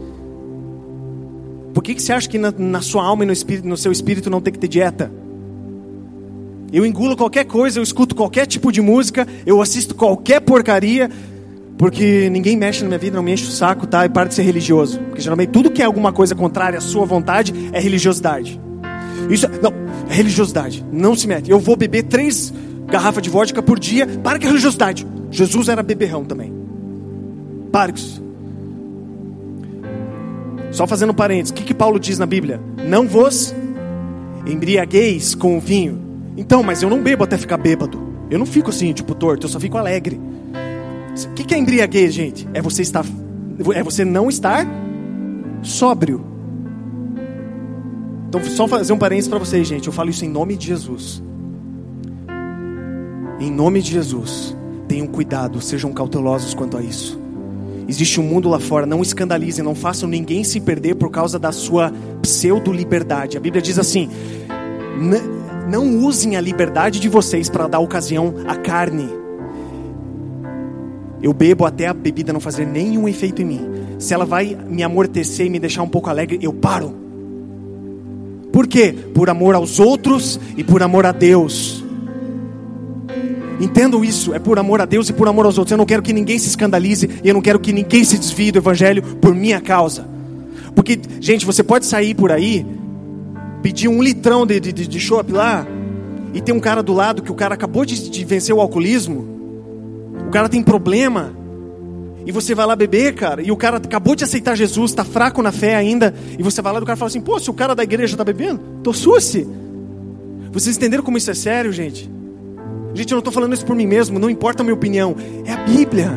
Por 1.73 1.83
que, 1.83 1.93
que 1.93 2.01
você 2.01 2.13
acha 2.13 2.27
que 2.29 2.37
na, 2.37 2.51
na 2.57 2.81
sua 2.81 3.03
alma 3.03 3.23
e 3.23 3.27
no, 3.27 3.33
espírito, 3.33 3.67
no 3.67 3.77
seu 3.77 3.91
espírito 3.91 4.29
não 4.29 4.41
tem 4.41 4.53
que 4.53 4.59
ter 4.59 4.67
dieta? 4.67 5.11
Eu 6.71 6.85
engulo 6.85 7.15
qualquer 7.15 7.45
coisa, 7.45 7.79
eu 7.79 7.83
escuto 7.83 8.15
qualquer 8.15 8.45
tipo 8.45 8.71
de 8.71 8.81
música, 8.81 9.27
eu 9.45 9.61
assisto 9.61 9.95
qualquer 9.95 10.41
porcaria, 10.41 11.09
Porque 11.77 12.27
ninguém 12.31 12.57
mexe 12.57 12.81
na 12.81 12.87
minha 12.87 12.97
vida, 12.97 13.15
não 13.15 13.23
me 13.23 13.31
enche 13.31 13.45
o 13.45 13.51
saco, 13.51 13.85
tá? 13.85 14.05
E 14.05 14.09
para 14.09 14.27
de 14.27 14.33
ser 14.33 14.41
religioso. 14.41 14.99
Porque 14.99 15.21
geralmente 15.21 15.49
tudo 15.49 15.69
que 15.69 15.81
é 15.81 15.85
alguma 15.85 16.11
coisa 16.11 16.33
contrária 16.33 16.77
à 16.79 16.81
sua 16.81 17.05
vontade 17.05 17.53
é 17.71 17.79
religiosidade. 17.79 18.59
Isso 19.29 19.45
é, 19.45 19.49
não, 19.61 19.71
é 20.09 20.13
religiosidade. 20.13 20.85
Não 20.91 21.15
se 21.15 21.27
mete. 21.27 21.49
Eu 21.49 21.59
vou 21.59 21.75
beber 21.75 22.03
três 22.03 22.53
garrafas 22.87 23.21
de 23.21 23.29
vodka 23.29 23.61
por 23.61 23.79
dia. 23.79 24.07
Para 24.07 24.39
que 24.39 24.45
religiosidade. 24.45 25.05
Jesus 25.29 25.69
era 25.69 25.83
beberrão 25.83 26.23
também. 26.23 26.53
Para 27.71 27.91
com 27.91 27.97
isso. 27.97 28.27
Só 30.71 30.85
fazendo 30.85 31.13
parênteses, 31.13 31.51
o 31.51 31.53
que, 31.53 31.63
que 31.63 31.73
Paulo 31.73 31.99
diz 31.99 32.19
na 32.19 32.25
Bíblia? 32.25 32.59
Não 32.87 33.07
vos 33.07 33.55
embriagueis 34.45 35.33
com 35.33 35.57
o 35.57 35.59
vinho. 35.59 35.99
Então, 36.35 36.61
mas 36.61 36.83
eu 36.83 36.89
não 36.89 37.01
bebo 37.01 37.23
até 37.23 37.37
ficar 37.37 37.57
bêbado. 37.57 37.99
Eu 38.29 38.37
não 38.37 38.45
fico 38.45 38.69
assim, 38.69 38.91
tipo, 38.93 39.15
torto, 39.15 39.45
eu 39.45 39.49
só 39.49 39.59
fico 39.59 39.77
alegre. 39.77 40.19
O 41.25 41.33
que 41.33 41.53
é 41.55 41.57
embriaguez, 41.57 42.13
gente? 42.13 42.47
É 42.53 42.61
você 42.61 42.81
estar, 42.81 43.05
é 43.73 43.81
você 43.81 44.05
não 44.05 44.29
estar 44.29 44.67
sóbrio. 45.63 46.23
Então, 48.27 48.43
só 48.43 48.67
fazer 48.67 48.93
um 48.93 48.97
parênteses 48.97 49.29
para 49.29 49.39
vocês, 49.39 49.67
gente. 49.67 49.87
Eu 49.87 49.93
falo 49.93 50.09
isso 50.09 50.25
em 50.25 50.29
nome 50.29 50.57
de 50.57 50.67
Jesus. 50.67 51.23
Em 53.39 53.51
nome 53.51 53.81
de 53.81 53.91
Jesus, 53.91 54.57
tenham 54.87 55.05
cuidado, 55.05 55.61
sejam 55.61 55.93
cautelosos 55.93 56.53
quanto 56.53 56.75
a 56.75 56.81
isso. 56.81 57.19
Existe 57.87 58.19
um 58.19 58.23
mundo 58.23 58.49
lá 58.49 58.59
fora, 58.59 58.85
não 58.85 59.01
escandalizem, 59.01 59.63
não 59.63 59.75
façam 59.75 60.09
ninguém 60.09 60.43
se 60.43 60.59
perder 60.59 60.95
por 60.95 61.09
causa 61.09 61.39
da 61.39 61.51
sua 61.51 61.93
pseudo-liberdade. 62.21 63.37
A 63.37 63.39
Bíblia 63.39 63.61
diz 63.61 63.79
assim: 63.79 64.09
não 65.69 66.03
usem 66.03 66.35
a 66.35 66.41
liberdade 66.41 66.99
de 66.99 67.07
vocês 67.07 67.49
para 67.49 67.67
dar 67.67 67.79
ocasião 67.79 68.33
à 68.47 68.55
carne. 68.55 69.07
Eu 71.21 71.33
bebo 71.33 71.65
até 71.65 71.87
a 71.87 71.93
bebida 71.93 72.33
não 72.33 72.39
fazer 72.39 72.65
nenhum 72.65 73.07
efeito 73.07 73.41
em 73.41 73.45
mim. 73.45 73.61
Se 73.99 74.13
ela 74.13 74.25
vai 74.25 74.57
me 74.67 74.83
amortecer 74.83 75.45
e 75.45 75.49
me 75.49 75.59
deixar 75.59 75.83
um 75.83 75.89
pouco 75.89 76.09
alegre, 76.09 76.39
eu 76.41 76.51
paro. 76.51 77.06
Por 78.51 78.67
quê? 78.67 78.93
Por 79.13 79.29
amor 79.29 79.55
aos 79.55 79.79
outros 79.79 80.39
e 80.55 80.63
por 80.63 80.81
amor 80.81 81.05
a 81.05 81.11
Deus. 81.11 81.83
Entendo 83.59 84.05
isso, 84.05 84.33
é 84.33 84.39
por 84.39 84.59
amor 84.59 84.81
a 84.81 84.85
Deus 84.85 85.09
e 85.09 85.13
por 85.13 85.27
amor 85.27 85.45
aos 85.45 85.57
outros. 85.57 85.71
Eu 85.71 85.77
não 85.77 85.85
quero 85.85 86.01
que 86.01 86.13
ninguém 86.13 86.37
se 86.37 86.47
escandalize 86.47 87.09
e 87.23 87.27
eu 87.27 87.33
não 87.33 87.41
quero 87.41 87.59
que 87.59 87.73
ninguém 87.73 88.03
se 88.03 88.17
desvie 88.17 88.51
do 88.51 88.59
Evangelho 88.59 89.01
por 89.01 89.33
minha 89.33 89.59
causa. 89.59 90.07
Porque, 90.75 90.99
gente, 91.19 91.45
você 91.45 91.63
pode 91.63 91.87
sair 91.87 92.13
por 92.13 92.31
aí, 92.31 92.65
pedir 93.63 93.87
um 93.87 94.01
litrão 94.01 94.45
de, 94.45 94.59
de, 94.59 94.71
de 94.71 94.99
chopp 94.99 95.31
lá, 95.31 95.65
e 96.33 96.41
tem 96.41 96.53
um 96.53 96.59
cara 96.59 96.83
do 96.83 96.93
lado 96.93 97.23
que 97.23 97.31
o 97.31 97.35
cara 97.35 97.55
acabou 97.55 97.83
de, 97.83 98.09
de 98.09 98.23
vencer 98.23 98.53
o 98.53 98.61
alcoolismo, 98.61 99.27
o 100.27 100.29
cara 100.29 100.47
tem 100.47 100.61
problema, 100.61 101.33
e 102.27 102.31
você 102.31 102.53
vai 102.53 102.65
lá 102.65 102.75
beber, 102.75 103.15
cara, 103.15 103.41
e 103.41 103.53
o 103.53 103.55
cara 103.55 103.77
acabou 103.77 104.13
de 104.13 104.25
aceitar 104.25 104.53
Jesus, 104.53 104.91
está 104.91 105.05
fraco 105.05 105.41
na 105.41 105.49
fé 105.49 105.77
ainda, 105.77 106.13
e 106.37 106.43
você 106.43 106.61
vai 106.61 106.73
lá 106.73 106.79
e 106.79 106.83
o 106.83 106.85
cara 106.85 106.97
fala 106.97 107.07
assim: 107.07 107.21
pô, 107.21 107.39
se 107.39 107.49
o 107.49 107.53
cara 107.53 107.73
da 107.73 107.83
igreja 107.83 108.15
está 108.15 108.23
bebendo, 108.25 108.59
tô 108.83 108.91
suce. 108.91 109.47
Vocês 110.51 110.75
entenderam 110.75 111.05
como 111.05 111.17
isso 111.17 111.31
é 111.31 111.33
sério, 111.33 111.71
gente? 111.71 112.11
Gente, 112.93 113.11
eu 113.11 113.15
não 113.15 113.19
estou 113.19 113.31
falando 113.31 113.53
isso 113.53 113.65
por 113.65 113.77
mim 113.77 113.87
mesmo, 113.87 114.19
não 114.19 114.29
importa 114.29 114.61
a 114.61 114.65
minha 114.65 114.73
opinião, 114.73 115.15
é 115.45 115.53
a 115.53 115.57
Bíblia. 115.63 116.11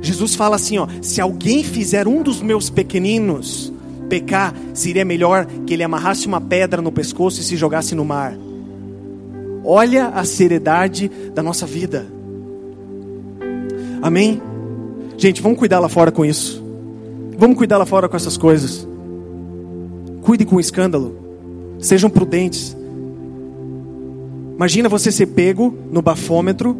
Jesus 0.00 0.36
fala 0.36 0.54
assim: 0.54 0.78
ó, 0.78 0.86
se 1.02 1.20
alguém 1.20 1.64
fizer 1.64 2.06
um 2.06 2.22
dos 2.22 2.40
meus 2.40 2.70
pequeninos 2.70 3.72
pecar, 4.08 4.54
seria 4.72 5.04
melhor 5.04 5.46
que 5.66 5.74
ele 5.74 5.82
amarrasse 5.82 6.28
uma 6.28 6.40
pedra 6.40 6.80
no 6.80 6.92
pescoço 6.92 7.40
e 7.40 7.42
se 7.42 7.56
jogasse 7.56 7.96
no 7.96 8.04
mar. 8.04 8.36
Olha 9.64 10.10
a 10.10 10.24
seriedade 10.24 11.10
da 11.34 11.42
nossa 11.42 11.66
vida. 11.66 12.19
Amém? 14.02 14.40
Gente, 15.16 15.42
vamos 15.42 15.58
cuidar 15.58 15.78
lá 15.80 15.88
fora 15.88 16.10
com 16.10 16.24
isso. 16.24 16.62
Vamos 17.36 17.56
cuidar 17.56 17.78
lá 17.78 17.86
fora 17.86 18.08
com 18.08 18.16
essas 18.16 18.36
coisas. 18.36 18.86
Cuide 20.22 20.44
com 20.44 20.56
o 20.56 20.60
escândalo. 20.60 21.16
Sejam 21.78 22.10
prudentes. 22.10 22.76
Imagina 24.56 24.88
você 24.88 25.10
ser 25.10 25.26
pego 25.26 25.74
no 25.90 26.02
bafômetro. 26.02 26.76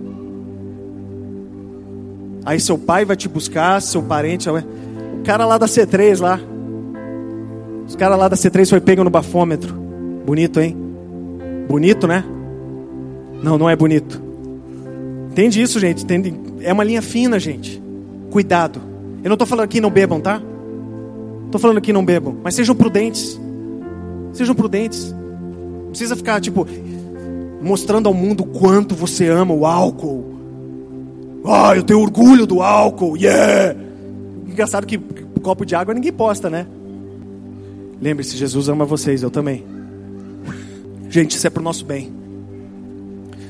Aí 2.45 2.59
seu 2.61 2.79
pai 2.79 3.05
vai 3.05 3.17
te 3.17 3.29
buscar, 3.29 3.81
seu 3.81 4.03
parente, 4.03 4.49
o 4.49 5.23
cara 5.25 5.45
lá 5.45 5.59
da 5.59 5.67
C3 5.67 6.21
lá. 6.21 6.41
Os 7.87 7.97
caras 7.97 8.19
lá 8.19 8.29
da 8.29 8.37
C3 8.37 8.69
foi 8.69 8.81
pego 8.81 9.03
no 9.05 9.11
bafômetro. 9.11 9.75
Bonito, 10.25 10.61
hein? 10.61 10.77
Bonito, 11.69 12.07
né? 12.07 12.25
Não, 13.43 13.59
não 13.59 13.69
é 13.69 13.77
bonito. 13.77 14.23
Entende 15.31 15.61
isso, 15.61 15.79
gente? 15.81 16.05
Entende? 16.05 16.35
É 16.63 16.73
uma 16.73 16.85
linha 16.85 17.03
fina, 17.03 17.39
gente. 17.39 17.83
Cuidado. 18.31 18.81
Eu 19.23 19.29
não 19.29 19.35
estou 19.35 19.47
falando 19.47 19.65
aqui 19.65 19.81
não 19.81 19.91
bebam, 19.91 20.21
tá? 20.21 20.41
Estou 21.47 21.61
falando 21.61 21.79
aqui 21.79 21.93
não 21.93 22.05
bebam, 22.05 22.37
mas 22.43 22.55
sejam 22.55 22.75
prudentes. 22.75 23.39
Sejam 24.33 24.55
prudentes. 24.55 25.13
Não 25.13 25.89
precisa 25.89 26.15
ficar 26.15 26.41
tipo 26.41 26.67
mostrando 27.61 28.07
ao 28.07 28.15
mundo 28.15 28.45
quanto 28.45 28.95
você 28.95 29.29
ama 29.29 29.53
o 29.53 29.67
álcool. 29.67 30.25
Ah, 31.45 31.77
eu 31.77 31.83
tenho 31.83 32.01
orgulho 32.01 32.47
do 32.47 32.63
álcool. 32.63 33.17
Yeah! 33.17 33.79
Engraçado 34.47 34.87
que 34.87 34.99
copo 35.43 35.65
de 35.65 35.75
água 35.75 35.95
ninguém 35.95 36.13
posta, 36.13 36.49
né? 36.49 36.67
Lembre-se, 38.01 38.37
Jesus 38.37 38.69
ama 38.69 38.85
vocês, 38.85 39.23
eu 39.23 39.31
também. 39.31 39.65
Gente, 41.09 41.37
isso 41.37 41.47
é 41.47 41.51
para 41.51 41.61
o 41.61 41.65
nosso 41.65 41.85
bem. 41.85 42.13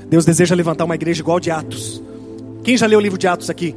Deus 0.09 0.25
deseja 0.25 0.55
levantar 0.55 0.85
uma 0.85 0.95
igreja 0.95 1.21
igual 1.21 1.39
de 1.39 1.51
Atos. 1.51 2.03
Quem 2.63 2.77
já 2.77 2.87
leu 2.87 2.99
o 2.99 3.03
livro 3.03 3.19
de 3.19 3.27
Atos 3.27 3.51
aqui? 3.51 3.75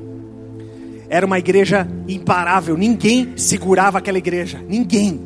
Era 1.10 1.26
uma 1.26 1.40
igreja 1.40 1.88
imparável, 2.08 2.76
ninguém 2.76 3.34
segurava 3.36 4.00
aquela 4.00 4.18
igreja, 4.18 4.64
ninguém. 4.68 5.20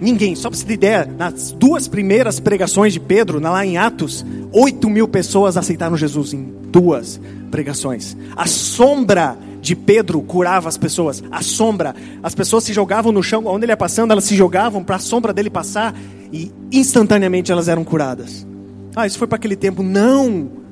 Ninguém, 0.00 0.34
só 0.34 0.50
para 0.50 0.58
você 0.58 0.66
ter 0.66 0.74
ideia, 0.74 1.06
nas 1.06 1.52
duas 1.52 1.88
primeiras 1.88 2.40
pregações 2.40 2.92
de 2.92 3.00
Pedro, 3.00 3.40
lá 3.40 3.64
em 3.64 3.78
Atos, 3.78 4.24
8 4.52 4.90
mil 4.90 5.08
pessoas 5.08 5.56
aceitaram 5.56 5.96
Jesus 5.96 6.34
em 6.34 6.52
duas 6.70 7.20
pregações. 7.50 8.16
A 8.36 8.46
sombra 8.46 9.38
de 9.60 9.74
Pedro 9.74 10.20
curava 10.20 10.68
as 10.68 10.76
pessoas, 10.76 11.22
a 11.30 11.40
sombra, 11.42 11.94
as 12.22 12.34
pessoas 12.34 12.64
se 12.64 12.72
jogavam 12.72 13.12
no 13.12 13.22
chão, 13.22 13.44
onde 13.46 13.64
ele 13.64 13.72
ia 13.72 13.76
passando, 13.76 14.10
elas 14.10 14.24
se 14.24 14.36
jogavam 14.36 14.84
para 14.84 14.96
a 14.96 14.98
sombra 14.98 15.32
dele 15.32 15.48
passar 15.48 15.94
e 16.32 16.52
instantaneamente 16.70 17.50
elas 17.50 17.68
eram 17.68 17.82
curadas. 17.82 18.46
Ah, 18.94 19.06
isso 19.06 19.18
foi 19.18 19.26
para 19.26 19.36
aquele 19.36 19.56
tempo. 19.56 19.82
Não! 19.82 20.63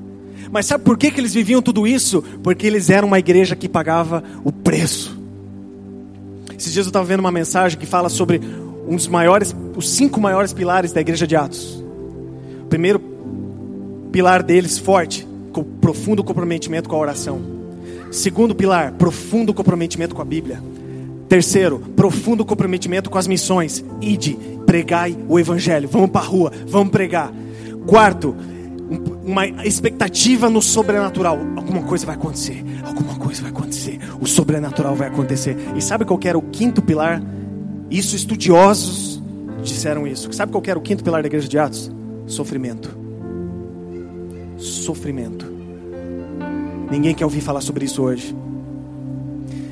Mas 0.53 0.67
sabe 0.67 0.85
por 0.85 0.99
que, 0.99 1.11
que 1.11 1.19
eles 1.19 1.33
viviam 1.33 1.63
tudo 1.63 1.87
isso? 1.87 2.23
Porque 2.43 2.67
eles 2.67 2.91
eram 2.91 3.09
uma 3.09 3.19
igreja 3.19 3.57
que 3.57 3.67
pagava 3.67 4.23
o 4.45 4.53
preço. 4.53 5.19
Esses 6.57 6.75
dias 6.75 6.85
eu 6.85 6.91
estava 6.91 7.07
vendo 7.07 7.21
uma 7.21 7.33
mensagem 7.33 7.79
que 7.79 7.87
fala 7.87 8.11
sobre 8.11 8.39
um 8.87 8.95
dos 8.95 9.09
maiores, 9.09 9.57
os 9.75 9.89
cinco 9.89 10.21
maiores 10.21 10.53
pilares 10.53 10.93
da 10.93 11.01
igreja 11.01 11.27
de 11.27 11.35
Atos. 11.35 11.83
O 12.65 12.67
primeiro 12.69 13.01
pilar 14.13 14.43
deles, 14.43 14.77
forte, 14.77 15.27
com 15.55 15.65
profundo 15.65 16.23
comprometimento 16.23 16.87
com 16.87 16.97
a 16.97 16.99
oração. 16.99 17.41
Segundo 18.11 18.55
pilar, 18.55 18.93
profundo 18.93 19.55
comprometimento 19.55 20.15
com 20.15 20.21
a 20.21 20.25
Bíblia. 20.27 20.63
Terceiro, 21.31 21.79
profundo 21.97 22.45
comprometimento 22.45 23.09
com 23.09 23.17
as 23.17 23.27
missões. 23.27 23.83
Ide, 24.03 24.37
pregai 24.67 25.17
o 25.31 25.41
evangelho. 25.41 25.89
Vamos 25.89 26.11
para 26.11 26.21
a 26.21 26.25
rua, 26.25 26.53
vamos 26.67 26.93
pregar. 26.93 27.33
Quarto, 27.87 28.37
uma 29.25 29.47
expectativa 29.65 30.51
no 30.51 30.61
sobrenatural. 30.61 31.39
Alguma 31.57 31.83
coisa 31.83 32.05
vai 32.07 32.15
acontecer. 32.15 32.65
Alguma 32.85 33.15
coisa 33.17 33.43
vai 33.43 33.51
acontecer. 33.51 33.99
O 34.21 34.27
sobrenatural 34.27 34.95
vai 34.95 35.09
acontecer. 35.09 35.57
E 35.77 35.83
sabe 35.83 36.05
qual 36.05 36.19
era 36.25 36.37
o 36.37 36.43
quinto 36.43 36.83
pilar? 36.83 37.23
Isso 37.91 38.17
estudiosos 38.17 39.23
disseram 39.63 40.07
isso. 40.07 40.33
Sabe 40.33 40.51
qual 40.51 40.63
era 40.67 40.79
o 40.79 40.83
quinto 40.83 41.05
pilar 41.05 41.23
da 41.23 41.29
igreja 41.29 41.49
de 41.49 41.59
Atos? 41.59 41.91
Sofrimento. 42.27 42.97
Sofrimento. 44.57 45.53
Ninguém 46.91 47.15
quer 47.15 47.25
ouvir 47.25 47.41
falar 47.41 47.61
sobre 47.61 47.85
isso 47.85 48.03
hoje. 48.03 48.35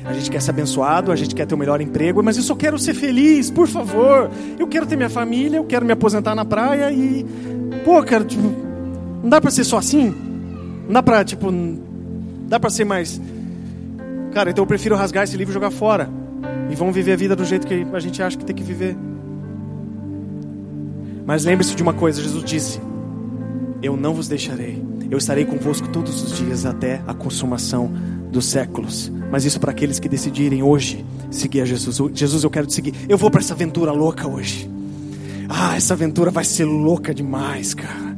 A 0.05 0.13
gente 0.13 0.31
quer 0.31 0.41
ser 0.41 0.51
abençoado, 0.51 1.11
a 1.11 1.15
gente 1.15 1.35
quer 1.35 1.45
ter 1.45 1.53
o 1.53 1.57
melhor 1.57 1.79
emprego, 1.79 2.23
mas 2.23 2.35
eu 2.35 2.43
só 2.43 2.55
quero 2.55 2.77
ser 2.79 2.93
feliz, 2.93 3.51
por 3.51 3.67
favor. 3.67 4.29
Eu 4.57 4.67
quero 4.67 4.85
ter 4.85 4.95
minha 4.95 5.09
família, 5.09 5.57
eu 5.57 5.63
quero 5.63 5.85
me 5.85 5.93
aposentar 5.93 6.33
na 6.33 6.43
praia 6.43 6.91
e 6.91 7.25
Pô, 7.83 8.03
cara, 8.03 8.23
tipo, 8.23 8.43
não 9.21 9.29
dá 9.29 9.39
pra 9.39 9.51
ser 9.51 9.63
só 9.63 9.77
assim? 9.77 10.13
Não 10.85 10.93
dá 10.93 11.03
pra, 11.03 11.23
tipo, 11.23 11.51
dá 12.47 12.59
pra 12.59 12.69
ser 12.69 12.85
mais. 12.85 13.21
Cara, 14.33 14.49
então 14.49 14.63
eu 14.63 14.67
prefiro 14.67 14.95
rasgar 14.95 15.23
esse 15.23 15.37
livro 15.37 15.51
e 15.51 15.53
jogar 15.53 15.71
fora. 15.71 16.09
E 16.69 16.75
vamos 16.75 16.95
viver 16.95 17.13
a 17.13 17.15
vida 17.15 17.35
do 17.35 17.45
jeito 17.45 17.67
que 17.67 17.85
a 17.93 17.99
gente 17.99 18.21
acha 18.23 18.37
que 18.37 18.45
tem 18.45 18.55
que 18.55 18.63
viver. 18.63 18.95
Mas 21.25 21.45
lembre-se 21.45 21.75
de 21.75 21.83
uma 21.83 21.93
coisa: 21.93 22.21
Jesus 22.21 22.43
disse: 22.43 22.79
Eu 23.81 23.95
não 23.95 24.13
vos 24.13 24.27
deixarei. 24.27 24.83
Eu 25.09 25.17
estarei 25.17 25.45
convosco 25.45 25.89
todos 25.89 26.23
os 26.23 26.37
dias 26.37 26.65
até 26.65 27.01
a 27.05 27.13
consumação 27.13 27.91
dos 28.31 28.45
séculos. 28.45 29.11
Mas 29.29 29.45
isso 29.45 29.59
para 29.59 29.71
aqueles 29.71 29.99
que 29.99 30.07
decidirem 30.07 30.63
hoje 30.63 31.05
seguir 31.29 31.61
a 31.61 31.65
Jesus. 31.65 31.99
Jesus, 32.13 32.43
eu 32.43 32.49
quero 32.49 32.65
te 32.65 32.73
seguir. 32.73 32.93
Eu 33.07 33.17
vou 33.17 33.29
para 33.29 33.41
essa 33.41 33.53
aventura 33.53 33.91
louca 33.91 34.27
hoje. 34.27 34.69
Ah, 35.49 35.75
essa 35.75 35.93
aventura 35.93 36.31
vai 36.31 36.45
ser 36.45 36.63
louca 36.63 37.13
demais, 37.13 37.73
cara. 37.73 38.10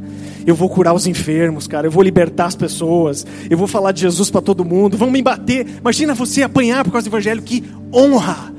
Eu 0.45 0.55
vou 0.55 0.69
curar 0.69 0.93
os 0.93 1.07
enfermos, 1.07 1.67
cara. 1.67 1.87
Eu 1.87 1.91
vou 1.91 2.03
libertar 2.03 2.45
as 2.45 2.55
pessoas. 2.55 3.25
Eu 3.49 3.57
vou 3.57 3.67
falar 3.67 3.91
de 3.91 4.01
Jesus 4.01 4.29
para 4.29 4.41
todo 4.41 4.65
mundo. 4.65 4.97
Vão 4.97 5.09
me 5.09 5.21
bater. 5.21 5.65
Imagina 5.79 6.13
você 6.13 6.43
apanhar 6.43 6.83
por 6.83 6.91
causa 6.91 7.09
do 7.09 7.11
evangelho. 7.11 7.41
Que 7.41 7.63
honra! 7.93 8.53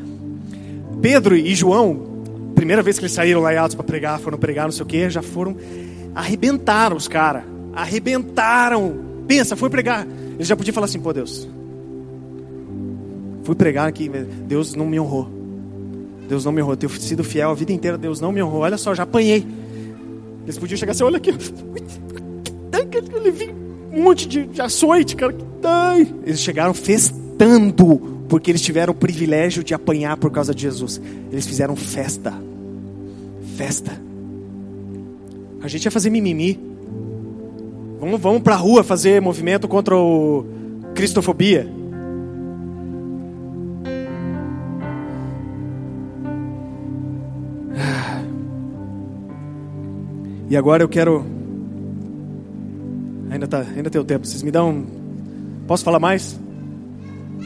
Pedro 1.02 1.36
e 1.36 1.54
João, 1.54 2.00
primeira 2.54 2.82
vez 2.82 2.98
que 2.98 3.04
eles 3.04 3.12
saíram 3.12 3.40
lá 3.40 3.52
em 3.52 3.58
Atos 3.58 3.74
para 3.74 3.84
pregar, 3.84 4.18
foram 4.18 4.38
pregar, 4.38 4.64
não 4.64 4.72
sei 4.72 4.82
o 4.82 4.86
que, 4.86 5.10
já 5.10 5.20
foram 5.20 5.54
arrebentaram 6.14 6.96
os 6.96 7.08
caras. 7.08 7.42
Arrebentaram. 7.74 8.94
Pensa, 9.26 9.56
foi 9.56 9.68
pregar. 9.68 10.06
Eles 10.34 10.46
já 10.46 10.56
podiam 10.56 10.72
falar 10.72 10.84
assim: 10.84 11.00
pô, 11.00 11.12
Deus, 11.12 11.48
fui 13.42 13.54
pregar 13.54 13.88
aqui, 13.88 14.08
Deus 14.08 14.74
não 14.74 14.86
me 14.86 15.00
honrou. 15.00 15.28
Deus 16.28 16.44
não 16.44 16.52
me 16.52 16.62
honrou. 16.62 16.74
Eu 16.74 16.78
tenho 16.78 16.92
sido 16.92 17.24
fiel 17.24 17.50
a 17.50 17.54
vida 17.54 17.72
inteira, 17.72 17.98
Deus 17.98 18.20
não 18.20 18.30
me 18.30 18.42
honrou. 18.42 18.60
Olha 18.60 18.78
só, 18.78 18.94
já 18.94 19.02
apanhei. 19.02 19.44
Eles 20.44 20.58
podiam 20.58 20.78
chegar 20.78 20.92
assim: 20.92 21.02
olha 21.04 21.16
aqui, 21.16 21.30
eu 21.30 23.22
levei 23.22 23.54
um 23.92 24.02
monte 24.02 24.28
de, 24.28 24.46
de 24.46 24.60
açoite, 24.60 25.16
cara. 25.16 25.34
Eles 26.24 26.40
chegaram 26.40 26.74
festando, 26.74 27.96
porque 28.28 28.50
eles 28.50 28.60
tiveram 28.60 28.92
o 28.92 28.96
privilégio 28.96 29.64
de 29.64 29.74
apanhar 29.74 30.16
por 30.16 30.30
causa 30.30 30.54
de 30.54 30.62
Jesus. 30.62 31.00
Eles 31.32 31.46
fizeram 31.46 31.74
festa. 31.74 32.34
Festa. 33.56 33.92
A 35.62 35.68
gente 35.68 35.84
ia 35.84 35.90
fazer 35.90 36.10
mimimi. 36.10 36.60
Vamos, 37.98 38.20
vamos 38.20 38.42
para 38.42 38.54
a 38.54 38.58
rua 38.58 38.84
fazer 38.84 39.22
movimento 39.22 39.66
contra 39.66 39.96
o 39.96 40.44
cristofobia. 40.94 41.66
E 50.48 50.56
agora 50.56 50.82
eu 50.82 50.88
quero. 50.88 51.24
Ainda, 53.30 53.46
tá, 53.46 53.60
ainda 53.60 53.90
tem 53.90 54.00
o 54.00 54.04
tempo. 54.04 54.26
Vocês 54.26 54.42
me 54.42 54.50
dão. 54.50 54.84
Posso 55.66 55.82
falar 55.84 55.98
mais? 55.98 56.38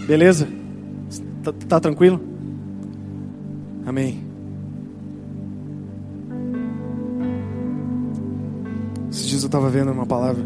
Beleza? 0.07 0.49
Tá, 1.43 1.53
tá 1.69 1.81
tranquilo? 1.81 2.21
Amém. 3.87 4.25
Esses 9.11 9.27
dias 9.27 9.43
eu 9.43 9.47
estava 9.47 9.71
vendo 9.71 9.93
uma 9.93 10.07
palavra. 10.07 10.45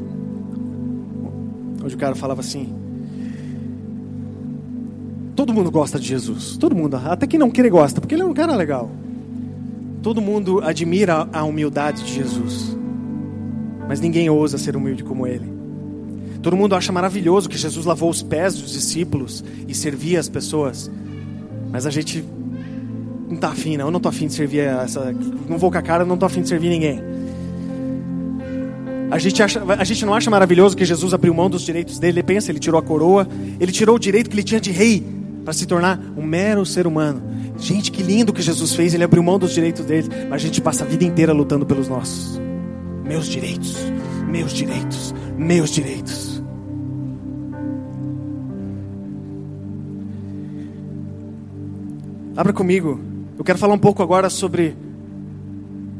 Onde 1.82 1.94
o 1.94 1.98
cara 1.98 2.14
falava 2.14 2.40
assim. 2.40 2.72
Todo 5.34 5.52
mundo 5.52 5.70
gosta 5.70 5.98
de 5.98 6.06
Jesus. 6.06 6.56
Todo 6.56 6.76
mundo. 6.76 6.96
Até 6.96 7.26
quem 7.26 7.40
não 7.40 7.50
quer 7.50 7.68
gosta, 7.68 8.00
porque 8.00 8.14
ele 8.14 8.22
é 8.22 8.26
um 8.26 8.34
cara 8.34 8.54
legal. 8.54 8.90
Todo 10.02 10.20
mundo 10.20 10.60
admira 10.62 11.28
a 11.32 11.44
humildade 11.44 12.02
de 12.02 12.12
Jesus, 12.12 12.76
mas 13.88 14.00
ninguém 14.00 14.28
ousa 14.28 14.58
ser 14.58 14.76
humilde 14.76 15.04
como 15.04 15.26
ele. 15.26 15.50
Todo 16.42 16.56
mundo 16.56 16.74
acha 16.74 16.90
maravilhoso 16.90 17.48
que 17.48 17.56
Jesus 17.56 17.86
lavou 17.86 18.10
os 18.10 18.20
pés 18.20 18.56
dos 18.56 18.72
discípulos 18.72 19.44
e 19.68 19.74
servia 19.74 20.18
as 20.18 20.28
pessoas, 20.28 20.90
mas 21.70 21.86
a 21.86 21.90
gente 21.90 22.24
não 23.28 23.36
está 23.36 23.48
afim, 23.48 23.76
não. 23.76 23.86
Eu 23.86 23.90
não 23.92 23.98
estou 23.98 24.10
afim 24.10 24.26
de 24.26 24.34
servir 24.34 24.60
essa. 24.60 25.14
Não 25.48 25.56
vou 25.56 25.70
com 25.70 25.78
a 25.78 25.82
cara, 25.82 26.04
não 26.04 26.14
estou 26.14 26.26
afim 26.26 26.42
de 26.42 26.48
servir 26.48 26.68
ninguém. 26.68 27.00
A 29.10 29.18
gente, 29.18 29.42
acha, 29.42 29.62
a 29.62 29.84
gente 29.84 30.04
não 30.04 30.14
acha 30.14 30.30
maravilhoso 30.30 30.76
que 30.76 30.84
Jesus 30.84 31.14
abriu 31.14 31.32
mão 31.32 31.48
dos 31.48 31.62
direitos 31.62 31.98
dele. 31.98 32.18
Ele 32.18 32.22
pensa, 32.22 32.50
ele 32.50 32.58
tirou 32.58 32.78
a 32.78 32.82
coroa, 32.82 33.28
ele 33.60 33.70
tirou 33.70 33.96
o 33.96 33.98
direito 33.98 34.28
que 34.28 34.34
ele 34.34 34.42
tinha 34.42 34.60
de 34.60 34.70
rei 34.70 35.04
para 35.44 35.52
se 35.52 35.66
tornar 35.66 36.00
um 36.16 36.22
mero 36.22 36.66
ser 36.66 36.86
humano. 36.86 37.22
Gente, 37.62 37.92
que 37.92 38.02
lindo 38.02 38.32
que 38.32 38.42
Jesus 38.42 38.74
fez, 38.74 38.92
ele 38.92 39.04
abriu 39.04 39.22
mão 39.22 39.38
dos 39.38 39.52
direitos 39.54 39.86
dele, 39.86 40.08
mas 40.28 40.42
a 40.42 40.44
gente 40.44 40.60
passa 40.60 40.82
a 40.82 40.86
vida 40.86 41.04
inteira 41.04 41.32
lutando 41.32 41.64
pelos 41.64 41.88
nossos. 41.88 42.40
Meus 43.04 43.28
direitos, 43.28 43.76
meus 44.26 44.52
direitos, 44.52 45.14
meus 45.38 45.70
direitos. 45.70 46.42
Abra 52.36 52.52
comigo. 52.52 53.00
Eu 53.38 53.44
quero 53.44 53.60
falar 53.60 53.74
um 53.74 53.78
pouco 53.78 54.02
agora 54.02 54.28
sobre 54.28 54.74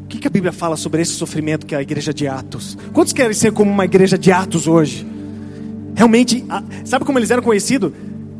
o 0.03 0.07
que, 0.09 0.17
que 0.17 0.27
a 0.27 0.31
Bíblia 0.31 0.51
fala 0.51 0.75
sobre 0.75 1.01
esse 1.01 1.13
sofrimento 1.13 1.65
que 1.65 1.73
é 1.73 1.77
a 1.77 1.81
igreja 1.81 2.13
de 2.13 2.27
Atos. 2.27 2.77
Quantos 2.91 3.13
querem 3.13 3.33
ser 3.33 3.53
como 3.53 3.71
uma 3.71 3.85
igreja 3.85 4.17
de 4.17 4.33
Atos 4.33 4.67
hoje? 4.67 5.07
Realmente, 5.95 6.43
sabe 6.83 7.05
como 7.05 7.19
eles 7.19 7.31
eram 7.31 7.41
conhecidos? 7.41 7.93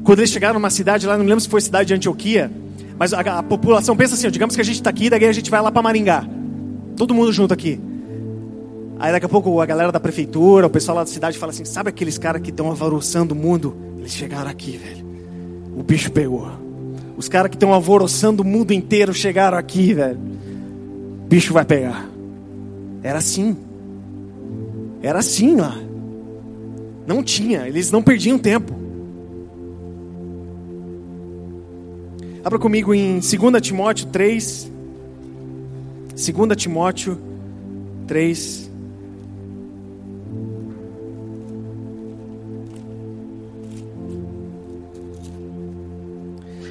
Quando 0.03 0.19
eles 0.19 0.29
chegaram 0.29 0.55
numa 0.55 0.69
cidade 0.69 1.07
lá, 1.07 1.17
não 1.17 1.23
lembro 1.23 1.39
se 1.39 1.47
foi 1.47 1.61
cidade 1.61 1.87
de 1.87 1.93
Antioquia, 1.93 2.51
mas 2.97 3.13
a, 3.13 3.19
a 3.19 3.43
população 3.43 3.95
pensa 3.95 4.15
assim, 4.15 4.27
ó, 4.27 4.29
digamos 4.29 4.55
que 4.55 4.61
a 4.61 4.65
gente 4.65 4.75
está 4.75 4.89
aqui, 4.89 5.09
daí 5.09 5.25
a 5.25 5.31
gente 5.31 5.49
vai 5.49 5.61
lá 5.61 5.71
para 5.71 5.81
Maringá. 5.81 6.25
Todo 6.95 7.13
mundo 7.13 7.31
junto 7.31 7.53
aqui. 7.53 7.79
Aí 8.99 9.11
daqui 9.11 9.25
a 9.25 9.29
pouco 9.29 9.59
a 9.59 9.65
galera 9.65 9.91
da 9.91 9.99
prefeitura, 9.99 10.67
o 10.67 10.69
pessoal 10.69 10.97
lá 10.97 11.03
da 11.03 11.09
cidade 11.09 11.37
fala 11.37 11.51
assim, 11.51 11.65
sabe 11.65 11.89
aqueles 11.89 12.17
caras 12.17 12.41
que 12.41 12.51
estão 12.51 12.67
alvoroçando 12.67 13.33
o 13.33 13.37
mundo? 13.37 13.75
Eles 13.97 14.13
chegaram 14.13 14.49
aqui, 14.49 14.77
velho. 14.77 15.05
O 15.75 15.83
bicho 15.83 16.11
pegou. 16.11 16.47
Os 17.17 17.27
caras 17.27 17.49
que 17.49 17.55
estão 17.55 17.73
alvoroçando 17.73 18.43
o 18.43 18.45
mundo 18.45 18.71
inteiro 18.71 19.13
chegaram 19.13 19.57
aqui, 19.57 19.93
velho. 19.93 20.17
O 20.17 21.27
bicho 21.27 21.53
vai 21.53 21.65
pegar. 21.65 22.07
Era 23.01 23.19
assim. 23.19 23.57
Era 25.01 25.19
assim 25.19 25.55
lá. 25.55 25.75
Não 27.05 27.21
tinha, 27.21 27.67
eles 27.67 27.91
não 27.91 28.01
perdiam 28.01 28.37
tempo. 28.37 28.82
Abra 32.43 32.59
comigo 32.59 32.93
em 32.93 33.19
2 33.19 33.61
Timóteo 33.61 34.07
3. 34.07 34.69
2 36.09 36.57
Timóteo 36.57 37.17
3. 38.05 38.69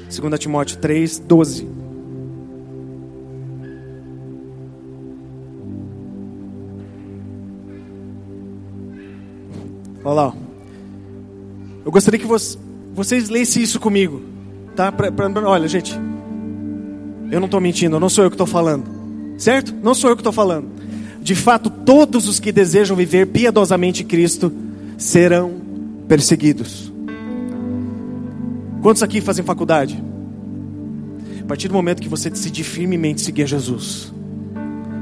Segunda 0.09 0.37
Timóteo 0.37 0.77
3, 0.77 1.17
12. 1.17 1.67
Olha 10.05 10.13
lá. 10.13 10.35
Eu 11.83 11.91
gostaria 11.91 12.19
que 12.19 12.27
vocês 12.93 13.29
lessem 13.29 13.63
isso 13.63 13.79
comigo. 13.79 14.32
Tá? 14.75 14.91
Pra, 14.91 15.11
pra, 15.11 15.29
olha, 15.47 15.67
gente, 15.67 15.99
eu 17.31 17.39
não 17.39 17.45
estou 17.45 17.61
mentindo, 17.61 17.99
não 17.99 18.09
sou 18.09 18.23
eu 18.23 18.29
que 18.29 18.35
estou 18.35 18.47
falando, 18.47 18.85
certo? 19.37 19.73
Não 19.83 19.93
sou 19.93 20.09
eu 20.09 20.15
que 20.15 20.21
estou 20.21 20.33
falando. 20.33 20.67
De 21.21 21.35
fato, 21.35 21.69
todos 21.69 22.27
os 22.27 22.39
que 22.39 22.51
desejam 22.51 22.95
viver 22.95 23.27
piedosamente 23.27 24.03
Cristo 24.03 24.51
serão 24.97 25.53
perseguidos. 26.07 26.91
Quantos 28.81 29.01
aqui 29.01 29.21
fazem 29.21 29.45
faculdade? 29.45 30.03
A 31.41 31.45
partir 31.45 31.67
do 31.67 31.73
momento 31.73 32.01
que 32.01 32.09
você 32.09 32.29
decidir 32.29 32.63
firmemente 32.63 33.21
seguir 33.21 33.47
Jesus, 33.47 34.13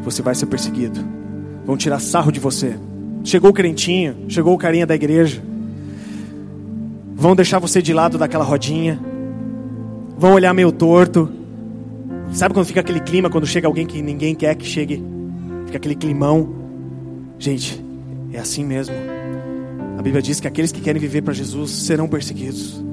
você 0.03 0.21
vai 0.21 0.35
ser 0.35 0.45
perseguido. 0.45 1.03
Vão 1.65 1.75
tirar 1.75 1.99
sarro 1.99 2.31
de 2.31 2.39
você. 2.39 2.75
Chegou 3.23 3.49
o 3.49 3.53
crentinho, 3.53 4.25
chegou 4.27 4.53
o 4.53 4.57
carinha 4.57 4.85
da 4.85 4.95
igreja. 4.95 5.41
Vão 7.15 7.35
deixar 7.35 7.59
você 7.59 7.81
de 7.81 7.93
lado 7.93 8.17
daquela 8.17 8.43
rodinha 8.43 9.10
vão 10.21 10.33
olhar 10.33 10.53
meio 10.53 10.71
torto. 10.71 11.27
Sabe 12.31 12.53
quando 12.53 12.67
fica 12.67 12.79
aquele 12.79 12.99
clima 12.99 13.27
quando 13.27 13.47
chega 13.47 13.67
alguém 13.67 13.87
que 13.87 14.03
ninguém 14.03 14.35
quer 14.35 14.55
que 14.55 14.65
chegue? 14.65 15.03
Fica 15.65 15.77
aquele 15.77 15.95
climão. 15.95 16.47
Gente, 17.39 17.83
é 18.31 18.37
assim 18.37 18.63
mesmo. 18.63 18.93
A 19.97 20.01
Bíblia 20.03 20.21
diz 20.21 20.39
que 20.39 20.47
aqueles 20.47 20.71
que 20.71 20.79
querem 20.79 21.01
viver 21.01 21.23
para 21.23 21.33
Jesus 21.33 21.71
serão 21.71 22.07
perseguidos. 22.07 22.83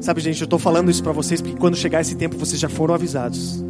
Sabe, 0.00 0.20
gente, 0.20 0.40
eu 0.40 0.46
estou 0.46 0.58
falando 0.58 0.90
isso 0.90 1.02
para 1.02 1.12
vocês 1.12 1.40
porque 1.40 1.56
quando 1.56 1.76
chegar 1.76 2.00
esse 2.00 2.16
tempo 2.16 2.36
vocês 2.36 2.60
já 2.60 2.68
foram 2.68 2.92
avisados. 2.92 3.64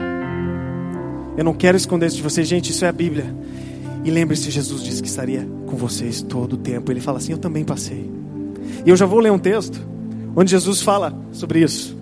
Eu 1.37 1.45
não 1.45 1.53
quero 1.53 1.77
esconder 1.77 2.07
isso 2.07 2.17
de 2.17 2.23
vocês, 2.23 2.49
gente, 2.49 2.71
isso 2.71 2.87
é 2.87 2.89
a 2.89 2.93
Bíblia. 2.93 3.37
E 4.03 4.11
lembre-se, 4.11 4.51
Jesus 4.51 4.83
disse 4.83 5.03
que 5.03 5.09
estaria 5.09 5.47
com 5.67 5.77
vocês 5.77 6.23
todo 6.23 6.55
o 6.55 6.57
tempo. 6.57 6.91
Ele 6.91 7.01
fala 7.01 7.19
assim: 7.19 7.33
Eu 7.33 7.39
também 7.39 7.65
passei. 7.65 8.24
E 8.85 8.91
eu 8.91 8.97
já 8.97 9.07
vou 9.07 9.21
ler 9.21 9.33
um 9.33 9.39
texto 9.39 9.81
onde 10.37 10.51
Jesus 10.51 10.83
fala 10.83 11.17
sobre 11.33 11.61
isso. 11.61 11.97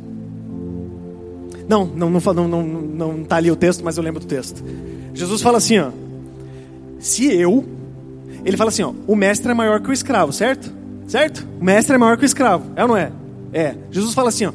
Não, 1.68 1.86
não, 1.86 2.10
não, 2.10 2.20
não, 2.20 2.48
não, 2.48 2.62
não 2.62 3.22
está 3.22 3.36
ali 3.36 3.50
o 3.50 3.56
texto, 3.56 3.84
mas 3.84 3.96
eu 3.96 4.02
lembro 4.02 4.20
do 4.20 4.26
texto. 4.26 4.62
Jesus 5.14 5.42
fala 5.42 5.58
assim, 5.58 5.78
ó. 5.78 5.90
Se 6.98 7.32
eu, 7.32 7.64
ele 8.44 8.56
fala 8.56 8.68
assim, 8.68 8.82
ó, 8.82 8.92
o 9.06 9.14
mestre 9.14 9.50
é 9.50 9.54
maior 9.54 9.80
que 9.80 9.90
o 9.90 9.92
escravo, 9.92 10.32
certo? 10.32 10.72
Certo? 11.06 11.46
O 11.60 11.64
mestre 11.64 11.94
é 11.94 11.98
maior 11.98 12.16
que 12.16 12.24
o 12.24 12.26
escravo, 12.26 12.70
é 12.76 12.82
ou 12.82 12.88
não 12.88 12.96
é? 12.96 13.12
É. 13.52 13.74
Jesus 13.90 14.14
fala 14.14 14.28
assim, 14.28 14.46
ó. 14.46 14.52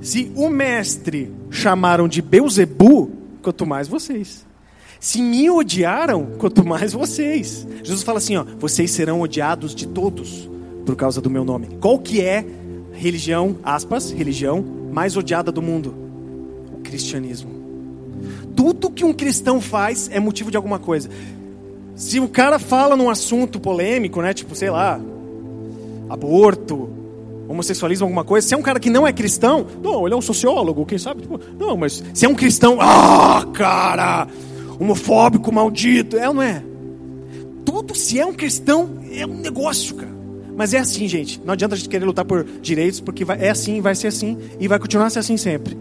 Se 0.00 0.32
o 0.34 0.48
mestre 0.48 1.30
chamaram 1.50 2.08
de 2.08 2.22
Beuzebu, 2.22 3.10
quanto 3.42 3.66
mais 3.66 3.88
vocês. 3.88 4.46
Se 4.98 5.22
me 5.22 5.50
odiaram, 5.50 6.28
quanto 6.38 6.64
mais 6.64 6.92
vocês. 6.92 7.66
Jesus 7.82 8.02
fala 8.02 8.18
assim, 8.18 8.36
ó, 8.36 8.44
vocês 8.58 8.90
serão 8.90 9.20
odiados 9.20 9.74
de 9.74 9.86
todos 9.86 10.48
por 10.90 10.96
causa 10.96 11.20
do 11.20 11.30
meu 11.30 11.44
nome. 11.44 11.68
Qual 11.80 12.00
que 12.00 12.20
é 12.20 12.44
religião, 12.92 13.56
aspas, 13.62 14.10
religião 14.10 14.60
mais 14.92 15.16
odiada 15.16 15.52
do 15.52 15.62
mundo? 15.62 15.94
O 16.74 16.78
cristianismo. 16.78 17.48
tudo 18.56 18.90
que 18.90 19.04
um 19.04 19.12
cristão 19.12 19.60
faz 19.60 20.10
é 20.12 20.18
motivo 20.18 20.50
de 20.50 20.56
alguma 20.56 20.80
coisa. 20.80 21.08
Se 21.94 22.18
o 22.18 22.28
cara 22.28 22.58
fala 22.58 22.96
num 22.96 23.08
assunto 23.08 23.60
polêmico, 23.60 24.20
né, 24.20 24.34
tipo, 24.34 24.54
sei 24.56 24.68
lá, 24.68 25.00
aborto, 26.08 26.90
homossexualismo, 27.48 28.06
alguma 28.06 28.24
coisa, 28.24 28.48
se 28.48 28.54
é 28.54 28.56
um 28.56 28.62
cara 28.62 28.80
que 28.80 28.90
não 28.90 29.06
é 29.06 29.12
cristão, 29.12 29.64
não, 29.80 30.04
ele 30.06 30.14
é 30.14 30.16
um 30.16 30.22
sociólogo, 30.22 30.84
quem 30.84 30.98
sabe? 30.98 31.22
Tipo, 31.22 31.38
não, 31.56 31.76
mas 31.76 32.02
se 32.12 32.26
é 32.26 32.28
um 32.28 32.34
cristão, 32.34 32.78
ah, 32.80 33.46
cara, 33.54 34.26
homofóbico, 34.78 35.52
maldito, 35.52 36.16
é 36.16 36.28
ou 36.28 36.34
não 36.34 36.42
é? 36.42 36.64
Tudo, 37.64 37.94
se 37.94 38.18
é 38.18 38.26
um 38.26 38.34
cristão, 38.34 38.98
é 39.12 39.24
um 39.24 39.36
negócio, 39.36 39.94
cara. 39.94 40.19
Mas 40.60 40.74
é 40.74 40.78
assim, 40.78 41.08
gente. 41.08 41.40
Não 41.42 41.54
adianta 41.54 41.74
a 41.74 41.78
gente 41.78 41.88
querer 41.88 42.04
lutar 42.04 42.22
por 42.22 42.44
direitos, 42.44 43.00
porque 43.00 43.24
vai, 43.24 43.40
é 43.40 43.48
assim, 43.48 43.80
vai 43.80 43.94
ser 43.94 44.08
assim 44.08 44.36
e 44.60 44.68
vai 44.68 44.78
continuar 44.78 45.06
a 45.06 45.10
ser 45.10 45.20
assim 45.20 45.38
sempre. 45.38 45.74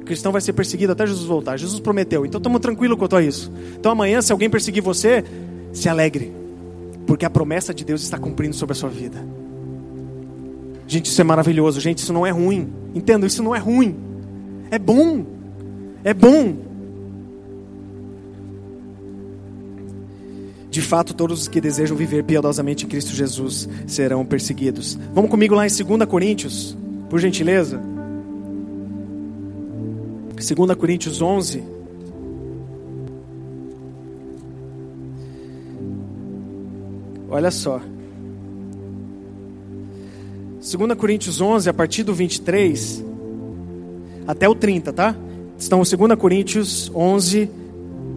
O 0.00 0.04
cristão 0.04 0.32
vai 0.32 0.40
ser 0.40 0.52
perseguido 0.52 0.90
até 0.90 1.06
Jesus 1.06 1.24
voltar. 1.24 1.56
Jesus 1.56 1.78
prometeu. 1.78 2.26
Então 2.26 2.40
estamos 2.40 2.60
tranquilos 2.60 2.98
quanto 2.98 3.14
a 3.14 3.22
isso. 3.22 3.52
Então 3.78 3.92
amanhã, 3.92 4.20
se 4.20 4.32
alguém 4.32 4.50
perseguir 4.50 4.82
você, 4.82 5.24
se 5.72 5.88
alegre. 5.88 6.32
Porque 7.06 7.24
a 7.24 7.30
promessa 7.30 7.72
de 7.72 7.84
Deus 7.84 8.02
está 8.02 8.18
cumprindo 8.18 8.56
sobre 8.56 8.72
a 8.72 8.74
sua 8.74 8.88
vida. 8.88 9.24
Gente, 10.88 11.06
isso 11.06 11.20
é 11.20 11.24
maravilhoso. 11.24 11.80
Gente, 11.80 11.98
isso 11.98 12.12
não 12.12 12.26
é 12.26 12.30
ruim. 12.30 12.68
Entendo, 12.96 13.26
isso 13.26 13.44
não 13.44 13.54
é 13.54 13.60
ruim. 13.60 13.94
É 14.72 14.78
bom. 14.80 15.24
É 16.02 16.12
bom. 16.12 16.65
De 20.76 20.82
fato, 20.82 21.14
todos 21.14 21.40
os 21.40 21.48
que 21.48 21.58
desejam 21.58 21.96
viver 21.96 22.22
piedosamente 22.22 22.84
em 22.84 22.88
Cristo 22.90 23.14
Jesus 23.14 23.66
serão 23.86 24.26
perseguidos. 24.26 24.98
Vamos 25.14 25.30
comigo 25.30 25.54
lá 25.54 25.66
em 25.66 25.70
2 25.70 26.04
Coríntios, 26.06 26.76
por 27.08 27.18
gentileza. 27.18 27.80
2 30.34 30.74
Coríntios 30.78 31.22
11. 31.22 31.64
Olha 37.30 37.50
só. 37.50 37.80
2 40.60 40.94
Coríntios 40.98 41.40
11, 41.40 41.70
a 41.70 41.72
partir 41.72 42.02
do 42.02 42.12
23 42.12 43.02
até 44.26 44.46
o 44.46 44.54
30, 44.54 44.92
tá? 44.92 45.16
Estão 45.56 45.78
2 45.78 45.90
Coríntios 46.18 46.92
11, 46.94 47.48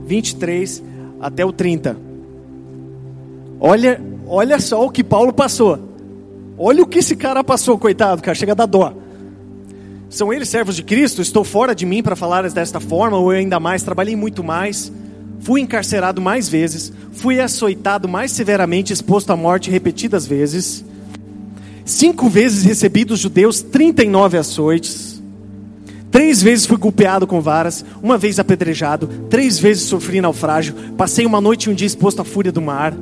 23 0.06 0.84
até 1.22 1.46
o 1.46 1.54
30. 1.54 2.09
Olha, 3.60 4.02
olha 4.26 4.60
só 4.60 4.86
o 4.86 4.90
que 4.90 5.04
Paulo 5.04 5.34
passou. 5.34 5.78
Olha 6.58 6.84
o 6.84 6.88
que 6.88 7.00
esse 7.00 7.16
cara 7.16 7.44
passou, 7.44 7.78
coitado, 7.78 8.22
cara, 8.22 8.36
chega 8.36 8.52
a 8.54 8.56
dar 8.56 8.66
dó. 8.66 8.94
São 10.10 10.34
eles 10.34 10.50
servos 10.50 10.76
de 10.76 10.84
Cristo? 10.84 11.22
Estou 11.22 11.44
fora 11.44 11.76
de 11.76 11.86
mim 11.86 12.02
para 12.02 12.16
falar 12.16 12.50
desta 12.50 12.80
forma, 12.80 13.18
ou 13.18 13.30
ainda 13.30 13.60
mais, 13.60 13.84
trabalhei 13.84 14.16
muito 14.16 14.44
mais, 14.44 14.92
fui 15.40 15.62
encarcerado 15.62 16.22
mais 16.22 16.50
vezes, 16.50 16.92
fui 17.12 17.40
açoitado 17.40 18.08
mais 18.08 18.32
severamente, 18.32 18.92
exposto 18.92 19.32
à 19.32 19.36
morte 19.36 19.70
repetidas 19.70 20.26
vezes. 20.26 20.84
Cinco 21.86 22.28
vezes 22.28 22.64
recebi 22.64 23.06
dos 23.06 23.20
judeus 23.20 23.62
39 23.62 24.38
açoites. 24.38 25.22
Três 26.12 26.42
vezes 26.42 26.66
fui 26.66 26.78
golpeado 26.78 27.28
com 27.28 27.40
varas, 27.40 27.86
uma 28.02 28.18
vez 28.18 28.40
apedrejado, 28.40 29.08
três 29.30 29.60
vezes 29.60 29.84
sofri 29.84 30.20
naufrágio, 30.20 30.74
passei 30.98 31.26
uma 31.26 31.40
noite 31.40 31.66
e 31.66 31.70
um 31.72 31.76
dia 31.76 31.88
exposto 31.88 32.22
à 32.22 32.26
fúria 32.26 32.52
do 32.52 32.62
mar. 32.62 32.96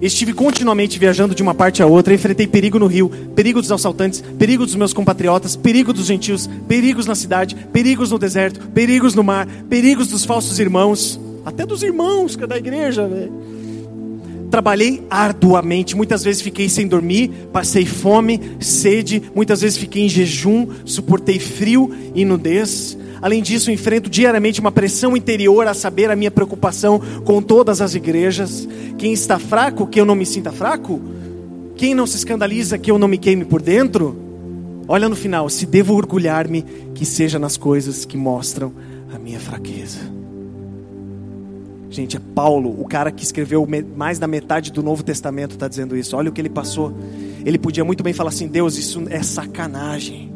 Estive 0.00 0.32
continuamente 0.32 0.98
viajando 0.98 1.34
de 1.34 1.42
uma 1.42 1.54
parte 1.54 1.82
a 1.82 1.86
outra, 1.86 2.14
enfrentei 2.14 2.46
perigo 2.46 2.78
no 2.78 2.86
rio, 2.86 3.10
perigo 3.34 3.60
dos 3.60 3.70
assaltantes, 3.70 4.22
perigo 4.38 4.64
dos 4.64 4.74
meus 4.74 4.94
compatriotas, 4.94 5.56
perigo 5.56 5.92
dos 5.92 6.06
gentios, 6.06 6.48
perigos 6.66 7.04
na 7.04 7.14
cidade, 7.14 7.54
perigos 7.70 8.10
no 8.10 8.18
deserto, 8.18 8.66
perigos 8.68 9.14
no 9.14 9.22
mar, 9.22 9.46
perigos 9.68 10.08
dos 10.08 10.24
falsos 10.24 10.58
irmãos, 10.58 11.20
até 11.44 11.66
dos 11.66 11.82
irmãos 11.82 12.34
que 12.34 12.44
é 12.44 12.46
da 12.46 12.56
igreja, 12.56 13.06
velho. 13.06 13.32
Trabalhei 14.50 15.02
arduamente, 15.10 15.94
muitas 15.94 16.24
vezes 16.24 16.40
fiquei 16.40 16.68
sem 16.68 16.88
dormir, 16.88 17.30
passei 17.52 17.84
fome, 17.84 18.40
sede, 18.58 19.22
muitas 19.34 19.60
vezes 19.60 19.76
fiquei 19.76 20.06
em 20.06 20.08
jejum, 20.08 20.66
suportei 20.86 21.38
frio 21.38 21.94
e 22.14 22.24
nudez. 22.24 22.96
Além 23.22 23.42
disso, 23.42 23.70
enfrento 23.70 24.08
diariamente 24.08 24.60
uma 24.60 24.72
pressão 24.72 25.16
interior 25.16 25.66
a 25.66 25.74
saber 25.74 26.10
a 26.10 26.16
minha 26.16 26.30
preocupação 26.30 27.00
com 27.24 27.42
todas 27.42 27.80
as 27.80 27.94
igrejas. 27.94 28.66
Quem 28.96 29.12
está 29.12 29.38
fraco, 29.38 29.86
que 29.86 30.00
eu 30.00 30.06
não 30.06 30.14
me 30.14 30.24
sinta 30.24 30.50
fraco? 30.50 31.00
Quem 31.76 31.94
não 31.94 32.06
se 32.06 32.16
escandaliza, 32.16 32.78
que 32.78 32.90
eu 32.90 32.98
não 32.98 33.08
me 33.08 33.18
queime 33.18 33.44
por 33.44 33.60
dentro? 33.60 34.16
Olha 34.88 35.08
no 35.08 35.16
final, 35.16 35.48
se 35.48 35.66
devo 35.66 35.94
orgulhar-me, 35.94 36.62
que 36.94 37.04
seja 37.04 37.38
nas 37.38 37.56
coisas 37.56 38.04
que 38.04 38.16
mostram 38.16 38.72
a 39.14 39.18
minha 39.18 39.38
fraqueza. 39.38 39.98
Gente, 41.90 42.16
é 42.16 42.20
Paulo, 42.34 42.74
o 42.80 42.86
cara 42.86 43.10
que 43.10 43.22
escreveu 43.22 43.66
mais 43.96 44.18
da 44.18 44.26
metade 44.26 44.72
do 44.72 44.82
Novo 44.82 45.02
Testamento, 45.02 45.52
está 45.52 45.68
dizendo 45.68 45.96
isso. 45.96 46.16
Olha 46.16 46.30
o 46.30 46.32
que 46.32 46.40
ele 46.40 46.48
passou. 46.48 46.94
Ele 47.44 47.58
podia 47.58 47.84
muito 47.84 48.02
bem 48.02 48.12
falar 48.12 48.30
assim: 48.30 48.46
Deus, 48.46 48.78
isso 48.78 49.02
é 49.10 49.22
sacanagem 49.22 50.30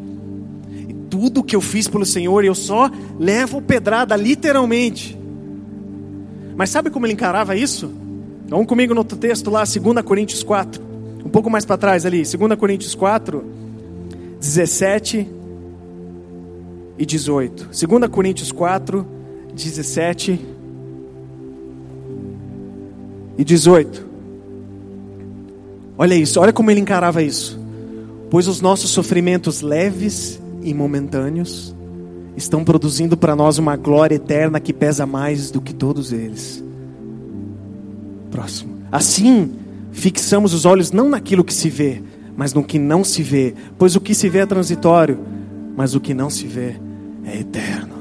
tudo 1.15 1.45
que 1.45 1.55
eu 1.55 1.61
fiz 1.61 1.87
pelo 1.87 2.05
Senhor, 2.05 2.45
eu 2.45 2.57
só 2.57 2.91
levo 3.21 3.63
pedrada, 3.63 4.17
literalmente. 4.17 5.17
Mas 6.57 6.71
sabe 6.71 6.91
como 6.91 7.07
ele 7.07 7.13
encarava 7.13 7.55
isso? 7.55 7.89
Vamos 8.49 8.67
comigo 8.67 8.93
no 8.93 9.01
outro 9.01 9.17
texto 9.17 9.49
lá, 9.49 9.63
2 9.63 10.05
Coríntios 10.05 10.43
4. 10.43 10.83
Um 11.25 11.29
pouco 11.29 11.49
mais 11.49 11.65
para 11.65 11.77
trás 11.77 12.05
ali, 12.05 12.25
2 12.25 12.59
Coríntios 12.59 12.97
4, 12.97 13.45
17 14.41 15.29
e 16.99 17.07
18. 17.07 17.69
2 17.89 18.11
Coríntios 18.11 18.51
4, 18.51 19.07
17 19.55 20.41
e 23.39 23.45
18. 23.45 24.05
Olha 25.97 26.15
isso, 26.17 26.41
olha 26.41 26.53
como 26.53 26.73
ele 26.73 26.81
encarava 26.81 27.23
isso. 27.23 27.57
Pois 28.31 28.49
os 28.49 28.61
nossos 28.61 28.91
sofrimentos 28.91 29.61
leves 29.61 30.43
e 30.65 30.75
momentâneos 30.75 31.75
estão 32.37 32.65
produzindo 32.65 33.17
para 33.17 33.37
nós 33.37 33.59
uma 33.59 33.77
glória 33.77 34.17
eterna 34.17 34.59
que 34.59 34.73
pesa 34.73 35.07
mais 35.07 35.51
do 35.51 35.61
que 35.61 35.73
todos 35.73 36.13
eles. 36.13 36.65
Próximo. 38.31 38.79
Assim, 38.91 39.53
fixamos 39.93 40.53
os 40.53 40.65
olhos 40.65 40.91
não 40.91 41.09
naquilo 41.09 41.45
que 41.45 41.55
se 41.55 41.69
vê, 41.69 42.03
mas 42.37 42.53
no 42.53 42.65
que 42.65 42.79
não 42.79 43.05
se 43.05 43.23
vê, 43.23 43.55
pois 43.79 43.95
o 43.95 44.01
que 44.01 44.15
se 44.15 44.29
vê 44.29 44.41
é 44.41 44.47
transitório, 44.47 45.19
mas 45.77 45.95
o 45.95 46.01
que 46.01 46.15
não 46.15 46.29
se 46.29 46.47
vê 46.47 46.77
é 47.25 47.39
eterno. 47.39 47.95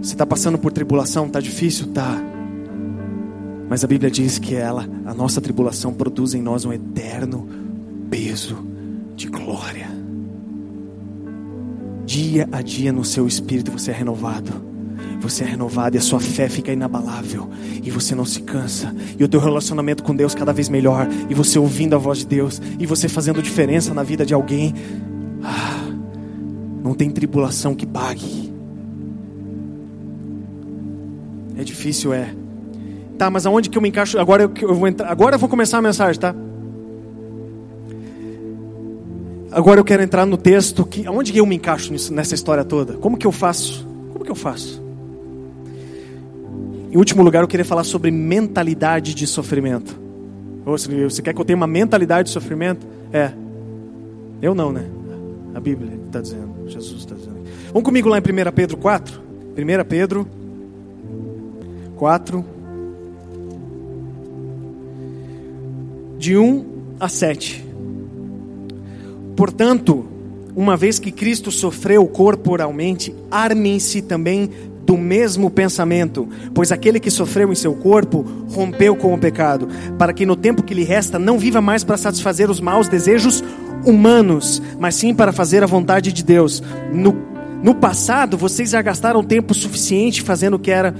Você 0.00 0.14
está 0.14 0.26
passando 0.26 0.58
por 0.58 0.72
tribulação? 0.72 1.26
Está 1.26 1.40
difícil? 1.40 1.88
Tá. 1.88 2.22
Mas 3.68 3.82
a 3.82 3.86
Bíblia 3.86 4.10
diz 4.10 4.38
que 4.38 4.54
ela, 4.54 4.86
a 5.06 5.14
nossa 5.14 5.40
tribulação, 5.40 5.94
produz 5.94 6.34
em 6.34 6.42
nós 6.42 6.64
um 6.64 6.72
eterno 6.72 7.48
peso 8.10 8.58
de 9.16 9.28
glória. 9.28 10.03
Dia 12.04 12.48
a 12.52 12.60
dia 12.60 12.92
no 12.92 13.04
seu 13.04 13.26
espírito 13.26 13.72
você 13.72 13.90
é 13.90 13.94
renovado. 13.94 14.74
Você 15.20 15.42
é 15.42 15.46
renovado 15.46 15.96
e 15.96 15.98
a 15.98 16.02
sua 16.02 16.20
fé 16.20 16.48
fica 16.48 16.72
inabalável. 16.72 17.48
E 17.82 17.90
você 17.90 18.14
não 18.14 18.26
se 18.26 18.42
cansa. 18.42 18.94
E 19.18 19.24
o 19.24 19.28
teu 19.28 19.40
relacionamento 19.40 20.02
com 20.02 20.14
Deus 20.14 20.34
cada 20.34 20.52
vez 20.52 20.68
melhor. 20.68 21.08
E 21.30 21.34
você 21.34 21.58
ouvindo 21.58 21.94
a 21.94 21.98
voz 21.98 22.18
de 22.18 22.26
Deus. 22.26 22.60
E 22.78 22.84
você 22.84 23.08
fazendo 23.08 23.42
diferença 23.42 23.94
na 23.94 24.02
vida 24.02 24.26
de 24.26 24.34
alguém. 24.34 24.74
Ah, 25.42 25.84
não 26.82 26.92
tem 26.94 27.10
tribulação 27.10 27.74
que 27.74 27.86
pague. 27.86 28.52
É 31.56 31.64
difícil, 31.64 32.12
é. 32.12 32.34
Tá, 33.16 33.30
mas 33.30 33.46
aonde 33.46 33.70
que 33.70 33.78
eu 33.78 33.82
me 33.82 33.88
encaixo? 33.88 34.18
Agora 34.18 34.42
eu, 34.42 34.52
eu 34.60 34.74
vou 34.74 34.88
entrar. 34.88 35.10
Agora 35.10 35.36
eu 35.36 35.38
vou 35.38 35.48
começar 35.48 35.78
a 35.78 35.82
mensagem, 35.82 36.20
tá? 36.20 36.34
Agora 39.54 39.78
eu 39.78 39.84
quero 39.84 40.02
entrar 40.02 40.26
no 40.26 40.36
texto 40.36 40.84
que 40.84 41.08
onde 41.08 41.38
eu 41.38 41.46
me 41.46 41.54
encaixo 41.54 41.92
nisso, 41.92 42.12
nessa 42.12 42.34
história 42.34 42.64
toda? 42.64 42.94
Como 42.94 43.16
que 43.16 43.24
eu 43.24 43.30
faço? 43.30 43.86
Como 44.12 44.24
que 44.24 44.30
eu 44.30 44.34
faço? 44.34 44.82
Em 46.90 46.96
último 46.96 47.22
lugar, 47.22 47.44
eu 47.44 47.46
queria 47.46 47.64
falar 47.64 47.84
sobre 47.84 48.10
mentalidade 48.10 49.14
de 49.14 49.28
sofrimento. 49.28 49.96
Você 50.64 51.22
quer 51.22 51.32
que 51.32 51.40
eu 51.40 51.44
tenha 51.44 51.56
uma 51.56 51.68
mentalidade 51.68 52.26
de 52.28 52.32
sofrimento? 52.32 52.84
É. 53.12 53.30
Eu 54.42 54.56
não, 54.56 54.72
né? 54.72 54.86
A 55.54 55.60
Bíblia 55.60 56.00
está 56.04 56.20
dizendo, 56.20 56.68
Jesus 56.68 57.02
está 57.02 57.14
dizendo. 57.14 57.36
Vamos 57.68 57.84
comigo 57.84 58.08
lá 58.08 58.18
em 58.18 58.20
1 58.20 58.52
Pedro 58.52 58.76
4. 58.76 59.20
1 59.56 59.84
Pedro 59.88 60.26
4. 61.96 62.44
De 66.18 66.36
1 66.36 66.64
a 66.98 67.08
7. 67.08 67.73
Portanto, 69.36 70.04
uma 70.54 70.76
vez 70.76 70.98
que 70.98 71.10
Cristo 71.10 71.50
sofreu 71.50 72.06
corporalmente, 72.06 73.14
armem-se 73.30 74.02
também 74.02 74.50
do 74.86 74.96
mesmo 74.96 75.50
pensamento, 75.50 76.28
pois 76.52 76.70
aquele 76.70 77.00
que 77.00 77.10
sofreu 77.10 77.50
em 77.50 77.54
seu 77.54 77.74
corpo 77.74 78.24
rompeu 78.50 78.94
com 78.94 79.14
o 79.14 79.18
pecado, 79.18 79.66
para 79.98 80.12
que 80.12 80.26
no 80.26 80.36
tempo 80.36 80.62
que 80.62 80.74
lhe 80.74 80.84
resta 80.84 81.18
não 81.18 81.38
viva 81.38 81.60
mais 81.60 81.82
para 81.82 81.96
satisfazer 81.96 82.50
os 82.50 82.60
maus 82.60 82.86
desejos 82.86 83.42
humanos, 83.84 84.62
mas 84.78 84.94
sim 84.94 85.14
para 85.14 85.32
fazer 85.32 85.62
a 85.62 85.66
vontade 85.66 86.12
de 86.12 86.22
Deus. 86.22 86.62
No, 86.92 87.16
No 87.62 87.74
passado, 87.74 88.36
vocês 88.36 88.70
já 88.70 88.82
gastaram 88.82 89.24
tempo 89.24 89.54
suficiente 89.54 90.22
fazendo 90.22 90.54
o 90.54 90.58
que 90.58 90.70
era 90.70 90.94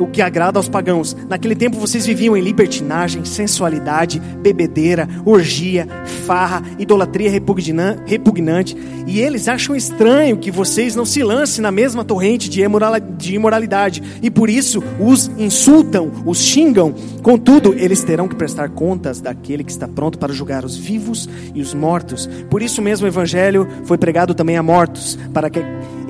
o 0.00 0.06
que 0.06 0.22
agrada 0.22 0.58
aos 0.58 0.68
pagãos. 0.68 1.16
Naquele 1.28 1.54
tempo 1.54 1.78
vocês 1.78 2.06
viviam 2.06 2.36
em 2.36 2.40
libertinagem, 2.40 3.24
sensualidade, 3.24 4.18
bebedeira, 4.18 5.08
orgia, 5.24 5.86
farra, 6.26 6.62
idolatria 6.78 7.30
repugnante, 7.30 8.76
e 9.06 9.20
eles 9.20 9.46
acham 9.46 9.76
estranho 9.76 10.38
que 10.38 10.50
vocês 10.50 10.96
não 10.96 11.04
se 11.04 11.22
lancem 11.22 11.62
na 11.62 11.70
mesma 11.70 12.04
torrente 12.04 12.48
de 12.48 13.34
imoralidade, 13.34 14.02
e 14.22 14.30
por 14.30 14.48
isso 14.48 14.82
os 14.98 15.30
insultam, 15.38 16.10
os 16.24 16.38
xingam. 16.38 16.94
Contudo, 17.22 17.74
eles 17.74 18.02
terão 18.02 18.26
que 18.26 18.34
prestar 18.34 18.70
contas 18.70 19.20
daquele 19.20 19.62
que 19.62 19.70
está 19.70 19.86
pronto 19.86 20.18
para 20.18 20.32
julgar 20.32 20.64
os 20.64 20.76
vivos 20.76 21.28
e 21.54 21.60
os 21.60 21.74
mortos. 21.74 22.28
Por 22.48 22.62
isso 22.62 22.80
mesmo 22.80 23.04
o 23.04 23.08
evangelho 23.08 23.68
foi 23.84 23.98
pregado 23.98 24.34
também 24.34 24.56
a 24.56 24.62
mortos, 24.62 25.18
para 25.32 25.50
que 25.50 25.60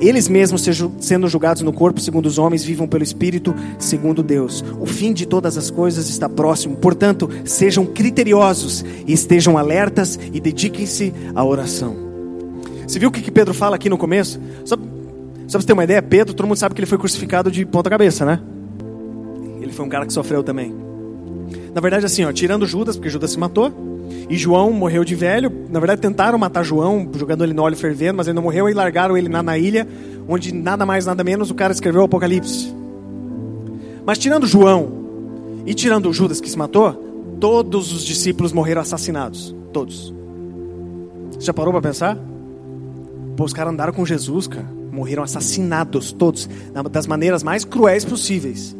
eles 0.01 0.27
mesmos 0.27 0.65
sendo 0.99 1.27
julgados 1.27 1.61
no 1.61 1.71
corpo 1.71 2.01
segundo 2.01 2.25
os 2.25 2.37
homens 2.39 2.63
vivam 2.63 2.87
pelo 2.87 3.03
espírito 3.03 3.53
segundo 3.77 4.23
Deus. 4.23 4.65
O 4.79 4.85
fim 4.85 5.13
de 5.13 5.27
todas 5.27 5.57
as 5.57 5.69
coisas 5.69 6.09
está 6.09 6.27
próximo. 6.27 6.75
Portanto, 6.75 7.29
sejam 7.45 7.85
criteriosos 7.85 8.83
e 9.05 9.13
estejam 9.13 9.57
alertas 9.57 10.19
e 10.33 10.39
dediquem-se 10.39 11.13
à 11.35 11.45
oração. 11.45 11.95
Você 12.87 12.99
viu 12.99 13.09
o 13.09 13.11
que 13.11 13.31
Pedro 13.31 13.53
fala 13.53 13.75
aqui 13.75 13.89
no 13.89 13.97
começo? 13.97 14.39
Só, 14.65 14.75
só 14.75 14.77
para 14.77 15.61
você 15.61 15.67
ter 15.67 15.73
uma 15.73 15.83
ideia, 15.83 16.01
Pedro, 16.01 16.33
todo 16.33 16.47
mundo 16.47 16.57
sabe 16.57 16.73
que 16.73 16.81
ele 16.81 16.87
foi 16.87 16.97
crucificado 16.97 17.51
de 17.51 17.65
ponta 17.65 17.89
cabeça, 17.89 18.25
né? 18.25 18.41
Ele 19.61 19.71
foi 19.71 19.85
um 19.85 19.89
cara 19.89 20.05
que 20.05 20.11
sofreu 20.11 20.43
também. 20.43 20.73
Na 21.73 21.79
verdade, 21.79 22.05
assim, 22.05 22.25
ó, 22.25 22.31
tirando 22.33 22.65
Judas, 22.65 22.97
porque 22.97 23.09
Judas 23.09 23.31
se 23.31 23.39
matou, 23.39 23.71
e 24.31 24.37
João 24.37 24.71
morreu 24.71 25.03
de 25.03 25.13
velho. 25.13 25.51
Na 25.69 25.77
verdade, 25.77 25.99
tentaram 25.99 26.37
matar 26.37 26.63
João, 26.63 27.05
jogando 27.17 27.43
ele 27.43 27.53
no 27.53 27.63
óleo 27.63 27.75
fervendo, 27.75 28.15
mas 28.15 28.27
ele 28.27 28.35
não 28.35 28.41
morreu 28.41 28.69
e 28.69 28.73
largaram 28.73 29.17
ele 29.17 29.27
na, 29.27 29.43
na 29.43 29.57
ilha, 29.57 29.85
onde 30.25 30.53
nada 30.53 30.85
mais, 30.85 31.05
nada 31.05 31.21
menos 31.21 31.51
o 31.51 31.53
cara 31.53 31.73
escreveu 31.73 32.01
o 32.01 32.05
Apocalipse. 32.05 32.73
Mas 34.05 34.17
tirando 34.17 34.47
João 34.47 34.89
e 35.65 35.73
tirando 35.73 36.13
Judas 36.13 36.39
que 36.39 36.49
se 36.49 36.57
matou, 36.57 36.93
todos 37.41 37.91
os 37.91 38.05
discípulos 38.05 38.53
morreram 38.53 38.81
assassinados. 38.81 39.53
Todos. 39.73 40.13
Você 41.31 41.47
já 41.47 41.53
parou 41.53 41.73
para 41.73 41.81
pensar? 41.81 42.17
Pô, 43.35 43.43
os 43.43 43.51
caras 43.51 43.73
andaram 43.73 43.91
com 43.91 44.05
Jesus, 44.05 44.47
cara. 44.47 44.67
Morreram 44.93 45.23
assassinados, 45.23 46.13
todos. 46.13 46.47
Das 46.89 47.05
maneiras 47.05 47.43
mais 47.43 47.65
cruéis 47.65 48.05
possíveis. 48.05 48.77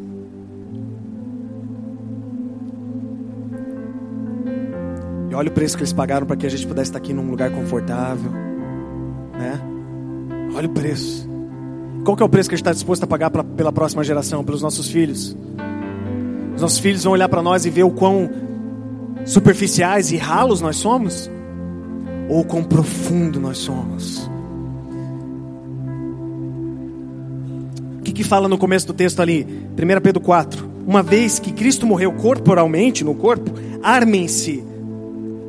E 5.32 5.34
olha 5.34 5.48
o 5.48 5.52
preço 5.52 5.78
que 5.78 5.82
eles 5.82 5.94
pagaram 5.94 6.26
para 6.26 6.36
que 6.36 6.44
a 6.44 6.50
gente 6.50 6.66
pudesse 6.66 6.90
estar 6.90 6.98
aqui 6.98 7.14
num 7.14 7.30
lugar 7.30 7.50
confortável. 7.50 8.30
Né? 8.30 9.58
Olha 10.54 10.68
o 10.68 10.70
preço. 10.70 11.26
Qual 12.04 12.14
que 12.14 12.22
é 12.22 12.26
o 12.26 12.28
preço 12.28 12.50
que 12.50 12.54
a 12.54 12.58
gente 12.58 12.64
está 12.64 12.72
disposto 12.74 13.04
a 13.04 13.06
pagar 13.06 13.30
pra, 13.30 13.42
pela 13.42 13.72
próxima 13.72 14.04
geração, 14.04 14.44
pelos 14.44 14.60
nossos 14.60 14.88
filhos? 14.88 15.34
Os 16.54 16.60
nossos 16.60 16.78
filhos 16.78 17.04
vão 17.04 17.14
olhar 17.14 17.30
para 17.30 17.40
nós 17.40 17.64
e 17.64 17.70
ver 17.70 17.82
o 17.82 17.90
quão 17.90 18.30
superficiais 19.24 20.12
e 20.12 20.18
ralos 20.18 20.60
nós 20.60 20.76
somos? 20.76 21.30
Ou 22.28 22.44
quão 22.44 22.62
profundo 22.62 23.40
nós 23.40 23.56
somos? 23.56 24.30
O 28.00 28.02
que, 28.02 28.12
que 28.12 28.22
fala 28.22 28.48
no 28.48 28.58
começo 28.58 28.86
do 28.86 28.92
texto 28.92 29.20
ali? 29.20 29.46
1 29.46 30.00
Pedro 30.02 30.20
4. 30.20 30.70
Uma 30.86 31.02
vez 31.02 31.38
que 31.38 31.54
Cristo 31.54 31.86
morreu 31.86 32.12
corporalmente 32.12 33.02
no 33.02 33.14
corpo, 33.14 33.50
armem-se 33.82 34.71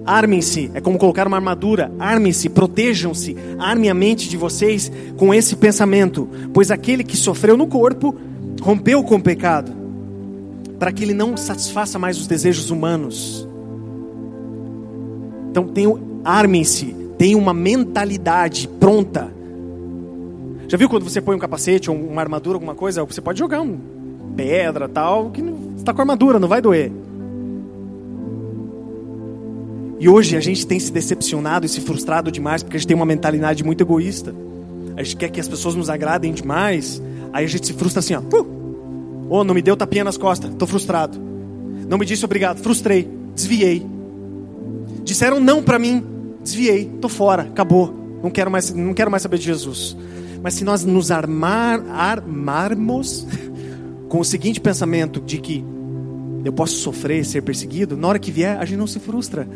Armem-se, 0.06 0.70
é 0.74 0.82
como 0.82 0.98
colocar 0.98 1.28
uma 1.28 1.38
armadura. 1.38 1.92
Armem-se, 1.98 2.50
protejam-se, 2.50 3.38
armem 3.58 3.90
a 3.90 3.94
mente 3.94 4.28
de 4.28 4.36
vocês 4.36 4.92
com 5.18 5.34
esse 5.34 5.56
pensamento, 5.56 6.28
pois 6.54 6.72
aquele 6.72 7.04
que 7.04 7.16
sofreu 7.16 7.56
no 7.56 7.68
corpo 7.68 8.16
rompeu 8.62 9.04
com 9.04 9.16
o 9.16 9.22
pecado, 9.22 9.72
para 10.78 10.92
que 10.92 11.04
ele 11.04 11.14
não 11.14 11.38
satisfaça 11.38 11.98
mais 11.98 12.18
os 12.18 12.28
desejos 12.28 12.70
humanos. 12.70 13.48
Então, 15.52 16.00
armem-se, 16.24 16.96
tenham 17.18 17.40
uma 17.40 17.54
mentalidade 17.54 18.68
pronta. 18.68 19.32
Já 20.68 20.78
viu 20.78 20.90
quando 20.90 21.04
você 21.04 21.22
põe 21.22 21.36
um 21.36 21.40
capacete 21.40 21.92
ou 21.92 21.96
uma 21.96 22.22
armadura, 22.22 22.56
alguma 22.56 22.74
coisa? 22.74 23.04
Você 23.06 23.22
pode 23.22 23.40
jogar 23.40 23.62
um 23.62 23.78
pedra, 24.36 24.90
tal, 24.90 25.30
que 25.30 25.44
está 25.78 25.94
com 25.94 26.02
armadura, 26.02 26.40
não 26.40 26.48
vai 26.48 26.62
doer. 26.62 26.92
E 30.04 30.10
hoje 30.10 30.36
a 30.36 30.42
gente 30.42 30.68
tem 30.68 30.78
se 30.78 30.92
decepcionado 30.92 31.66
e 31.66 31.70
se 31.70 31.80
frustrado 31.80 32.30
demais 32.30 32.62
porque 32.62 32.76
a 32.76 32.78
gente 32.78 32.90
tem 32.90 32.96
uma 32.96 33.06
mentalidade 33.06 33.64
muito 33.64 33.86
egoísta. 33.86 34.36
A 34.98 35.02
gente 35.02 35.16
quer 35.16 35.30
que 35.30 35.40
as 35.40 35.48
pessoas 35.48 35.76
nos 35.76 35.90
agradem 35.90 36.34
demais. 36.34 37.02
Aí 37.32 37.46
a 37.46 37.48
gente 37.48 37.68
se 37.68 37.72
frustra 37.72 38.02
assim, 38.02 38.14
ó. 38.14 38.20
Uh! 38.20 39.28
Oh, 39.30 39.46
não 39.46 39.56
me 39.56 39.62
deu 39.62 39.78
tapinha 39.78 40.04
nas 40.04 40.18
costas, 40.18 40.52
estou 40.52 40.68
frustrado. 40.68 41.18
Não 41.88 41.98
me 41.98 42.06
disse 42.06 42.26
obrigado, 42.26 42.60
frustrei, 42.60 43.10
desviei. 43.34 43.88
Disseram 45.06 45.40
não 45.40 45.64
para 45.64 45.80
mim, 45.80 46.04
desviei, 46.44 46.92
estou 46.94 47.10
fora, 47.10 47.44
acabou. 47.44 47.96
Não 48.22 48.30
quero 48.30 48.52
mais, 48.52 48.74
não 48.74 48.94
quero 48.94 49.10
mais 49.10 49.24
saber 49.24 49.38
de 49.38 49.46
Jesus. 49.46 49.96
Mas 50.42 50.56
se 50.56 50.66
nós 50.66 50.84
nos 50.84 51.12
armar, 51.12 51.82
armarmos 51.90 53.26
com 54.10 54.20
o 54.20 54.26
seguinte 54.26 54.60
pensamento 54.60 55.22
de 55.22 55.38
que 55.38 55.64
eu 56.44 56.52
posso 56.52 56.76
sofrer, 56.76 57.24
ser 57.24 57.42
perseguido, 57.42 57.96
na 57.96 58.06
hora 58.06 58.20
que 58.20 58.32
vier, 58.32 58.58
a 58.60 58.66
gente 58.66 58.78
não 58.78 58.88
se 58.88 59.00
frustra. 59.00 59.48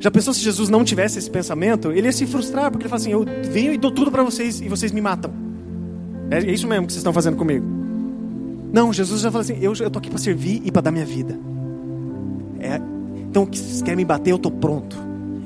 Já 0.00 0.10
pensou 0.10 0.32
se 0.32 0.40
Jesus 0.40 0.68
não 0.68 0.84
tivesse 0.84 1.18
esse 1.18 1.30
pensamento? 1.30 1.90
Ele 1.90 2.06
ia 2.06 2.12
se 2.12 2.26
frustrar, 2.26 2.70
porque 2.70 2.84
ele 2.84 2.88
fala 2.88 3.00
assim: 3.00 3.12
Eu 3.12 3.24
venho 3.50 3.72
e 3.72 3.78
dou 3.78 3.90
tudo 3.90 4.10
para 4.10 4.22
vocês 4.22 4.60
e 4.60 4.68
vocês 4.68 4.92
me 4.92 5.00
matam. 5.00 5.32
É 6.30 6.38
isso 6.38 6.68
mesmo 6.68 6.86
que 6.86 6.92
vocês 6.92 7.00
estão 7.00 7.12
fazendo 7.12 7.36
comigo. 7.36 7.64
Não, 8.72 8.92
Jesus 8.92 9.22
já 9.22 9.30
fala 9.30 9.42
assim: 9.42 9.58
Eu 9.60 9.72
estou 9.72 9.98
aqui 9.98 10.08
para 10.08 10.18
servir 10.18 10.62
e 10.64 10.70
para 10.70 10.82
dar 10.82 10.90
minha 10.90 11.04
vida. 11.04 11.38
É, 12.60 12.80
então, 13.28 13.48
se 13.52 13.82
quer 13.82 13.96
me 13.96 14.04
bater, 14.04 14.30
eu 14.30 14.36
estou 14.36 14.52
pronto. 14.52 14.96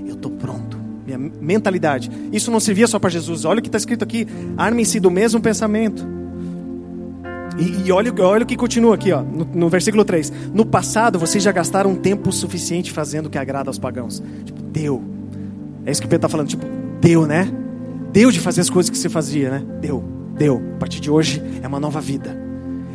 Eu 0.07 0.15
estou 0.15 0.31
pronto. 0.31 0.77
Minha 1.07 1.19
mentalidade. 1.19 2.11
Isso 2.33 2.51
não 2.51 2.61
servia 2.61 2.87
só 2.87 2.99
para 2.99 3.11
Jesus. 3.11 3.45
Olha 3.45 3.59
o 3.59 3.63
que 3.63 3.69
está 3.69 3.79
escrito 3.79 4.03
aqui: 4.03 4.27
armem-se 4.57 5.01
do 5.01 5.11
mesmo 5.11 5.41
pensamento. 5.41 6.22
E, 7.59 7.87
e, 7.87 7.93
olha, 7.93 8.13
olha 8.21 8.45
o 8.45 8.47
que 8.47 8.57
continua 8.57 8.95
aqui, 8.95 9.13
ó, 9.13 9.23
no, 9.23 9.45
no, 9.45 9.69
versículo 9.69 10.05
3. 10.05 10.33
No 10.55 10.65
passado, 10.65 11.19
vocês 11.19 11.43
já 11.43 11.53
gastaram 11.53 11.95
tempo 11.95 12.33
suficiente 12.33 12.93
fazendo 12.93 13.27
o 13.27 13.31
que 13.31 13.39
agrada 13.39 13.69
aos 13.69 13.79
pagãos. 13.79 14.23
Tipo, 14.45 14.63
deu. 14.63 15.03
É 15.85 15.91
isso 15.91 16.01
que 16.01 16.09
Pedro 16.09 16.27
está 16.27 16.29
falando. 16.29 16.49
Tipo, 16.49 16.67
deu, 17.01 17.27
né? 17.27 17.51
Deu 18.13 18.31
de 18.31 18.41
fazer 18.41 18.61
as 18.61 18.71
coisas 18.71 18.91
que 18.91 18.97
você 18.97 19.09
fazia, 19.09 19.51
né? 19.51 19.65
Deu, 19.81 20.03
deu. 20.37 20.63
A 20.77 20.79
partir 20.79 21.01
de 21.01 21.11
hoje 21.11 21.43
é 21.63 21.69
uma 21.69 21.81
nova 21.81 22.01
vida. 22.01 22.42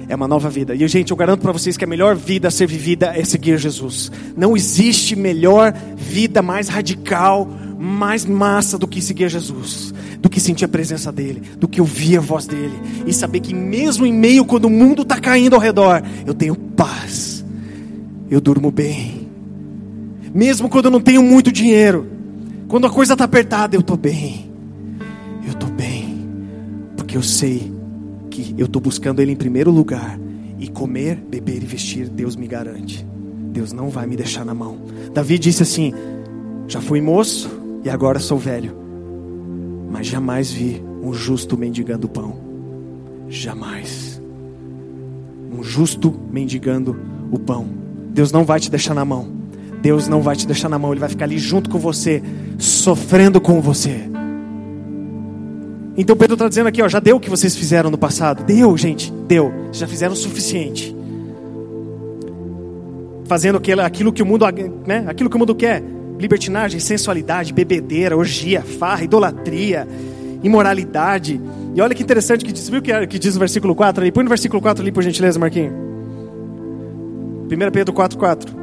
É 0.10 0.16
uma 0.16 0.28
nova 0.28 0.50
vida. 0.50 0.74
E, 0.74 0.88
gente, 0.88 1.12
eu 1.12 1.18
garanto 1.18 1.42
para 1.42 1.52
vocês 1.52 1.76
que 1.76 1.84
a 1.84 1.88
melhor 1.88 2.16
vida 2.16 2.48
a 2.48 2.52
ser 2.52 2.68
vivida 2.68 3.08
é 3.08 3.24
seguir 3.26 3.58
Jesus. 3.58 4.12
Não 4.36 4.56
existe 4.56 5.16
melhor 5.16 5.74
vida 5.96 6.42
mais 6.42 6.70
radical, 6.70 7.48
mais 7.78 8.26
massa 8.26 8.78
do 8.78 8.88
que 8.88 9.02
seguir 9.02 9.30
Jesus 9.30 9.94
do 10.20 10.30
que 10.30 10.40
sentir 10.40 10.66
a 10.66 10.68
presença 10.68 11.12
dEle, 11.12 11.42
do 11.58 11.68
que 11.68 11.80
ouvir 11.80 12.18
a 12.18 12.22
voz 12.22 12.46
dEle 12.48 12.74
e 13.06 13.14
saber 13.14 13.40
que, 13.40 13.54
mesmo 13.54 14.06
em 14.06 14.14
meio 14.14 14.46
quando 14.46 14.66
o 14.66 14.70
mundo 14.70 15.04
está 15.04 15.20
caindo 15.20 15.54
ao 15.54 15.62
redor, 15.62 16.02
eu 16.26 16.34
tenho 16.34 16.56
paz, 16.56 17.46
eu 18.30 18.42
durmo 18.42 18.72
bem, 18.72 19.28
mesmo 20.34 20.70
quando 20.70 20.86
eu 20.86 20.92
não 20.92 21.02
tenho 21.02 21.24
muito 21.24 21.52
dinheiro, 21.52 22.08
quando 22.68 22.88
a 22.88 22.90
coisa 22.90 23.14
está 23.14 23.26
apertada, 23.26 23.76
eu 23.76 23.82
estou 23.82 23.96
bem, 23.96 24.52
eu 25.46 25.52
estou 25.52 25.70
bem, 25.70 26.26
porque 26.96 27.16
eu 27.16 27.24
sei 27.24 27.72
que 28.42 28.56
eu 28.58 28.66
estou 28.66 28.82
buscando 28.82 29.22
Ele 29.22 29.32
em 29.32 29.36
primeiro 29.36 29.72
lugar 29.72 30.20
e 30.60 30.68
comer, 30.68 31.16
beber 31.16 31.62
e 31.62 31.66
vestir, 31.66 32.10
Deus 32.10 32.36
me 32.36 32.48
garante. 32.48 33.06
Deus 33.52 33.74
não 33.74 33.90
vai 33.90 34.06
me 34.06 34.16
deixar 34.16 34.46
na 34.46 34.54
mão. 34.54 34.80
Davi 35.14 35.38
disse 35.40 35.64
assim: 35.64 35.94
Já 36.68 36.82
fui 36.82 37.02
moço 37.02 37.50
e 37.84 37.90
agora 37.90 38.20
sou 38.20 38.38
velho 38.38 38.88
mas 39.90 40.08
jamais 40.08 40.52
vi 40.52 40.84
um 41.02 41.14
justo 41.14 41.58
mendigando 41.58 42.10
pão. 42.10 42.36
Jamais. 43.30 44.22
Um 45.52 45.64
justo 45.64 46.14
mendigando 46.32 47.00
o 47.32 47.40
pão. 47.40 47.68
Deus 48.12 48.32
não 48.32 48.44
vai 48.44 48.60
te 48.60 48.70
deixar 48.70 48.94
na 48.94 49.06
mão. 49.06 49.28
Deus 49.82 50.08
não 50.08 50.22
vai 50.22 50.36
te 50.36 50.46
deixar 50.46 50.70
na 50.70 50.78
mão. 50.78 50.92
Ele 50.92 51.00
vai 51.00 51.10
ficar 51.10 51.26
ali 51.26 51.40
junto 51.40 51.70
com 51.70 51.80
você, 51.80 52.22
sofrendo 52.58 53.40
com 53.40 53.62
você. 53.62 54.10
Então 55.98 56.16
Pedro 56.16 56.36
está 56.36 56.48
dizendo 56.48 56.68
aqui, 56.68 56.82
ó, 56.82 56.88
já 56.88 57.00
deu 57.00 57.16
o 57.16 57.20
que 57.20 57.30
vocês 57.30 57.56
fizeram 57.56 57.90
no 57.90 57.98
passado. 57.98 58.44
Deu, 58.44 58.78
gente, 58.78 59.12
deu. 59.28 59.52
Já 59.72 59.88
fizeram 59.88 60.14
o 60.14 60.16
suficiente. 60.16 60.96
Fazendo 63.26 63.60
aquilo, 63.84 64.14
que 64.14 64.22
o 64.22 64.26
mundo, 64.26 64.46
né, 64.86 65.04
aquilo 65.08 65.30
que 65.30 65.36
o 65.36 65.40
mundo 65.40 65.56
quer 65.56 65.84
libertinagem, 66.20 66.80
sensualidade, 66.80 67.52
bebedeira, 67.52 68.16
orgia, 68.16 68.62
farra, 68.62 69.04
idolatria, 69.04 69.88
imoralidade. 70.44 71.42
E 71.76 71.82
olha 71.82 71.94
que 71.96 72.04
interessante 72.04 72.46
que 72.46 72.52
diz, 72.52 72.70
viu 72.70 72.82
que, 72.82 73.08
que 73.08 73.20
diz 73.20 73.34
no 73.34 73.40
versículo 73.40 73.76
4 73.76 74.02
ali? 74.02 74.12
Põe 74.12 74.24
no 74.24 74.30
versículo 74.30 74.62
4 74.62 74.84
ali, 74.84 74.92
por 74.92 75.04
gentileza, 75.04 75.40
Marquinhos. 75.40 75.74
1 77.52 77.72
Pedro 77.72 77.94
4, 77.94 78.18
4. 78.18 78.56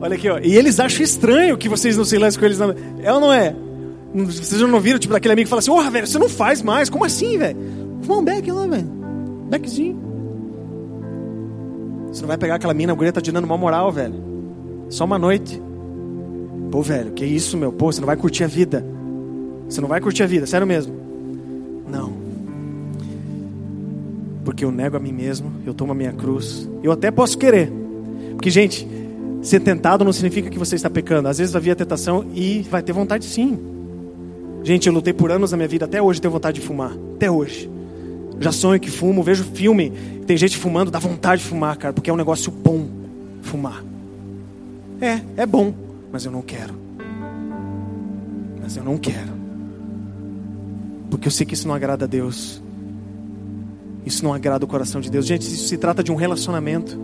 Olha 0.00 0.16
aqui, 0.16 0.28
ó. 0.28 0.38
E 0.38 0.56
eles 0.56 0.80
acham 0.80 1.02
estranho 1.02 1.56
que 1.56 1.68
vocês 1.68 1.96
não 1.96 2.04
se 2.04 2.18
lancem 2.18 2.40
com 2.40 2.46
eles. 2.46 2.58
É 3.02 3.12
ou 3.12 3.20
não 3.20 3.32
é? 3.32 3.54
Vocês 4.14 4.60
já 4.60 4.66
não 4.66 4.80
viram, 4.80 4.98
tipo, 4.98 5.14
daquele 5.14 5.32
amigo 5.32 5.46
que 5.46 5.50
fala 5.50 5.60
assim, 5.60 5.70
porra, 5.70 5.90
velho, 5.90 6.06
você 6.06 6.18
não 6.18 6.28
faz 6.28 6.60
mais, 6.60 6.90
como 6.90 7.04
assim, 7.04 7.38
velho? 7.38 7.56
Fuma 8.02 8.18
um 8.18 8.24
beck 8.24 8.50
lá, 8.50 8.66
velho. 8.66 8.86
Beckzinho. 9.48 9.98
Você 12.08 12.20
não 12.20 12.28
vai 12.28 12.36
pegar 12.36 12.56
aquela 12.56 12.74
mina, 12.74 12.92
a 12.92 12.96
guria 12.96 13.12
tá 13.12 13.22
te 13.22 13.32
dando 13.32 13.44
uma 13.44 13.56
moral, 13.56 13.90
velho. 13.90 14.14
Só 14.90 15.06
uma 15.06 15.18
noite. 15.18 15.60
Pô, 16.70 16.82
velho, 16.82 17.12
que 17.12 17.24
isso, 17.24 17.56
meu? 17.56 17.72
Pô, 17.72 17.90
você 17.90 18.00
não 18.00 18.06
vai 18.06 18.16
curtir 18.16 18.44
a 18.44 18.46
vida. 18.46 18.84
Você 19.66 19.80
não 19.80 19.88
vai 19.88 20.00
curtir 20.00 20.22
a 20.22 20.26
vida, 20.26 20.46
sério 20.46 20.66
mesmo. 20.66 20.94
Não. 21.88 22.12
Porque 24.44 24.64
eu 24.64 24.70
nego 24.70 24.96
a 24.96 25.00
mim 25.00 25.12
mesmo, 25.12 25.50
eu 25.64 25.72
tomo 25.72 25.92
a 25.92 25.94
minha 25.94 26.12
cruz. 26.12 26.68
Eu 26.82 26.92
até 26.92 27.10
posso 27.10 27.38
querer. 27.38 27.72
Porque, 28.32 28.50
gente, 28.50 28.86
ser 29.40 29.60
tentado 29.60 30.04
não 30.04 30.12
significa 30.12 30.50
que 30.50 30.58
você 30.58 30.74
está 30.74 30.90
pecando. 30.90 31.28
Às 31.28 31.38
vezes 31.38 31.52
vai 31.52 31.62
vir 31.62 31.70
a 31.70 31.76
tentação 31.76 32.26
e 32.34 32.60
vai 32.70 32.82
ter 32.82 32.92
vontade 32.92 33.24
sim. 33.24 33.71
Gente, 34.64 34.86
eu 34.86 34.92
lutei 34.92 35.12
por 35.12 35.30
anos 35.32 35.50
na 35.50 35.56
minha 35.56 35.68
vida, 35.68 35.84
até 35.84 36.00
hoje 36.00 36.20
tenho 36.20 36.32
vontade 36.32 36.60
de 36.60 36.66
fumar. 36.66 36.92
Até 37.16 37.30
hoje. 37.30 37.70
Já 38.40 38.52
sonho 38.52 38.80
que 38.80 38.90
fumo, 38.90 39.22
vejo 39.22 39.44
filme, 39.44 39.92
tem 40.26 40.36
gente 40.36 40.56
fumando, 40.56 40.90
dá 40.90 40.98
vontade 40.98 41.42
de 41.42 41.48
fumar, 41.48 41.76
cara, 41.76 41.92
porque 41.92 42.10
é 42.10 42.12
um 42.12 42.16
negócio 42.16 42.50
bom 42.50 42.86
fumar. 43.42 43.84
É, 45.00 45.20
é 45.36 45.46
bom, 45.46 45.74
mas 46.12 46.24
eu 46.24 46.32
não 46.32 46.42
quero. 46.42 46.74
Mas 48.60 48.76
eu 48.76 48.84
não 48.84 48.96
quero. 48.96 49.32
Porque 51.10 51.28
eu 51.28 51.32
sei 51.32 51.44
que 51.44 51.54
isso 51.54 51.66
não 51.66 51.74
agrada 51.74 52.04
a 52.04 52.08
Deus. 52.08 52.62
Isso 54.06 54.24
não 54.24 54.32
agrada 54.32 54.64
o 54.64 54.68
coração 54.68 55.00
de 55.00 55.10
Deus. 55.10 55.26
Gente, 55.26 55.42
isso 55.42 55.68
se 55.68 55.76
trata 55.76 56.02
de 56.02 56.10
um 56.10 56.16
relacionamento. 56.16 56.98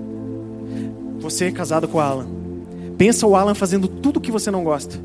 Você 1.21 1.47
é 1.47 1.53
casado 1.53 1.87
com 1.87 1.99
o 1.99 2.01
Alan. 2.01 2.27
Pensa 2.97 3.27
o 3.27 3.37
Alan 3.37 3.55
fazendo 3.55 3.87
tudo 3.87 4.21
que 4.21 4.33
você 4.33 4.51
não 4.51 4.65
gosta. 4.65 4.99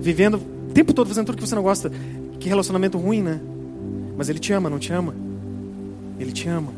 Vivendo 0.00 0.40
o 0.70 0.72
tempo 0.72 0.92
todo 0.92 1.08
fazendo 1.08 1.26
tudo 1.26 1.36
que 1.36 1.46
você 1.48 1.54
não 1.54 1.62
gosta. 1.62 1.90
Que 2.38 2.48
relacionamento 2.48 2.96
ruim, 2.96 3.22
né? 3.22 3.40
Mas 4.16 4.28
ele 4.28 4.38
te 4.38 4.52
ama, 4.52 4.70
não 4.70 4.78
te 4.78 4.92
ama? 4.92 5.14
Ele 6.18 6.30
te 6.30 6.48
ama. 6.48 6.72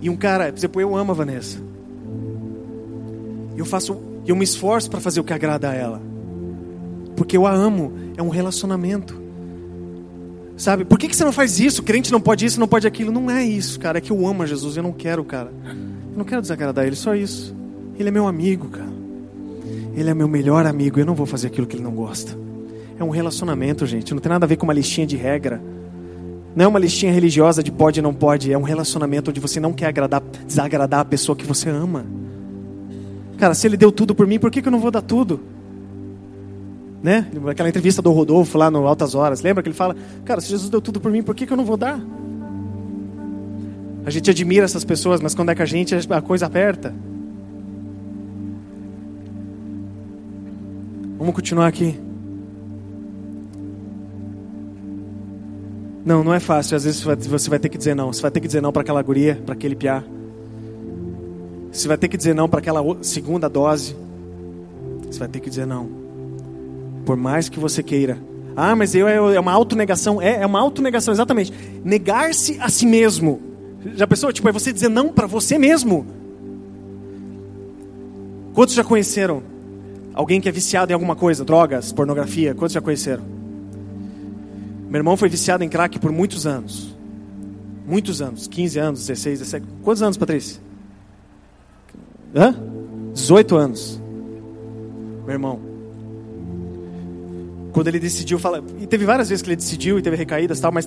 E 0.00 0.08
um 0.08 0.16
cara, 0.16 0.50
por 0.50 0.58
exemplo, 0.58 0.80
eu 0.80 0.96
amo 0.96 1.12
a 1.12 1.14
Vanessa. 1.14 1.58
Eu 3.56 3.66
faço, 3.66 3.98
eu 4.26 4.34
me 4.34 4.44
esforço 4.44 4.88
para 4.88 5.00
fazer 5.00 5.20
o 5.20 5.24
que 5.24 5.32
agrada 5.32 5.68
a 5.68 5.74
ela. 5.74 6.00
Porque 7.16 7.36
eu 7.36 7.46
a 7.46 7.52
amo, 7.52 7.92
é 8.16 8.22
um 8.22 8.28
relacionamento. 8.28 9.20
Sabe? 10.56 10.84
Por 10.84 10.98
que, 10.98 11.08
que 11.08 11.16
você 11.16 11.24
não 11.24 11.32
faz 11.32 11.60
isso? 11.60 11.82
Crente 11.82 12.10
não 12.10 12.20
pode 12.20 12.46
isso, 12.46 12.58
não 12.58 12.68
pode 12.68 12.86
aquilo. 12.86 13.12
Não 13.12 13.30
é 13.30 13.44
isso, 13.44 13.78
cara. 13.78 13.98
É 13.98 14.00
que 14.00 14.10
eu 14.10 14.26
amo 14.26 14.42
a 14.42 14.46
Jesus, 14.46 14.76
eu 14.76 14.82
não 14.82 14.92
quero, 14.92 15.22
cara. 15.22 15.52
Eu 15.64 16.18
não 16.18 16.24
quero 16.24 16.40
desagradar 16.40 16.86
ele, 16.86 16.96
só 16.96 17.14
isso. 17.14 17.54
Ele 17.98 18.08
é 18.08 18.12
meu 18.12 18.26
amigo, 18.26 18.68
cara. 18.68 18.97
Ele 19.98 20.10
é 20.10 20.14
meu 20.14 20.28
melhor 20.28 20.64
amigo. 20.64 21.00
Eu 21.00 21.04
não 21.04 21.14
vou 21.14 21.26
fazer 21.26 21.48
aquilo 21.48 21.66
que 21.66 21.74
ele 21.74 21.82
não 21.82 21.90
gosta. 21.90 22.38
É 22.96 23.02
um 23.02 23.10
relacionamento, 23.10 23.84
gente. 23.84 24.14
Não 24.14 24.20
tem 24.20 24.30
nada 24.30 24.46
a 24.46 24.48
ver 24.48 24.56
com 24.56 24.64
uma 24.64 24.72
listinha 24.72 25.04
de 25.04 25.16
regra. 25.16 25.60
Não 26.54 26.64
é 26.64 26.68
uma 26.68 26.78
listinha 26.78 27.12
religiosa 27.12 27.64
de 27.64 27.72
pode 27.72 27.98
e 27.98 28.02
não 28.02 28.14
pode. 28.14 28.52
É 28.52 28.56
um 28.56 28.62
relacionamento 28.62 29.30
onde 29.30 29.40
você 29.40 29.58
não 29.58 29.72
quer 29.72 29.86
agradar, 29.86 30.22
desagradar 30.46 31.00
a 31.00 31.04
pessoa 31.04 31.34
que 31.34 31.44
você 31.44 31.68
ama. 31.68 32.06
Cara, 33.38 33.54
se 33.54 33.66
ele 33.66 33.76
deu 33.76 33.90
tudo 33.90 34.14
por 34.14 34.24
mim, 34.24 34.38
por 34.38 34.52
que, 34.52 34.62
que 34.62 34.68
eu 34.68 34.72
não 34.72 34.80
vou 34.80 34.92
dar 34.92 35.02
tudo? 35.02 35.40
Né? 37.02 37.26
Aquela 37.48 37.68
entrevista 37.68 38.00
do 38.00 38.12
Rodolfo 38.12 38.56
lá 38.56 38.70
no 38.70 38.86
Altas 38.86 39.16
Horas. 39.16 39.42
Lembra 39.42 39.64
que 39.64 39.68
ele 39.68 39.76
fala: 39.76 39.96
Cara, 40.24 40.40
se 40.40 40.48
Jesus 40.48 40.70
deu 40.70 40.80
tudo 40.80 41.00
por 41.00 41.10
mim, 41.10 41.24
por 41.24 41.34
que, 41.34 41.44
que 41.44 41.52
eu 41.52 41.56
não 41.56 41.64
vou 41.64 41.76
dar? 41.76 42.00
A 44.06 44.10
gente 44.10 44.30
admira 44.30 44.64
essas 44.64 44.84
pessoas, 44.84 45.20
mas 45.20 45.34
quando 45.34 45.50
é 45.50 45.56
que 45.56 45.62
a 45.62 45.66
gente 45.66 45.94
a 46.08 46.20
coisa 46.22 46.46
aperta? 46.46 46.94
Vamos 51.18 51.34
continuar 51.34 51.66
aqui. 51.66 51.98
Não, 56.04 56.22
não 56.22 56.32
é 56.32 56.38
fácil. 56.38 56.76
Às 56.76 56.84
vezes 56.84 57.02
você 57.02 57.50
vai 57.50 57.58
ter 57.58 57.68
que 57.68 57.76
dizer 57.76 57.96
não. 57.96 58.12
Você 58.12 58.22
vai 58.22 58.30
ter 58.30 58.40
que 58.40 58.46
dizer 58.46 58.62
não 58.62 58.72
para 58.72 58.82
aquela 58.82 59.02
guria, 59.02 59.42
para 59.44 59.52
aquele 59.52 59.74
piá. 59.74 60.04
Você 61.72 61.88
vai 61.88 61.98
ter 61.98 62.06
que 62.06 62.16
dizer 62.16 62.34
não 62.34 62.48
para 62.48 62.60
aquela 62.60 62.82
segunda 63.02 63.48
dose. 63.48 63.96
Você 65.10 65.18
vai 65.18 65.28
ter 65.28 65.40
que 65.40 65.50
dizer 65.50 65.66
não. 65.66 65.88
Por 67.04 67.16
mais 67.16 67.48
que 67.48 67.58
você 67.58 67.82
queira. 67.82 68.16
Ah, 68.54 68.76
mas 68.76 68.94
eu 68.94 69.08
é 69.08 69.40
uma 69.40 69.52
autonegação. 69.52 70.22
É, 70.22 70.42
é 70.42 70.46
uma 70.46 70.60
autonegação, 70.60 71.12
exatamente. 71.12 71.52
Negar-se 71.84 72.58
a 72.60 72.68
si 72.68 72.86
mesmo. 72.86 73.40
Já 73.94 74.06
pensou? 74.06 74.32
Tipo, 74.32 74.48
é 74.48 74.52
você 74.52 74.72
dizer 74.72 74.88
não 74.88 75.08
para 75.08 75.26
você 75.26 75.58
mesmo. 75.58 76.06
Quantos 78.54 78.74
já 78.74 78.84
conheceram 78.84 79.57
Alguém 80.18 80.40
que 80.40 80.48
é 80.48 80.52
viciado 80.52 80.90
em 80.90 80.94
alguma 80.94 81.14
coisa, 81.14 81.44
drogas, 81.44 81.92
pornografia, 81.92 82.52
quantos 82.52 82.74
já 82.74 82.80
conheceram? 82.80 83.22
Meu 84.88 84.98
irmão 84.98 85.16
foi 85.16 85.28
viciado 85.28 85.62
em 85.62 85.68
crack 85.68 85.96
por 86.00 86.10
muitos 86.10 86.44
anos. 86.44 86.92
Muitos 87.86 88.20
anos, 88.20 88.48
15 88.48 88.78
anos, 88.80 89.06
16, 89.06 89.38
17. 89.38 89.66
Quantos 89.80 90.02
anos, 90.02 90.16
Patrícia? 90.16 90.60
Hã? 92.34 92.52
18 93.14 93.56
anos. 93.56 94.02
Meu 95.24 95.34
irmão. 95.34 95.60
Quando 97.72 97.86
ele 97.86 98.00
decidiu 98.00 98.40
falar, 98.40 98.60
e 98.80 98.88
teve 98.88 99.04
várias 99.04 99.28
vezes 99.28 99.40
que 99.40 99.50
ele 99.50 99.56
decidiu 99.56 100.00
e 100.00 100.02
teve 100.02 100.16
recaídas, 100.16 100.58
tal, 100.58 100.72
mas 100.72 100.84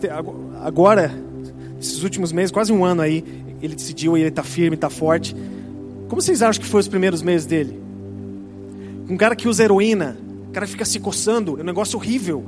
agora, 0.61 1.09
esses 1.79 2.03
últimos 2.03 2.33
meses, 2.33 2.51
quase 2.51 2.73
um 2.73 2.83
ano 2.83 3.01
aí, 3.01 3.23
ele 3.61 3.75
decidiu 3.75 4.17
e 4.17 4.19
ele 4.19 4.27
está 4.27 4.43
firme, 4.43 4.75
está 4.75 4.89
forte. 4.89 5.33
Como 6.09 6.21
vocês 6.21 6.41
acham 6.41 6.61
que 6.61 6.67
foi 6.67 6.81
os 6.81 6.89
primeiros 6.89 7.21
meses 7.21 7.47
dele? 7.47 7.80
Um 9.11 9.17
cara 9.17 9.35
que 9.35 9.45
usa 9.45 9.65
heroína, 9.65 10.17
o 10.47 10.51
cara 10.53 10.65
fica 10.65 10.85
se 10.85 10.97
coçando, 10.97 11.59
é 11.59 11.61
um 11.63 11.65
negócio 11.65 11.99
horrível. 11.99 12.45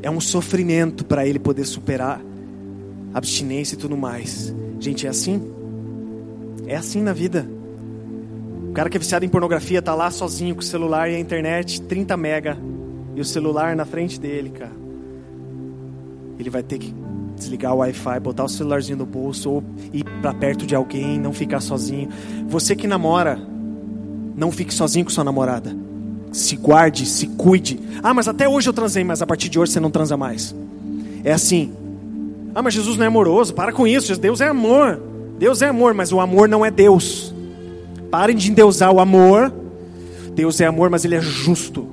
É 0.00 0.08
um 0.08 0.20
sofrimento 0.20 1.04
para 1.04 1.26
ele 1.26 1.40
poder 1.40 1.64
superar 1.64 2.20
abstinência 3.12 3.74
e 3.74 3.78
tudo 3.78 3.96
mais. 3.96 4.54
Gente, 4.78 5.08
é 5.08 5.10
assim. 5.10 5.42
É 6.68 6.76
assim 6.76 7.02
na 7.02 7.12
vida. 7.12 7.48
O 8.70 8.72
cara 8.74 8.88
que 8.88 8.96
é 8.96 9.00
viciado 9.00 9.24
em 9.24 9.28
pornografia 9.28 9.82
tá 9.82 9.92
lá 9.92 10.08
sozinho 10.08 10.54
com 10.54 10.60
o 10.60 10.64
celular 10.64 11.10
e 11.10 11.16
a 11.16 11.18
internet, 11.18 11.82
30 11.82 12.16
mega, 12.16 12.56
e 13.16 13.20
o 13.20 13.24
celular 13.24 13.74
na 13.74 13.84
frente 13.84 14.20
dele, 14.20 14.50
cara. 14.50 14.76
Ele 16.38 16.48
vai 16.48 16.62
ter 16.62 16.78
que 16.78 16.94
desligar 17.34 17.74
o 17.74 17.78
Wi-Fi, 17.78 18.20
botar 18.20 18.44
o 18.44 18.48
celularzinho 18.48 18.98
no 18.98 19.06
bolso 19.06 19.50
ou 19.50 19.64
ir 19.92 20.04
para 20.22 20.32
perto 20.32 20.64
de 20.64 20.76
alguém, 20.76 21.18
não 21.18 21.32
ficar 21.32 21.60
sozinho. 21.60 22.08
Você 22.46 22.76
que 22.76 22.86
namora, 22.86 23.55
não 24.36 24.52
fique 24.52 24.74
sozinho 24.74 25.04
com 25.04 25.10
sua 25.10 25.24
namorada. 25.24 25.74
Se 26.30 26.56
guarde, 26.56 27.06
se 27.06 27.26
cuide. 27.28 27.80
Ah, 28.02 28.12
mas 28.12 28.28
até 28.28 28.46
hoje 28.46 28.68
eu 28.68 28.72
transei, 28.72 29.02
mas 29.02 29.22
a 29.22 29.26
partir 29.26 29.48
de 29.48 29.58
hoje 29.58 29.72
você 29.72 29.80
não 29.80 29.90
transa 29.90 30.16
mais. 30.16 30.54
É 31.24 31.32
assim. 31.32 31.72
Ah, 32.54 32.60
mas 32.62 32.74
Jesus 32.74 32.98
não 32.98 33.04
é 33.04 33.08
amoroso. 33.08 33.54
Para 33.54 33.72
com 33.72 33.86
isso. 33.86 34.14
Deus 34.18 34.40
é 34.42 34.48
amor. 34.48 35.00
Deus 35.38 35.62
é 35.62 35.68
amor, 35.68 35.94
mas 35.94 36.12
o 36.12 36.20
amor 36.20 36.48
não 36.48 36.64
é 36.64 36.70
Deus. 36.70 37.34
Parem 38.10 38.36
de 38.36 38.50
endeusar 38.50 38.92
o 38.92 39.00
amor. 39.00 39.52
Deus 40.34 40.60
é 40.60 40.66
amor, 40.66 40.90
mas 40.90 41.04
ele 41.04 41.14
é 41.14 41.20
justo. 41.20 41.88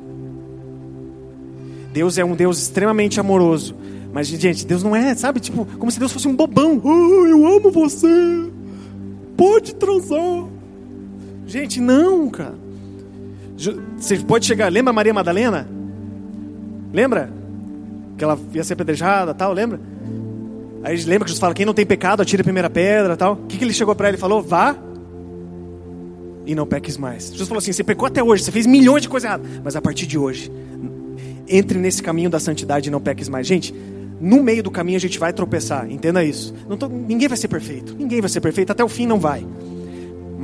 Deus 1.94 2.18
é 2.18 2.26
um 2.26 2.36
Deus 2.36 2.62
extremamente 2.62 3.20
amoroso. 3.20 3.76
Mas, 4.12 4.28
gente, 4.28 4.66
Deus 4.66 4.84
não 4.84 4.96
é, 4.96 5.16
sabe? 5.16 5.39
Tipo, 5.39 5.66
como 5.78 5.91
se 5.91 6.00
Deus 6.00 6.12
fosse 6.12 6.28
um 6.28 6.36
bobão. 6.36 6.82
Oh, 6.84 7.26
eu 7.26 7.48
amo 7.48 7.72
você. 7.72 8.08
Pode 9.38 9.76
transar. 9.76 10.46
Gente, 11.46 11.82
não, 11.82 12.30
cara. 12.30 12.56
Você 13.98 14.18
pode 14.18 14.46
chegar. 14.46 14.72
Lembra 14.72 14.94
Maria 14.94 15.14
Madalena? 15.14 15.68
Lembra? 16.91 17.30
Que 18.18 18.24
ela 18.24 18.38
ia 18.54 18.64
ser 18.64 18.74
apedrejada 18.74 19.34
tal, 19.34 19.54
lembra? 19.54 19.80
Aí 20.84 20.96
lembra 21.04 21.26
que 21.26 21.30
Jesus 21.30 21.39
fala: 21.39 21.54
quem 21.54 21.66
não 21.66 21.74
tem 21.74 21.86
pecado, 21.86 22.22
atire 22.22 22.41
a 22.41 22.44
primeira 22.44 22.70
pedra 22.70 23.16
tal. 23.16 23.34
O 23.34 23.48
que, 23.48 23.58
que 23.58 23.64
ele 23.64 23.74
chegou 23.74 23.96
para 23.96 24.08
ela 24.08 24.18
e 24.18 24.20
falou? 24.20 24.41
Vá 24.41 24.76
e 26.46 26.54
não 26.54 26.66
peques 26.66 26.98
mais. 26.98 27.30
Jesus 27.30 27.48
falou 27.48 27.60
assim: 27.60 27.72
você 27.72 27.84
pecou 27.84 28.08
até 28.08 28.22
hoje, 28.22 28.44
você 28.44 28.52
fez 28.52 28.66
milhões 28.66 29.02
de 29.02 29.10
coisas 29.10 29.28
erradas, 29.28 29.48
mas 29.64 29.76
a 29.76 29.82
partir 29.82 30.06
de 30.06 30.18
hoje, 30.18 30.52
entre 31.48 31.80
nesse 31.80 32.04
caminho 32.04 32.30
da 32.30 32.39
santidade 32.39 32.89
e 32.89 32.91
não 32.91 33.00
peques 33.00 33.30
mais. 33.30 33.48
Gente, 33.48 33.74
no 34.20 34.44
meio 34.44 34.62
do 34.62 34.72
caminho 34.72 34.98
a 34.98 35.02
gente 35.02 35.18
vai 35.18 35.32
tropeçar, 35.32 35.89
entenda 35.89 36.24
isso. 36.24 36.54
Tô, 36.78 36.88
ninguém 36.88 37.28
vai 37.28 37.38
ser 37.38 37.48
perfeito, 37.48 37.96
ninguém 37.98 38.20
vai 38.20 38.30
ser 38.30 38.41
perfeito, 38.41 38.72
até 38.72 38.84
o 38.84 38.89
fim 38.89 39.08
não 39.08 39.20
vai 39.20 39.46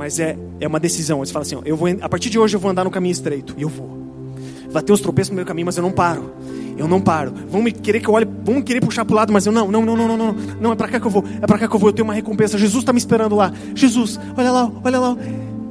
mas 0.00 0.18
é, 0.18 0.34
é 0.58 0.66
uma 0.66 0.80
decisão. 0.80 1.18
Você 1.18 1.30
fala 1.30 1.42
assim: 1.42 1.56
ó, 1.56 1.60
eu 1.62 1.76
vou, 1.76 1.86
a 2.00 2.08
partir 2.08 2.30
de 2.30 2.38
hoje 2.38 2.56
eu 2.56 2.60
vou 2.60 2.70
andar 2.70 2.84
no 2.84 2.90
caminho 2.90 3.12
estreito. 3.12 3.54
E 3.58 3.62
eu 3.62 3.68
vou. 3.68 4.00
Vai 4.70 4.82
ter 4.82 4.94
uns 4.94 5.00
tropeços 5.02 5.28
no 5.28 5.36
meu 5.36 5.44
caminho, 5.44 5.66
mas 5.66 5.76
eu 5.76 5.82
não 5.82 5.92
paro. 5.92 6.32
Eu 6.78 6.88
não 6.88 7.02
paro. 7.02 7.34
Vão 7.50 7.62
me 7.62 7.70
querer 7.70 8.00
que 8.00 8.08
eu 8.08 8.14
olhe, 8.14 8.26
vão 8.42 8.54
me 8.54 8.62
querer 8.62 8.80
puxar 8.80 9.04
para 9.04 9.12
o 9.12 9.16
lado, 9.16 9.30
mas 9.30 9.44
eu 9.44 9.52
não, 9.52 9.70
não, 9.70 9.84
não, 9.84 9.94
não, 9.94 10.08
não, 10.08 10.16
não. 10.16 10.32
Não, 10.58 10.72
é 10.72 10.74
para 10.74 10.88
cá 10.88 10.98
que 10.98 11.06
eu 11.06 11.10
vou. 11.10 11.22
É 11.42 11.46
para 11.46 11.58
cá 11.58 11.68
que 11.68 11.76
eu 11.76 11.78
vou. 11.78 11.90
Eu 11.90 11.92
tenho 11.92 12.08
uma 12.08 12.14
recompensa. 12.14 12.56
Jesus 12.56 12.80
está 12.80 12.94
me 12.94 12.98
esperando 12.98 13.36
lá. 13.36 13.52
Jesus, 13.74 14.18
olha 14.38 14.50
lá, 14.50 14.72
olha 14.82 14.98
lá. 14.98 15.16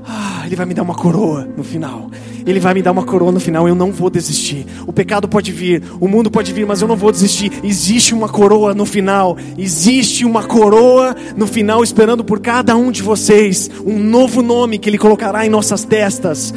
Ah, 0.06 0.44
ele 0.46 0.56
vai 0.56 0.68
me 0.68 0.76
dar 0.76 0.84
uma 0.84 0.94
coroa 0.94 1.46
no 1.58 1.64
final. 1.64 2.12
Ele 2.50 2.60
vai 2.60 2.74
me 2.74 2.82
dar 2.82 2.91
uma 2.91 3.04
coroa 3.04 3.32
no 3.32 3.39
final. 3.39 3.68
Eu 3.68 3.76
não 3.76 3.91
vou 3.91 4.10
desistir. 4.10 4.66
O 4.88 4.91
pecado 4.91 5.28
pode 5.28 5.52
vir, 5.52 5.84
o 6.00 6.08
mundo 6.08 6.32
pode 6.32 6.52
vir, 6.52 6.66
mas 6.66 6.82
eu 6.82 6.88
não 6.88 6.95
vou 6.95 7.12
desistir. 7.12 7.52
Existe 7.64 8.12
uma 8.12 8.28
coroa 8.28 8.74
no 8.74 8.88
final. 8.88 9.38
Existe 9.56 10.26
uma 10.26 10.43
coroa 10.43 11.16
no 11.38 11.45
final 11.45 11.84
esperando 11.84 12.24
por 12.24 12.39
cada 12.39 12.76
um 12.76 12.91
de 12.91 13.04
vocês. 13.04 13.70
Um 13.86 14.00
novo 14.00 14.41
nome 14.41 14.80
que 14.80 14.89
Ele 14.89 14.97
colocará 14.97 15.45
em 15.45 15.50
nossas 15.50 15.84
testas. 15.86 16.52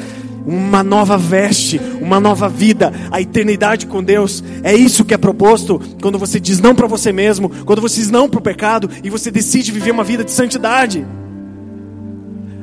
uma 0.47 0.83
nova 0.83 1.17
veste, 1.17 1.81
uma 2.01 2.19
nova 2.19 2.49
vida, 2.49 2.93
a 3.11 3.21
eternidade 3.21 3.87
com 3.87 4.03
Deus. 4.03 4.43
É 4.63 4.75
isso 4.75 5.05
que 5.05 5.15
é 5.15 5.19
proposto 5.19 5.81
quando 6.01 6.19
você 6.19 6.41
diz 6.41 6.59
não 6.59 6.75
para 6.75 6.87
você 6.87 7.13
mesmo, 7.13 7.51
quando 7.65 7.81
você 7.81 8.01
diz 8.01 8.11
não 8.11 8.29
para 8.29 8.39
o 8.39 8.43
pecado 8.43 8.91
e 9.05 9.11
você 9.11 9.31
decide 9.31 9.71
viver 9.71 9.93
uma 9.93 10.03
vida 10.03 10.25
de 10.25 10.33
santidade. 10.33 11.07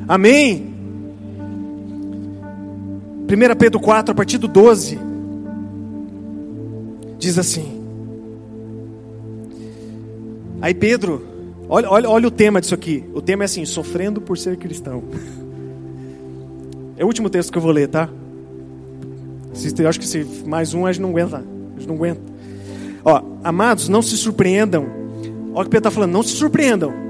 Amém? 0.06 0.69
1 3.30 3.56
Pedro 3.56 3.78
4, 3.78 4.10
a 4.10 4.14
partir 4.14 4.38
do 4.38 4.48
12, 4.48 4.98
diz 7.16 7.38
assim. 7.38 7.80
Aí 10.60 10.74
Pedro, 10.74 11.24
olha, 11.68 11.88
olha, 11.88 12.10
olha 12.10 12.26
o 12.26 12.30
tema 12.30 12.60
disso 12.60 12.74
aqui. 12.74 13.04
O 13.14 13.22
tema 13.22 13.44
é 13.44 13.46
assim: 13.46 13.64
sofrendo 13.64 14.20
por 14.20 14.36
ser 14.36 14.56
cristão. 14.56 15.04
É 16.96 17.04
o 17.04 17.06
último 17.06 17.30
texto 17.30 17.52
que 17.52 17.58
eu 17.58 17.62
vou 17.62 17.70
ler, 17.70 17.88
tá? 17.88 18.08
Eu 19.78 19.88
acho 19.88 20.00
que 20.00 20.06
se 20.06 20.24
mais 20.44 20.74
um 20.74 20.84
a 20.84 20.92
gente 20.92 21.02
não 21.02 21.10
aguenta. 21.10 21.38
A 21.38 21.78
gente 21.78 21.88
não 21.88 21.94
aguenta. 21.94 22.20
Ó, 23.04 23.22
amados, 23.44 23.88
não 23.88 24.02
se 24.02 24.16
surpreendam. 24.16 24.86
Olha 25.54 25.62
o 25.62 25.64
que 25.64 25.70
Pedro 25.70 25.78
está 25.78 25.90
falando, 25.90 26.12
não 26.12 26.22
se 26.22 26.30
surpreendam. 26.30 27.09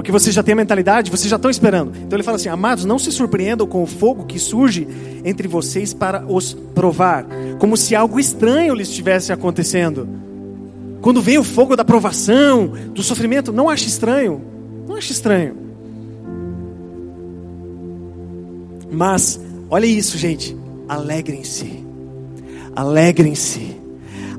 Porque 0.00 0.10
vocês 0.10 0.34
já 0.34 0.42
têm 0.42 0.54
a 0.54 0.56
mentalidade, 0.56 1.10
vocês 1.10 1.28
já 1.28 1.36
estão 1.36 1.50
esperando. 1.50 1.92
Então 1.94 2.16
ele 2.16 2.22
fala 2.22 2.36
assim: 2.36 2.48
Amados, 2.48 2.86
não 2.86 2.98
se 2.98 3.12
surpreendam 3.12 3.66
com 3.66 3.82
o 3.82 3.86
fogo 3.86 4.24
que 4.24 4.38
surge 4.38 4.88
entre 5.22 5.46
vocês 5.46 5.92
para 5.92 6.24
os 6.26 6.54
provar, 6.74 7.26
como 7.58 7.76
se 7.76 7.94
algo 7.94 8.18
estranho 8.18 8.74
lhes 8.74 8.88
estivesse 8.88 9.30
acontecendo. 9.30 10.08
Quando 11.02 11.20
vem 11.20 11.36
o 11.36 11.44
fogo 11.44 11.76
da 11.76 11.84
provação, 11.84 12.68
do 12.94 13.02
sofrimento, 13.02 13.52
não 13.52 13.68
ache 13.68 13.88
estranho. 13.88 14.40
Não 14.88 14.96
ache 14.96 15.12
estranho. 15.12 15.54
Mas, 18.90 19.38
olha 19.68 19.84
isso, 19.84 20.16
gente. 20.16 20.56
Alegrem-se. 20.88 21.84
Alegrem-se. 22.74 23.76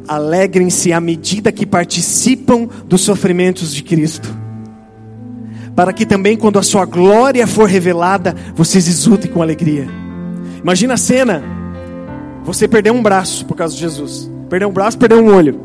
Alegrem-se 0.07 0.91
à 0.91 0.99
medida 0.99 1.51
que 1.51 1.67
participam 1.67 2.67
dos 2.87 3.01
sofrimentos 3.01 3.71
de 3.71 3.83
Cristo. 3.83 4.40
Para 5.75 5.93
que 5.93 6.05
também, 6.05 6.37
quando 6.37 6.59
a 6.59 6.63
sua 6.63 6.85
glória 6.85 7.47
for 7.47 7.67
revelada, 7.67 8.35
vocês 8.55 8.87
exultem 8.87 9.31
com 9.31 9.41
alegria. 9.41 9.87
Imagina 10.61 10.95
a 10.95 10.97
cena: 10.97 11.43
você 12.43 12.67
perdeu 12.67 12.93
um 12.93 13.01
braço 13.01 13.45
por 13.45 13.55
causa 13.55 13.73
de 13.73 13.81
Jesus, 13.81 14.29
perdeu 14.49 14.69
um 14.69 14.73
braço, 14.73 14.97
perdeu 14.97 15.19
um 15.19 15.33
olho. 15.33 15.59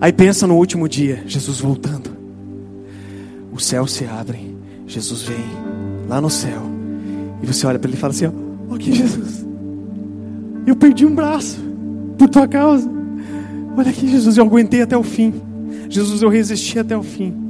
Aí 0.00 0.12
pensa 0.12 0.46
no 0.46 0.56
último 0.56 0.88
dia, 0.88 1.22
Jesus 1.26 1.60
voltando. 1.60 2.10
Os 3.52 3.64
céus 3.64 3.92
se 3.92 4.04
abrem, 4.04 4.56
Jesus 4.86 5.22
vem 5.22 5.44
lá 6.08 6.20
no 6.20 6.28
céu 6.28 6.62
e 7.42 7.46
você 7.46 7.66
olha 7.66 7.78
para 7.78 7.88
ele 7.88 7.96
e 7.96 8.00
fala 8.00 8.12
assim: 8.12 8.26
Ó, 8.70 8.74
aqui, 8.74 8.92
Jesus, 8.92 9.46
eu 10.66 10.74
perdi 10.74 11.04
um 11.04 11.14
braço 11.14 11.58
por 12.18 12.28
tua 12.28 12.48
causa. 12.48 12.90
Olha 13.76 13.90
aqui, 13.90 14.08
Jesus, 14.08 14.36
eu 14.36 14.44
aguentei 14.44 14.82
até 14.82 14.96
o 14.96 15.02
fim. 15.02 15.34
Jesus, 15.88 16.22
eu 16.22 16.28
resisti 16.28 16.78
até 16.78 16.96
o 16.96 17.02
fim. 17.02 17.43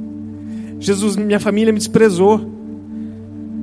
Jesus, 0.79 1.15
minha 1.15 1.39
família 1.39 1.73
me 1.73 1.79
desprezou, 1.79 2.39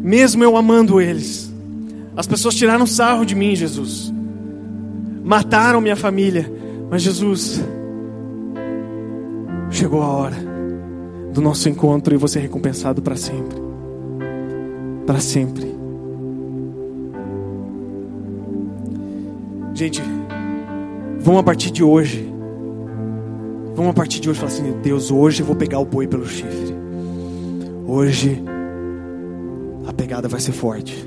mesmo 0.02 0.42
eu 0.42 0.56
amando 0.56 1.00
eles. 1.00 1.52
As 2.16 2.26
pessoas 2.26 2.54
tiraram 2.54 2.86
sarro 2.86 3.24
de 3.24 3.34
mim, 3.34 3.54
Jesus. 3.54 4.12
Mataram 5.24 5.80
minha 5.80 5.96
família, 5.96 6.50
mas 6.90 7.02
Jesus, 7.02 7.62
chegou 9.70 10.02
a 10.02 10.08
hora 10.08 10.36
do 11.32 11.40
nosso 11.40 11.68
encontro 11.68 12.14
e 12.14 12.18
você 12.18 12.38
é 12.38 12.42
recompensado 12.42 13.00
para 13.00 13.16
sempre. 13.16 13.56
Para 15.06 15.20
sempre. 15.20 15.72
Gente, 19.74 20.02
vamos 21.20 21.40
a 21.40 21.42
partir 21.42 21.70
de 21.70 21.82
hoje. 21.82 22.30
Vamos 23.74 23.90
a 23.90 23.94
partir 23.94 24.20
de 24.20 24.28
hoje 24.28 24.38
falar 24.38 24.52
assim: 24.52 24.72
Deus, 24.82 25.10
hoje 25.10 25.42
eu 25.42 25.46
vou 25.46 25.56
pegar 25.56 25.78
o 25.78 25.84
boi 25.84 26.06
pelo 26.06 26.26
chifre. 26.26 26.71
Hoje 27.92 28.42
a 29.86 29.92
pegada 29.92 30.26
vai 30.26 30.40
ser 30.40 30.52
forte. 30.52 31.06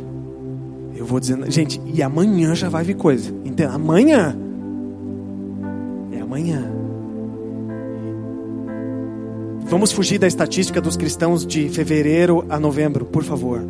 Eu 0.95 1.03
vou 1.03 1.19
dizendo, 1.19 1.49
gente, 1.49 1.81
e 1.83 2.03
amanhã 2.03 2.53
já 2.53 2.69
vai 2.69 2.83
vir 2.83 2.93
coisa. 2.93 3.31
Entende? 3.43 3.73
Amanhã. 3.73 4.37
É 6.11 6.21
amanhã. 6.21 6.63
Vamos 9.61 9.91
fugir 9.91 10.19
da 10.19 10.27
estatística 10.27 10.79
dos 10.79 10.95
cristãos 10.95 11.43
de 11.43 11.69
fevereiro 11.69 12.45
a 12.49 12.59
novembro, 12.59 13.03
por 13.03 13.23
favor 13.23 13.63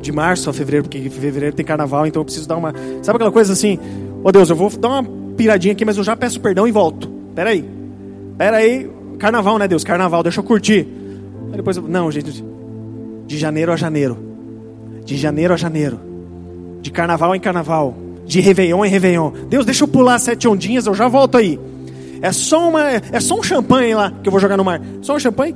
de 0.00 0.12
março 0.12 0.48
a 0.50 0.52
fevereiro, 0.52 0.84
porque 0.84 1.08
fevereiro 1.08 1.56
tem 1.56 1.64
carnaval, 1.64 2.06
então 2.06 2.20
eu 2.20 2.24
preciso 2.24 2.46
dar 2.46 2.56
uma. 2.56 2.72
Sabe 3.02 3.16
aquela 3.16 3.32
coisa 3.32 3.52
assim? 3.52 3.76
Ô 4.22 4.28
oh, 4.28 4.32
Deus, 4.32 4.50
eu 4.50 4.54
vou 4.54 4.70
dar 4.70 4.88
uma 4.88 5.04
piradinha 5.36 5.72
aqui, 5.72 5.84
mas 5.84 5.96
eu 5.96 6.04
já 6.04 6.14
peço 6.14 6.40
perdão 6.40 6.66
e 6.68 6.70
volto. 6.70 7.08
Pera 7.34 7.50
aí. 7.50 7.64
Pera 8.36 8.56
aí. 8.58 8.88
Carnaval, 9.18 9.58
né, 9.58 9.66
Deus? 9.66 9.82
Carnaval, 9.82 10.22
deixa 10.22 10.40
eu 10.40 10.44
curtir. 10.44 10.95
Aí 11.56 11.62
depois, 11.62 11.76
não, 11.78 12.10
gente. 12.10 12.44
De 13.26 13.38
janeiro 13.38 13.72
a 13.72 13.76
janeiro. 13.76 14.18
De 15.04 15.16
janeiro 15.16 15.54
a 15.54 15.56
janeiro. 15.56 15.98
De 16.82 16.90
carnaval 16.90 17.34
em 17.34 17.40
carnaval. 17.40 17.96
De 18.26 18.40
réveillon 18.40 18.84
em 18.84 18.90
réveillon. 18.90 19.32
Deus, 19.48 19.64
deixa 19.64 19.84
eu 19.84 19.88
pular 19.88 20.18
sete 20.18 20.46
ondinhas, 20.46 20.86
eu 20.86 20.94
já 20.94 21.08
volto 21.08 21.38
aí. 21.38 21.58
É 22.20 22.30
só 22.30 22.68
uma, 22.68 22.90
é 22.90 23.20
só 23.20 23.38
um 23.38 23.42
champanhe 23.42 23.94
lá 23.94 24.12
que 24.22 24.28
eu 24.28 24.30
vou 24.30 24.40
jogar 24.40 24.56
no 24.56 24.64
mar. 24.64 24.82
Só 25.00 25.16
um 25.16 25.18
champanhe. 25.18 25.54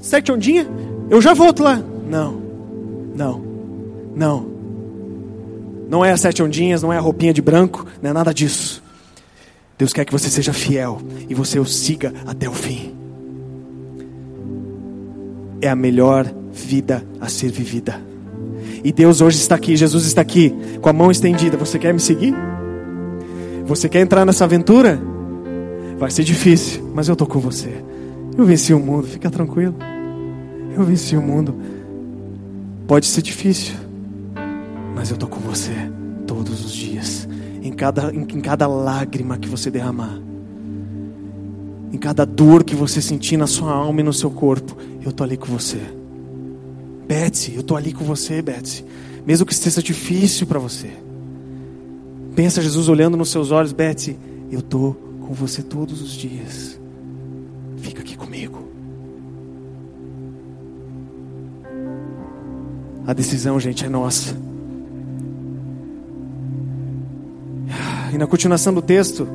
Sete 0.00 0.30
ondinhas, 0.30 0.66
eu 1.08 1.20
já 1.22 1.32
volto 1.32 1.62
lá. 1.62 1.82
Não. 2.08 2.42
Não, 3.14 3.42
não. 4.14 4.46
Não 5.88 6.04
é 6.04 6.12
as 6.12 6.20
sete 6.20 6.42
ondinhas, 6.42 6.82
não 6.82 6.92
é 6.92 6.98
a 6.98 7.00
roupinha 7.00 7.32
de 7.32 7.40
branco, 7.40 7.86
não 8.02 8.10
é 8.10 8.12
nada 8.12 8.34
disso. 8.34 8.82
Deus 9.78 9.92
quer 9.92 10.04
que 10.04 10.12
você 10.12 10.28
seja 10.28 10.52
fiel 10.52 11.00
e 11.28 11.34
você 11.34 11.58
o 11.58 11.64
siga 11.64 12.12
até 12.26 12.48
o 12.48 12.52
fim. 12.52 13.03
É 15.64 15.68
a 15.70 15.74
melhor 15.74 16.30
vida 16.52 17.02
a 17.18 17.26
ser 17.26 17.50
vivida. 17.50 17.98
E 18.84 18.92
Deus 18.92 19.22
hoje 19.22 19.38
está 19.38 19.54
aqui, 19.54 19.74
Jesus 19.74 20.04
está 20.04 20.20
aqui, 20.20 20.54
com 20.78 20.90
a 20.90 20.92
mão 20.92 21.10
estendida. 21.10 21.56
Você 21.56 21.78
quer 21.78 21.94
me 21.94 22.00
seguir? 22.00 22.34
Você 23.64 23.88
quer 23.88 24.00
entrar 24.00 24.26
nessa 24.26 24.44
aventura? 24.44 25.00
Vai 25.98 26.10
ser 26.10 26.22
difícil, 26.22 26.92
mas 26.94 27.08
eu 27.08 27.14
estou 27.14 27.26
com 27.26 27.38
você. 27.38 27.82
Eu 28.36 28.44
venci 28.44 28.74
o 28.74 28.78
mundo, 28.78 29.06
fica 29.06 29.30
tranquilo. 29.30 29.74
Eu 30.76 30.84
venci 30.84 31.16
o 31.16 31.22
mundo. 31.22 31.54
Pode 32.86 33.06
ser 33.06 33.22
difícil, 33.22 33.72
mas 34.94 35.08
eu 35.08 35.14
estou 35.14 35.30
com 35.30 35.40
você 35.40 35.72
todos 36.26 36.62
os 36.62 36.72
dias, 36.72 37.26
em 37.62 37.72
cada, 37.72 38.12
em, 38.12 38.20
em 38.20 38.40
cada 38.42 38.66
lágrima 38.66 39.38
que 39.38 39.48
você 39.48 39.70
derramar, 39.70 40.20
em 41.94 41.96
cada 41.96 42.26
dor 42.26 42.64
que 42.64 42.74
você 42.74 43.00
sentir 43.00 43.36
na 43.36 43.46
sua 43.46 43.70
alma 43.72 44.00
e 44.00 44.02
no 44.02 44.12
seu 44.12 44.28
corpo, 44.28 44.76
eu 45.00 45.10
estou 45.10 45.24
ali 45.24 45.36
com 45.36 45.46
você. 45.46 45.78
Betsy, 47.06 47.54
eu 47.54 47.60
estou 47.60 47.76
ali 47.76 47.92
com 47.92 48.04
você, 48.04 48.42
Betsy, 48.42 48.84
mesmo 49.24 49.46
que 49.46 49.52
esteja 49.52 49.80
difícil 49.80 50.44
para 50.44 50.58
você. 50.58 50.90
Pensa 52.34 52.60
Jesus 52.60 52.88
olhando 52.88 53.16
nos 53.16 53.30
seus 53.30 53.52
olhos, 53.52 53.72
Betsy, 53.72 54.18
eu 54.50 54.58
estou 54.58 54.94
com 55.20 55.32
você 55.34 55.62
todos 55.62 56.02
os 56.02 56.10
dias. 56.10 56.80
Fica 57.76 58.02
aqui 58.02 58.16
comigo. 58.16 58.58
A 63.06 63.12
decisão, 63.12 63.60
gente, 63.60 63.84
é 63.84 63.88
nossa. 63.88 64.36
E 68.12 68.18
na 68.18 68.26
continuação 68.26 68.74
do 68.74 68.82
texto, 68.82 69.28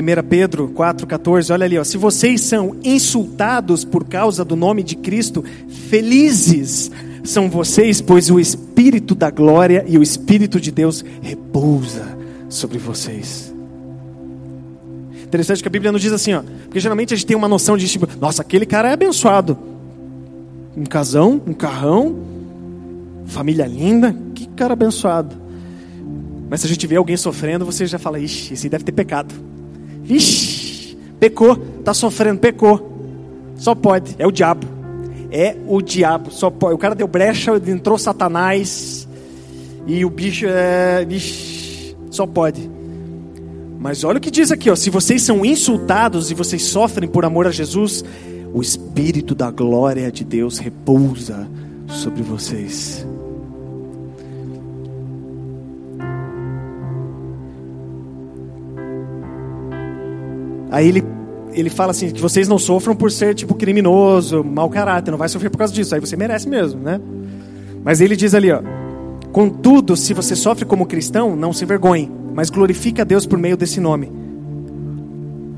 1 0.00 0.28
Pedro 0.28 0.68
4,14, 0.68 1.52
olha 1.52 1.64
ali, 1.64 1.78
ó, 1.78 1.84
se 1.84 1.96
vocês 1.96 2.40
são 2.40 2.76
insultados 2.84 3.84
por 3.84 4.04
causa 4.04 4.44
do 4.44 4.56
nome 4.56 4.82
de 4.82 4.96
Cristo, 4.96 5.44
felizes 5.88 6.90
são 7.24 7.50
vocês, 7.50 8.00
pois 8.00 8.30
o 8.30 8.38
Espírito 8.40 9.14
da 9.14 9.30
glória 9.30 9.84
e 9.86 9.98
o 9.98 10.02
Espírito 10.02 10.60
de 10.60 10.70
Deus 10.70 11.04
repousa 11.20 12.16
sobre 12.48 12.78
vocês. 12.78 13.54
Interessante 15.24 15.62
que 15.62 15.68
a 15.68 15.70
Bíblia 15.70 15.92
não 15.92 15.98
diz 15.98 16.12
assim, 16.12 16.32
ó, 16.32 16.42
porque 16.64 16.80
geralmente 16.80 17.12
a 17.12 17.16
gente 17.16 17.26
tem 17.26 17.36
uma 17.36 17.48
noção 17.48 17.76
de 17.76 17.86
tipo, 17.86 18.08
nossa, 18.18 18.42
aquele 18.42 18.64
cara 18.64 18.88
é 18.88 18.92
abençoado 18.92 19.58
um 20.78 20.84
casão, 20.84 21.42
um 21.44 21.52
carrão, 21.52 22.16
família 23.26 23.66
linda, 23.66 24.14
que 24.34 24.46
cara 24.48 24.74
abençoado. 24.74 25.36
Mas 26.48 26.60
se 26.60 26.66
a 26.66 26.68
gente 26.70 26.86
vê 26.86 26.96
alguém 26.96 27.16
sofrendo, 27.16 27.64
você 27.64 27.84
já 27.84 27.98
fala, 27.98 28.18
ixi, 28.18 28.54
esse 28.54 28.68
deve 28.68 28.84
ter 28.84 28.92
pecado. 28.92 29.34
Ixi, 30.08 30.96
pecou, 31.20 31.58
está 31.78 31.92
sofrendo, 31.92 32.40
pecou. 32.40 32.92
Só 33.56 33.74
pode, 33.74 34.14
é 34.18 34.26
o 34.26 34.30
diabo. 34.30 34.66
É 35.30 35.56
o 35.66 35.82
diabo, 35.82 36.30
só 36.30 36.50
pode. 36.50 36.74
O 36.74 36.78
cara 36.78 36.94
deu 36.94 37.06
brecha, 37.06 37.52
entrou 37.66 37.98
Satanás, 37.98 39.06
e 39.86 40.04
o 40.04 40.10
bicho 40.10 40.46
é. 40.48 41.06
Ixi, 41.08 41.96
só 42.10 42.26
pode. 42.26 42.70
Mas 43.78 44.02
olha 44.02 44.18
o 44.18 44.20
que 44.20 44.30
diz 44.30 44.50
aqui, 44.50 44.70
ó. 44.70 44.74
Se 44.74 44.90
vocês 44.90 45.22
são 45.22 45.44
insultados 45.44 46.30
e 46.30 46.34
vocês 46.34 46.62
sofrem 46.62 47.08
por 47.08 47.24
amor 47.24 47.46
a 47.46 47.50
Jesus, 47.50 48.04
o 48.52 48.60
Espírito 48.60 49.34
da 49.34 49.50
glória 49.50 50.10
de 50.10 50.24
Deus 50.24 50.58
repousa 50.58 51.48
sobre 51.86 52.22
vocês. 52.22 53.06
Aí 60.70 60.88
ele, 60.88 61.04
ele 61.52 61.70
fala 61.70 61.90
assim: 61.90 62.10
que 62.10 62.20
vocês 62.20 62.48
não 62.48 62.58
sofram 62.58 62.94
por 62.94 63.10
ser 63.10 63.34
tipo 63.34 63.54
criminoso, 63.54 64.44
mau 64.44 64.68
caráter, 64.68 65.10
não 65.10 65.18
vai 65.18 65.28
sofrer 65.28 65.50
por 65.50 65.58
causa 65.58 65.72
disso. 65.72 65.94
Aí 65.94 66.00
você 66.00 66.16
merece 66.16 66.48
mesmo, 66.48 66.80
né? 66.80 67.00
Mas 67.84 68.00
ele 68.00 68.16
diz 68.16 68.34
ali, 68.34 68.50
ó: 68.50 68.60
Contudo, 69.32 69.96
se 69.96 70.14
você 70.14 70.34
sofre 70.34 70.64
como 70.64 70.86
cristão, 70.86 71.36
não 71.36 71.52
se 71.52 71.64
envergonhe, 71.64 72.10
mas 72.34 72.50
glorifique 72.50 73.00
a 73.00 73.04
Deus 73.04 73.26
por 73.26 73.38
meio 73.38 73.56
desse 73.56 73.80
nome. 73.80 74.10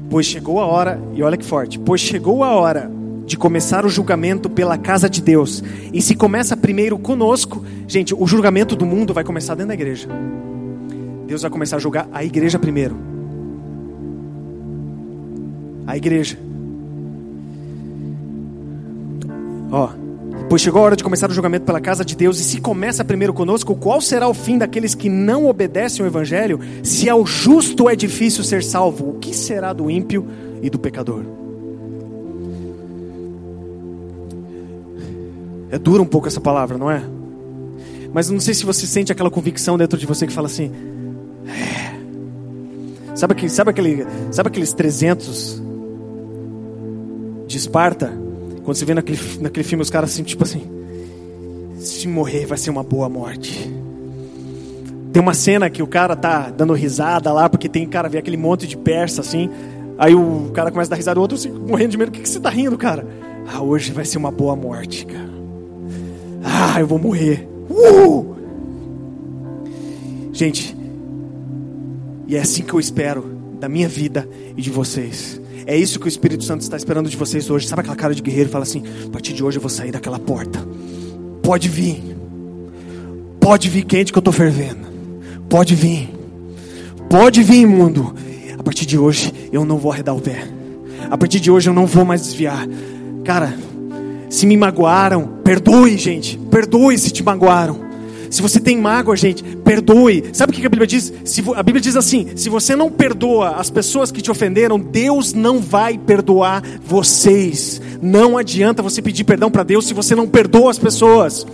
Pois 0.09 0.27
chegou 0.27 0.61
a 0.61 0.67
hora, 0.67 1.01
e 1.15 1.23
olha 1.23 1.37
que 1.37 1.45
forte, 1.45 1.79
pois 1.79 2.01
chegou 2.01 2.43
a 2.43 2.51
hora 2.51 2.91
de 3.25 3.37
começar 3.37 3.87
o 3.87 3.89
julgamento 3.89 4.51
pela 4.51 4.77
casa 4.77 5.09
de 5.09 5.23
Deus. 5.23 5.63
E 5.93 6.03
se 6.03 6.17
começa 6.17 6.57
primeiro 6.57 6.99
conosco, 6.99 7.65
gente, 7.87 8.13
o 8.13 8.27
julgamento 8.27 8.75
do 8.75 8.85
mundo 8.85 9.15
vai 9.15 9.23
começar 9.23 9.55
dentro 9.55 9.69
da 9.69 9.75
igreja. 9.75 10.09
Deus 11.29 11.43
vai 11.43 11.51
começar 11.51 11.77
a 11.77 11.79
julgar 11.79 12.09
a 12.13 12.25
igreja 12.25 12.59
primeiro. 12.59 12.97
A 15.87 15.97
igreja. 15.97 16.39
Ó, 19.73 19.91
Pois 20.51 20.63
chegou 20.63 20.83
a 20.83 20.85
hora 20.85 20.97
de 20.97 21.05
começar 21.05 21.31
o 21.31 21.33
julgamento 21.33 21.65
pela 21.65 21.81
casa 21.81 22.05
de 22.05 22.17
Deus, 22.17 22.41
e 22.41 22.43
se 22.43 22.61
começa 22.61 23.05
primeiro 23.05 23.33
conosco, 23.33 23.77
qual 23.77 24.01
será 24.01 24.29
o 24.29 24.35
fim 24.35 24.59
daqueles 24.59 24.97
que 24.97 25.09
não 25.09 25.47
obedecem 25.47 26.03
ao 26.03 26.09
Evangelho? 26.09 26.59
Se 26.83 27.09
ao 27.09 27.25
justo 27.25 27.89
é 27.89 27.95
difícil 27.95 28.43
ser 28.43 28.65
salvo, 28.65 29.11
o 29.11 29.19
que 29.21 29.33
será 29.33 29.73
do 29.73 29.89
ímpio 29.89 30.27
e 30.61 30.69
do 30.69 30.77
pecador? 30.77 31.23
É 35.71 35.79
dura 35.79 36.03
um 36.03 36.07
pouco 36.07 36.27
essa 36.27 36.41
palavra, 36.41 36.77
não 36.77 36.91
é? 36.91 37.01
Mas 38.13 38.29
não 38.29 38.41
sei 38.41 38.53
se 38.53 38.67
você 38.67 38.89
sente 38.89 39.13
aquela 39.13 39.31
convicção 39.31 39.79
dentro 39.79 39.97
de 39.97 40.05
você 40.05 40.27
que 40.27 40.33
fala 40.33 40.49
assim. 40.49 40.73
É. 41.47 43.15
Sabe, 43.15 43.35
aquele, 43.35 43.51
sabe, 43.51 43.71
aquele, 43.71 44.07
sabe 44.33 44.49
aqueles 44.49 44.73
300 44.73 45.63
de 47.51 47.59
Esparta? 47.59 48.13
Quando 48.63 48.77
você 48.77 48.85
vê 48.85 48.95
naquele, 48.95 49.19
naquele 49.41 49.65
filme 49.65 49.83
os 49.83 49.91
caras 49.91 50.13
assim, 50.13 50.23
tipo 50.23 50.45
assim, 50.45 50.63
se 51.79 52.07
morrer 52.07 52.47
vai 52.47 52.57
ser 52.57 52.71
uma 52.71 52.85
boa 52.85 53.09
morte. 53.09 53.69
Tem 55.13 55.21
uma 55.21 55.35
cena 55.35 55.69
que 55.69 55.83
o 55.83 55.87
cara 55.89 56.15
tá 56.15 56.51
dando 56.51 56.73
risada 56.73 57.33
lá, 57.33 57.49
porque 57.49 57.69
tem 57.69 57.85
cara, 57.89 58.09
vê 58.09 58.19
aquele 58.19 58.37
monte 58.37 58.69
de 58.69 58.77
persa 58.77 59.21
assim. 59.21 59.51
Aí 59.99 60.15
o 60.15 60.53
cara 60.55 60.71
começa 60.71 60.89
a 60.89 60.93
dar 60.93 60.97
risada, 60.97 61.19
o 61.19 61.23
outro 61.23 61.37
assim, 61.37 61.51
morrendo 61.51 61.91
de 61.91 61.99
medo. 61.99 62.11
O 62.11 62.13
que, 62.13 62.21
que 62.21 62.29
você 62.29 62.39
tá 62.39 62.49
rindo, 62.49 62.79
cara? 62.79 63.05
Ah, 63.53 63.61
hoje 63.61 63.91
vai 63.91 64.05
ser 64.05 64.19
uma 64.19 64.31
boa 64.31 64.55
morte, 64.55 65.05
cara. 65.05 65.31
Ah, 66.45 66.81
eu 66.81 66.87
vou 66.87 67.01
morrer. 67.01 67.49
Uh! 67.69 68.37
Gente, 70.33 70.77
e 72.29 72.37
é 72.37 72.41
assim 72.41 72.63
que 72.63 72.73
eu 72.73 72.79
espero 72.79 73.25
da 73.59 73.69
minha 73.69 73.89
vida 73.89 74.29
e 74.57 74.63
de 74.63 74.71
vocês. 74.71 75.41
É 75.71 75.77
isso 75.77 76.01
que 76.01 76.07
o 76.07 76.09
Espírito 76.09 76.43
Santo 76.43 76.63
está 76.63 76.77
esperando 76.77 77.09
de 77.09 77.17
vocês 77.17 77.49
hoje. 77.49 77.69
Sabe 77.69 77.83
aquela 77.83 77.95
cara 77.95 78.13
de 78.13 78.21
guerreiro? 78.21 78.51
Fala 78.51 78.65
assim: 78.65 78.83
a 79.07 79.09
partir 79.09 79.33
de 79.33 79.45
hoje 79.45 79.59
eu 79.59 79.61
vou 79.61 79.71
sair 79.71 79.93
daquela 79.93 80.19
porta. 80.19 80.59
Pode 81.45 81.69
vir. 81.69 82.03
Pode 83.39 83.69
vir 83.69 83.85
quente 83.85 84.13
que 84.13 84.19
eu 84.19 84.21
estou 84.21 84.33
fervendo. 84.33 84.89
Pode 85.49 85.77
vir. 85.77 86.13
Pode 87.09 87.45
vir, 87.45 87.67
mundo. 87.67 88.13
A 88.59 88.63
partir 88.65 88.85
de 88.85 88.99
hoje 88.99 89.33
eu 89.53 89.65
não 89.65 89.79
vou 89.79 89.93
arredar 89.93 90.17
o 90.17 90.21
pé. 90.21 90.45
A 91.09 91.17
partir 91.17 91.39
de 91.39 91.53
hoje 91.53 91.71
eu 91.71 91.75
não 91.75 91.87
vou 91.87 92.05
mais 92.05 92.23
desviar. 92.23 92.67
Cara, 93.25 93.57
se 94.29 94.47
me 94.47 94.57
magoaram, 94.57 95.39
perdoe, 95.45 95.97
gente. 95.97 96.37
Perdoe 96.51 96.99
se 96.99 97.13
te 97.13 97.23
magoaram. 97.23 97.90
Se 98.31 98.41
você 98.41 98.61
tem 98.61 98.79
mágoa, 98.79 99.17
gente, 99.17 99.43
perdoe. 99.43 100.31
Sabe 100.33 100.53
o 100.53 100.55
que 100.55 100.65
a 100.65 100.71
Bíblia 100.71 100.87
diz? 100.87 101.13
A 101.57 101.63
Bíblia 101.65 101.83
diz 101.83 101.97
assim: 101.97 102.29
se 102.37 102.49
você 102.49 102.77
não 102.77 102.89
perdoa 102.89 103.57
as 103.57 103.69
pessoas 103.69 104.13
que 104.13 104.23
te 104.23 104.31
ofenderam, 104.31 104.79
Deus 104.79 105.35
não 105.35 105.59
vai 105.59 105.99
perdoar 105.99 106.63
vocês. 106.81 107.83
Não 108.01 108.39
adianta 108.39 108.83
você 108.83 109.03
pedir 109.03 109.25
perdão 109.25 109.51
para 109.51 109.65
Deus 109.65 109.87
se 109.87 109.93
você 109.93 110.15
não 110.15 110.29
perdoa 110.29 110.71
as 110.71 110.79
pessoas. 110.79 111.45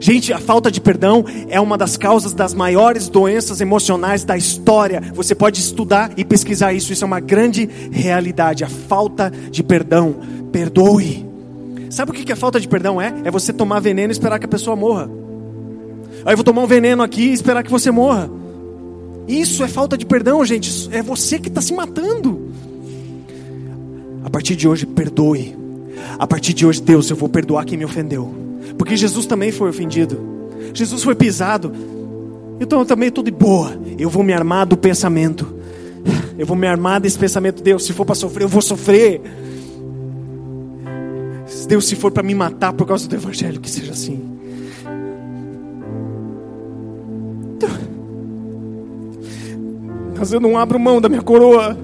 Gente, 0.00 0.32
a 0.32 0.38
falta 0.38 0.70
de 0.70 0.80
perdão 0.80 1.24
é 1.48 1.60
uma 1.60 1.76
das 1.76 1.96
causas 1.96 2.32
das 2.32 2.54
maiores 2.54 3.08
doenças 3.08 3.60
emocionais 3.60 4.24
da 4.24 4.36
história. 4.36 5.02
Você 5.14 5.34
pode 5.34 5.60
estudar 5.60 6.12
e 6.16 6.24
pesquisar 6.24 6.72
isso, 6.72 6.92
isso 6.92 7.04
é 7.04 7.06
uma 7.06 7.20
grande 7.20 7.68
realidade. 7.90 8.64
A 8.64 8.68
falta 8.68 9.32
de 9.50 9.62
perdão. 9.62 10.16
Perdoe. 10.52 11.26
Sabe 11.90 12.10
o 12.10 12.14
que 12.14 12.32
a 12.32 12.36
falta 12.36 12.60
de 12.60 12.68
perdão 12.68 13.00
é? 13.00 13.12
É 13.24 13.30
você 13.30 13.52
tomar 13.52 13.80
veneno 13.80 14.10
e 14.10 14.12
esperar 14.12 14.38
que 14.38 14.46
a 14.46 14.48
pessoa 14.48 14.76
morra. 14.76 15.17
Aí 16.24 16.32
eu 16.32 16.36
vou 16.36 16.44
tomar 16.44 16.62
um 16.62 16.66
veneno 16.66 17.02
aqui 17.02 17.22
e 17.28 17.32
esperar 17.32 17.62
que 17.62 17.70
você 17.70 17.90
morra. 17.90 18.30
Isso 19.26 19.62
é 19.62 19.68
falta 19.68 19.96
de 19.96 20.06
perdão, 20.06 20.44
gente. 20.44 20.88
É 20.90 21.02
você 21.02 21.38
que 21.38 21.48
está 21.48 21.60
se 21.60 21.74
matando. 21.74 22.48
A 24.24 24.30
partir 24.30 24.56
de 24.56 24.66
hoje, 24.66 24.86
perdoe. 24.86 25.56
A 26.18 26.26
partir 26.26 26.54
de 26.54 26.66
hoje, 26.66 26.80
Deus, 26.80 27.10
eu 27.10 27.16
vou 27.16 27.28
perdoar 27.28 27.64
quem 27.64 27.76
me 27.76 27.84
ofendeu. 27.84 28.32
Porque 28.76 28.96
Jesus 28.96 29.26
também 29.26 29.52
foi 29.52 29.68
ofendido. 29.68 30.18
Jesus 30.72 31.02
foi 31.02 31.14
pisado. 31.14 31.72
Então 32.60 32.80
eu 32.80 32.86
também 32.86 33.08
estou 33.08 33.22
de 33.22 33.30
boa. 33.30 33.78
Eu 33.98 34.10
vou 34.10 34.22
me 34.22 34.32
armar 34.32 34.66
do 34.66 34.76
pensamento. 34.76 35.54
Eu 36.38 36.46
vou 36.46 36.56
me 36.56 36.66
armar 36.66 37.00
desse 37.00 37.18
pensamento. 37.18 37.62
Deus, 37.62 37.84
se 37.84 37.92
for 37.92 38.04
para 38.04 38.14
sofrer, 38.14 38.44
eu 38.44 38.48
vou 38.48 38.62
sofrer. 38.62 39.20
Deus, 41.66 41.86
se 41.86 41.96
for 41.96 42.10
para 42.10 42.22
me 42.22 42.34
matar 42.34 42.72
por 42.72 42.86
causa 42.86 43.06
do 43.08 43.14
Evangelho, 43.14 43.60
que 43.60 43.70
seja 43.70 43.92
assim. 43.92 44.27
Mas 50.18 50.32
eu 50.32 50.40
não 50.40 50.58
abro 50.58 50.78
mão 50.78 51.00
da 51.00 51.08
minha 51.08 51.22
coroa. 51.22 51.76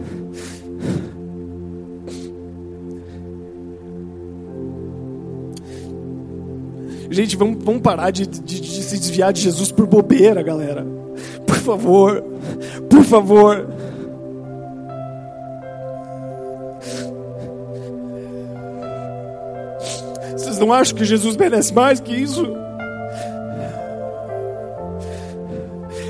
Gente, 7.11 7.37
vamos, 7.37 7.63
vamos 7.63 7.81
parar 7.81 8.11
de, 8.11 8.27
de, 8.27 8.61
de 8.61 8.83
se 8.83 8.99
desviar 8.99 9.33
de 9.33 9.41
Jesus 9.41 9.71
por 9.71 9.87
bobeira, 9.87 10.43
galera. 10.43 10.85
Por 11.47 11.57
favor, 11.57 12.25
por 12.91 13.05
favor. 13.05 13.69
Vocês 20.33 20.59
não 20.59 20.73
acham 20.73 20.97
que 20.97 21.05
Jesus 21.05 21.37
merece 21.37 21.73
mais 21.73 22.01
que 22.01 22.13
isso? 22.13 22.45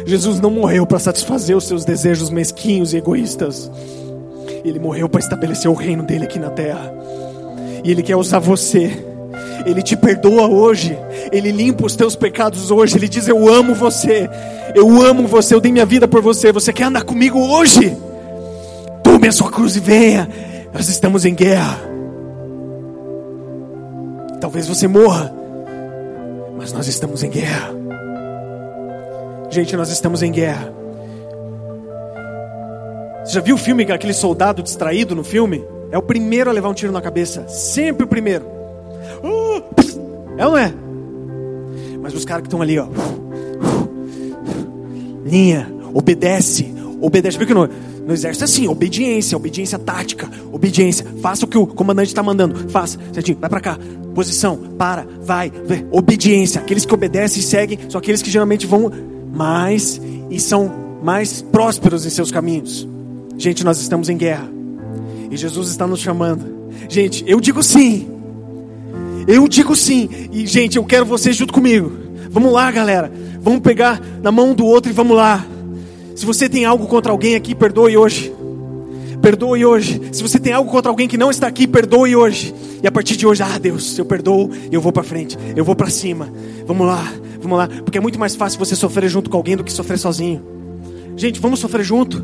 Jesus 0.06 0.40
não 0.40 0.51
morreu 0.51 0.86
para 0.86 0.98
satisfazer 0.98 1.56
os 1.56 1.66
seus 1.66 1.85
desejos 1.85 2.31
mesquinhos 2.31 2.93
e 2.93 2.98
egoístas. 2.98 3.70
Ele 4.64 4.78
morreu 4.78 5.09
para 5.09 5.20
estabelecer 5.20 5.70
o 5.70 5.74
reino 5.74 6.02
dele 6.02 6.24
aqui 6.24 6.39
na 6.39 6.51
terra. 6.51 6.93
E 7.82 7.90
ele 7.90 8.02
quer 8.02 8.16
usar 8.16 8.39
você. 8.39 9.05
Ele 9.66 9.82
te 9.82 9.97
perdoa 9.97 10.47
hoje. 10.47 10.98
Ele 11.32 11.51
limpa 11.51 11.86
os 11.86 11.97
teus 11.97 12.16
pecados 12.16 12.70
hoje. 12.70 12.97
Ele 12.97 13.09
diz: 13.09 13.28
Eu 13.28 13.48
amo 13.48 13.74
você. 13.74 14.28
Eu 14.74 15.02
amo 15.02 15.26
você. 15.26 15.55
Eu 15.55 15.60
dei 15.60 15.72
minha 15.72 15.86
vida 15.86 16.09
por 16.09 16.22
você. 16.22 16.52
Você 16.52 16.72
quer 16.72 16.85
andar 16.85 17.02
comigo 17.02 17.39
hoje? 17.39 17.97
Tome 19.02 19.28
a 19.28 19.32
sua 19.32 19.51
cruz 19.51 19.76
e 19.76 19.81
venha. 19.81 20.28
Nós 20.72 20.89
estamos 20.89 21.24
em 21.24 21.35
guerra. 21.35 21.78
Talvez 24.40 24.68
você 24.68 24.86
morra, 24.86 25.35
mas 26.59 26.72
nós 26.72 26.86
estamos 26.86 27.22
em 27.22 27.31
guerra. 27.31 27.84
Gente, 29.55 29.76
nós 29.76 29.89
estamos 29.89 30.20
em 30.20 30.32
guerra. 30.32 30.74
Você 33.24 33.35
já 33.35 33.40
viu 33.40 33.55
o 33.55 33.59
filme, 33.59 33.85
aquele 33.85 34.12
soldado 34.12 34.60
distraído 34.64 35.14
no 35.14 35.22
filme? 35.22 35.64
É 35.93 35.97
o 35.97 36.02
primeiro 36.02 36.51
a 36.51 36.52
levar 36.52 36.68
um 36.68 36.74
tiro 36.74 36.90
na 36.90 37.01
cabeça. 37.01 37.47
Sempre 37.47 38.02
o 38.02 38.09
primeiro. 38.09 38.44
Uh, 39.22 39.62
é 40.36 40.44
ou 40.44 40.51
não 40.51 40.59
é? 40.59 40.74
Mas 42.02 42.14
os 42.14 42.24
caras 42.24 42.43
que 42.43 42.48
estão 42.48 42.60
ali, 42.60 42.81
ó. 42.81 42.89
Linha, 45.24 45.72
obedece. 45.94 46.74
Obedece. 47.01 47.39
Viu 47.39 47.47
que 47.47 47.55
no, 47.55 47.68
no 48.09 48.12
exército 48.12 48.43
é 48.43 48.47
assim: 48.47 48.66
obediência, 48.66 49.36
obediência 49.36 49.78
tática, 49.78 50.28
obediência. 50.52 51.06
Faça 51.22 51.44
o 51.44 51.48
que 51.48 51.56
o 51.56 51.64
comandante 51.64 52.09
está 52.09 52.24
mandando. 52.24 52.68
Faça. 52.70 52.98
Certinho, 53.12 53.39
vai 53.40 53.48
para 53.48 53.60
cá. 53.60 53.78
Posição, 54.16 54.56
para, 54.76 55.06
vai, 55.20 55.52
vai. 55.64 55.86
Obediência. 55.93 56.60
Aqueles 56.60 56.85
que 56.85 56.93
obedecem 56.93 57.39
e 57.39 57.44
seguem 57.44 57.78
são 57.89 58.01
aqueles 58.01 58.20
que 58.20 58.31
geralmente 58.32 58.66
vão 58.66 59.14
mais 59.35 60.01
e 60.31 60.39
são 60.39 60.73
mais 61.02 61.43
prósperos 61.43 62.06
em 62.06 62.11
seus 62.11 62.31
caminhos. 62.31 62.89
Gente, 63.36 63.65
nós 63.65 63.81
estamos 63.81 64.09
em 64.09 64.16
guerra. 64.16 64.48
E 65.31 65.36
Jesus 65.36 65.69
está 65.69 65.86
nos 65.86 66.01
chamando. 66.01 66.47
Gente, 66.89 67.24
eu 67.27 67.40
digo 67.40 67.62
sim. 67.62 68.09
Eu 69.27 69.48
digo 69.48 69.74
sim. 69.74 70.09
E, 70.32 70.47
gente, 70.47 70.77
eu 70.77 70.85
quero 70.85 71.05
vocês 71.05 71.36
junto 71.36 71.52
comigo. 71.52 71.93
Vamos 72.31 72.52
lá, 72.52 72.70
galera. 72.70 73.12
Vamos 73.40 73.61
pegar 73.61 74.01
na 74.23 74.31
mão 74.31 74.55
do 74.55 74.65
outro 74.65 74.90
e 74.90 74.94
vamos 74.94 75.16
lá. 75.16 75.44
Se 76.15 76.24
você 76.24 76.48
tem 76.48 76.65
algo 76.65 76.86
contra 76.86 77.11
alguém 77.11 77.35
aqui, 77.35 77.55
perdoe 77.55 77.97
hoje. 77.97 78.32
Perdoe 79.24 79.64
hoje. 79.64 80.02
Se 80.12 80.22
você 80.22 80.38
tem 80.38 80.52
algo 80.52 80.70
contra 80.70 80.90
alguém 80.90 81.09
que 81.09 81.16
não 81.16 81.30
está 81.30 81.46
aqui, 81.46 81.66
perdoe 81.66 82.14
hoje. 82.14 82.55
E 82.82 82.86
a 82.86 82.92
partir 82.92 83.16
de 83.16 83.26
hoje, 83.26 83.42
ah, 83.42 83.59
Deus, 83.59 83.98
eu 83.98 84.05
perdoo, 84.05 84.51
eu 84.70 84.82
vou 84.82 84.92
para 84.92 85.02
frente, 85.02 85.38
eu 85.56 85.64
vou 85.64 85.74
para 85.74 85.88
cima. 85.88 86.30
Vamos 86.66 86.86
lá, 86.86 87.02
vamos 87.40 87.56
lá, 87.56 87.66
porque 87.66 87.96
é 87.96 88.01
muito 88.02 88.18
mais 88.18 88.36
fácil 88.36 88.59
você 88.59 88.76
sofrer 88.76 89.09
junto 89.09 89.30
com 89.30 89.36
alguém 89.38 89.56
do 89.56 89.64
que 89.64 89.72
sofrer 89.72 89.98
sozinho. 89.98 90.44
Gente, 91.16 91.40
vamos 91.40 91.59
sofrer 91.59 91.82
junto. 91.82 92.22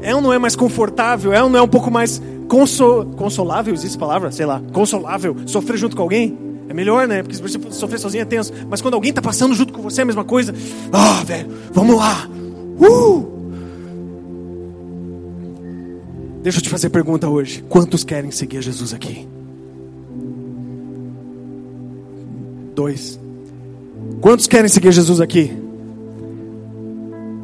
É 0.00 0.14
ou 0.14 0.20
não 0.20 0.32
é 0.32 0.38
mais 0.38 0.54
confortável? 0.54 1.32
É 1.32 1.42
ou 1.42 1.50
não 1.50 1.58
é 1.58 1.62
um 1.62 1.68
pouco 1.68 1.90
mais 1.90 2.22
consol... 2.46 3.04
consolável? 3.16 3.74
Existe 3.74 3.98
palavra? 3.98 4.30
Sei 4.30 4.46
lá. 4.46 4.62
Consolável. 4.72 5.34
Sofrer 5.46 5.78
junto 5.78 5.96
com 5.96 6.02
alguém? 6.02 6.38
É 6.68 6.74
melhor, 6.74 7.08
né? 7.08 7.22
Porque 7.22 7.34
se 7.34 7.42
você 7.42 7.58
sofrer 7.70 7.98
sozinho 7.98 8.22
é 8.22 8.24
tenso. 8.26 8.52
Mas 8.68 8.80
quando 8.80 8.94
alguém 8.94 9.10
está 9.10 9.22
passando 9.22 9.54
junto 9.54 9.72
com 9.72 9.82
você 9.82 10.02
é 10.02 10.04
a 10.04 10.06
mesma 10.06 10.24
coisa. 10.24 10.54
Ah, 10.92 11.24
velho, 11.24 11.48
vamos 11.72 11.96
lá. 11.96 12.28
Uh! 12.78 13.33
Deixa 16.44 16.58
eu 16.58 16.62
te 16.62 16.68
fazer 16.68 16.90
pergunta 16.90 17.26
hoje. 17.26 17.64
Quantos 17.70 18.04
querem 18.04 18.30
seguir 18.30 18.60
Jesus 18.60 18.92
aqui? 18.92 19.26
Dois. 22.74 23.18
Quantos 24.20 24.46
querem 24.46 24.68
seguir 24.68 24.92
Jesus 24.92 25.22
aqui? 25.22 25.56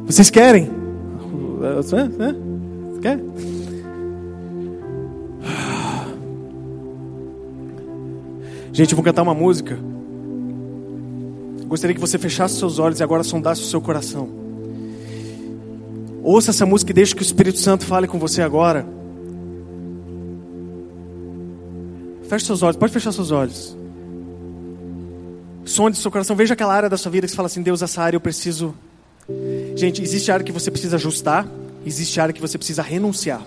Vocês 0.05 0.29
querem? 0.29 0.69
Quer? 3.01 3.19
Gente, 8.71 8.91
eu 8.91 8.95
vou 8.95 9.03
cantar 9.03 9.23
uma 9.23 9.33
música. 9.33 9.79
Gostaria 11.65 11.95
que 11.95 12.01
você 12.01 12.19
fechasse 12.19 12.59
seus 12.59 12.77
olhos 12.77 12.99
e 12.99 13.03
agora 13.03 13.23
sondasse 13.23 13.63
o 13.63 13.65
seu 13.65 13.81
coração. 13.81 14.40
Ouça 16.23 16.51
essa 16.51 16.65
música 16.65 16.91
e 16.91 16.93
deixe 16.93 17.15
que 17.15 17.21
o 17.21 17.23
Espírito 17.23 17.57
Santo 17.59 17.85
fale 17.85 18.07
com 18.07 18.19
você 18.19 18.41
agora. 18.41 18.85
Feche 22.29 22.45
seus 22.45 22.61
olhos, 22.61 22.77
pode 22.77 22.93
fechar 22.93 23.11
seus 23.11 23.31
olhos. 23.31 23.75
Sonde 25.65 25.97
seu 25.97 26.11
coração, 26.11 26.35
veja 26.35 26.53
aquela 26.53 26.73
área 26.73 26.89
da 26.89 26.97
sua 26.97 27.11
vida 27.11 27.25
que 27.25 27.31
você 27.31 27.35
fala 27.35 27.47
assim: 27.47 27.61
Deus, 27.61 27.81
essa 27.81 28.01
área 28.01 28.15
eu 28.15 28.21
preciso. 28.21 28.75
Gente, 29.75 30.01
existe 30.01 30.31
área 30.31 30.43
que 30.45 30.51
você 30.51 30.69
precisa 30.69 30.95
ajustar, 30.95 31.47
existe 31.85 32.19
área 32.19 32.33
que 32.33 32.41
você 32.41 32.57
precisa 32.57 32.81
renunciar. 32.81 33.41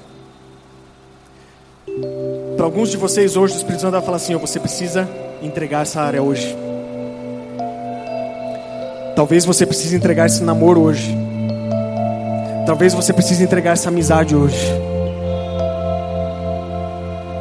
Para 2.56 2.64
alguns 2.64 2.90
de 2.90 2.96
vocês 2.96 3.36
hoje, 3.36 3.54
o 3.54 3.56
Espírito 3.56 3.82
Santo 3.82 3.92
vai 3.92 4.02
falar 4.02 4.16
assim: 4.16 4.34
oh, 4.34 4.38
você 4.38 4.58
precisa 4.58 5.08
entregar 5.42 5.82
essa 5.82 6.00
área 6.00 6.22
hoje. 6.22 6.56
Talvez 9.14 9.44
você 9.44 9.64
precise 9.64 9.94
entregar 9.94 10.26
esse 10.26 10.42
namoro 10.42 10.80
hoje. 10.80 11.33
Talvez 12.66 12.94
você 12.94 13.12
precise 13.12 13.44
entregar 13.44 13.72
essa 13.72 13.88
amizade 13.88 14.34
hoje. 14.34 14.72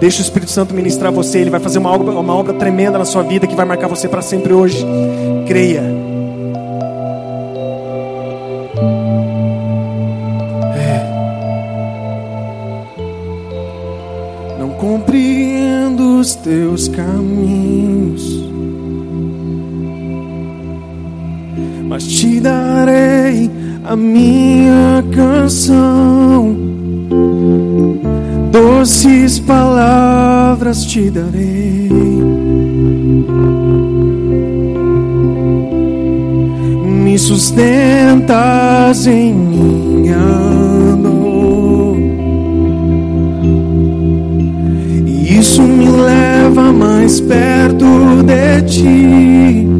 Deixa 0.04 0.20
o 0.20 0.22
Espírito 0.22 0.52
Santo 0.52 0.74
ministrar 0.74 1.14
você. 1.14 1.40
Ele 1.40 1.50
vai 1.50 1.62
fazer 1.62 1.80
uma 1.80 1.90
obra, 1.90 2.12
uma 2.12 2.36
obra 2.36 2.54
tremenda 2.54 3.00
na 3.00 3.06
sua 3.06 3.24
vida 3.24 3.48
que 3.48 3.56
vai 3.56 3.66
marcar 3.66 3.88
você 3.88 4.10
para 4.10 4.22
sempre 4.22 4.52
hoje. 4.52 4.86
Creia. 5.48 5.82
É. 10.76 11.00
Não 14.60 14.72
compreendo 14.72 16.20
os 16.20 16.36
teus 16.36 16.90
caminhos, 16.90 18.44
mas 21.88 22.06
te 22.06 22.42
darei 22.42 23.63
a 23.84 23.96
minha 23.96 25.04
canção. 25.12 26.56
Doces 28.52 29.40
palavras 29.40 30.86
te 30.86 31.10
darei. 31.10 31.90
Me 36.86 37.18
sustentas 37.18 39.08
em 39.08 39.34
minha 39.34 40.18
dor. 41.02 41.98
E 45.06 45.38
isso 45.40 45.62
me 45.62 45.88
leva 45.90 46.72
mais 46.72 47.20
perto 47.20 47.86
de 48.24 48.62
ti 48.64 49.74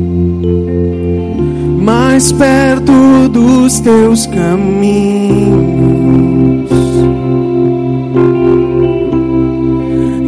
mais 2.14 2.32
perto 2.32 2.83
dos 3.34 3.80
teus 3.80 4.28
caminhos. 4.28 4.94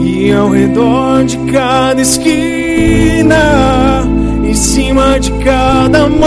E 0.03 0.34
ao 0.34 0.49
redor 0.49 1.23
de 1.23 1.38
cada 1.52 2.02
esquina, 2.02 4.02
em 4.44 4.56
cima 4.56 5.19
de 5.19 5.32
cada 5.34 6.10
montanha, 6.10 6.26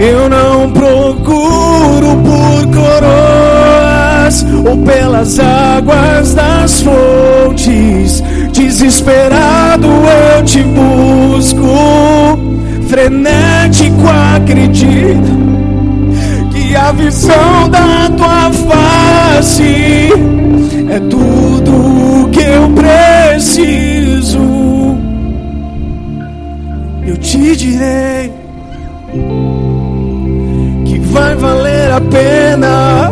eu 0.00 0.28
não 0.28 0.72
procuro 0.72 2.16
por 2.24 2.66
coroas 2.74 4.44
ou 4.68 4.76
pelas 4.78 5.38
águas 5.38 6.34
das 6.34 6.82
fontes. 6.82 8.24
Desesperado 8.52 9.86
eu 9.86 10.44
te 10.44 10.64
busco 10.64 12.53
frenético 12.94 14.06
acredito 14.36 15.32
que 16.52 16.76
a 16.76 16.92
visão 16.92 17.68
da 17.68 18.08
tua 18.16 18.52
face 18.52 20.10
é 20.88 21.00
tudo 21.10 22.28
que 22.30 22.40
eu 22.40 22.70
preciso. 22.70 24.38
Eu 27.04 27.16
te 27.16 27.56
direi 27.56 28.32
que 30.84 30.98
vai 31.00 31.34
valer 31.34 31.90
a 31.90 32.00
pena 32.00 33.10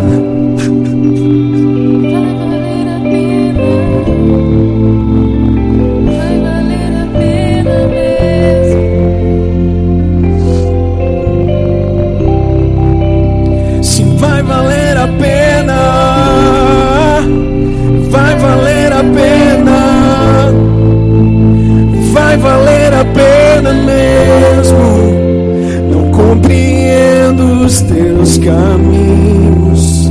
vai 22.32 22.38
valer 22.38 22.94
a 22.94 23.04
pena 23.04 23.72
mesmo. 23.74 25.22
Não 25.90 26.10
compreendo 26.10 27.64
os 27.64 27.82
teus 27.82 28.38
caminhos, 28.38 30.10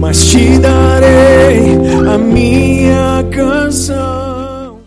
mas 0.00 0.24
te 0.26 0.58
darei 0.58 1.76
a 2.08 2.18
minha 2.18 3.24
canção. 3.30 4.78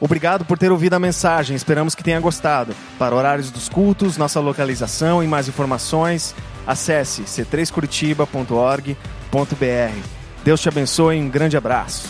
Obrigado 0.00 0.46
por 0.46 0.56
ter 0.58 0.72
ouvido 0.72 0.94
a 0.94 0.98
mensagem. 0.98 1.54
Esperamos 1.54 1.94
que 1.94 2.02
tenha 2.02 2.18
gostado. 2.20 2.74
Para 2.98 3.14
horários 3.14 3.50
dos 3.50 3.68
cultos, 3.68 4.16
nossa 4.16 4.40
localização 4.40 5.22
e 5.22 5.26
mais 5.26 5.46
informações, 5.46 6.34
Acesse 6.70 7.22
c3curitiba.org.br. 7.22 8.94
Deus 10.44 10.60
te 10.60 10.68
abençoe 10.68 11.16
e 11.16 11.20
um 11.20 11.28
grande 11.28 11.56
abraço. 11.56 12.08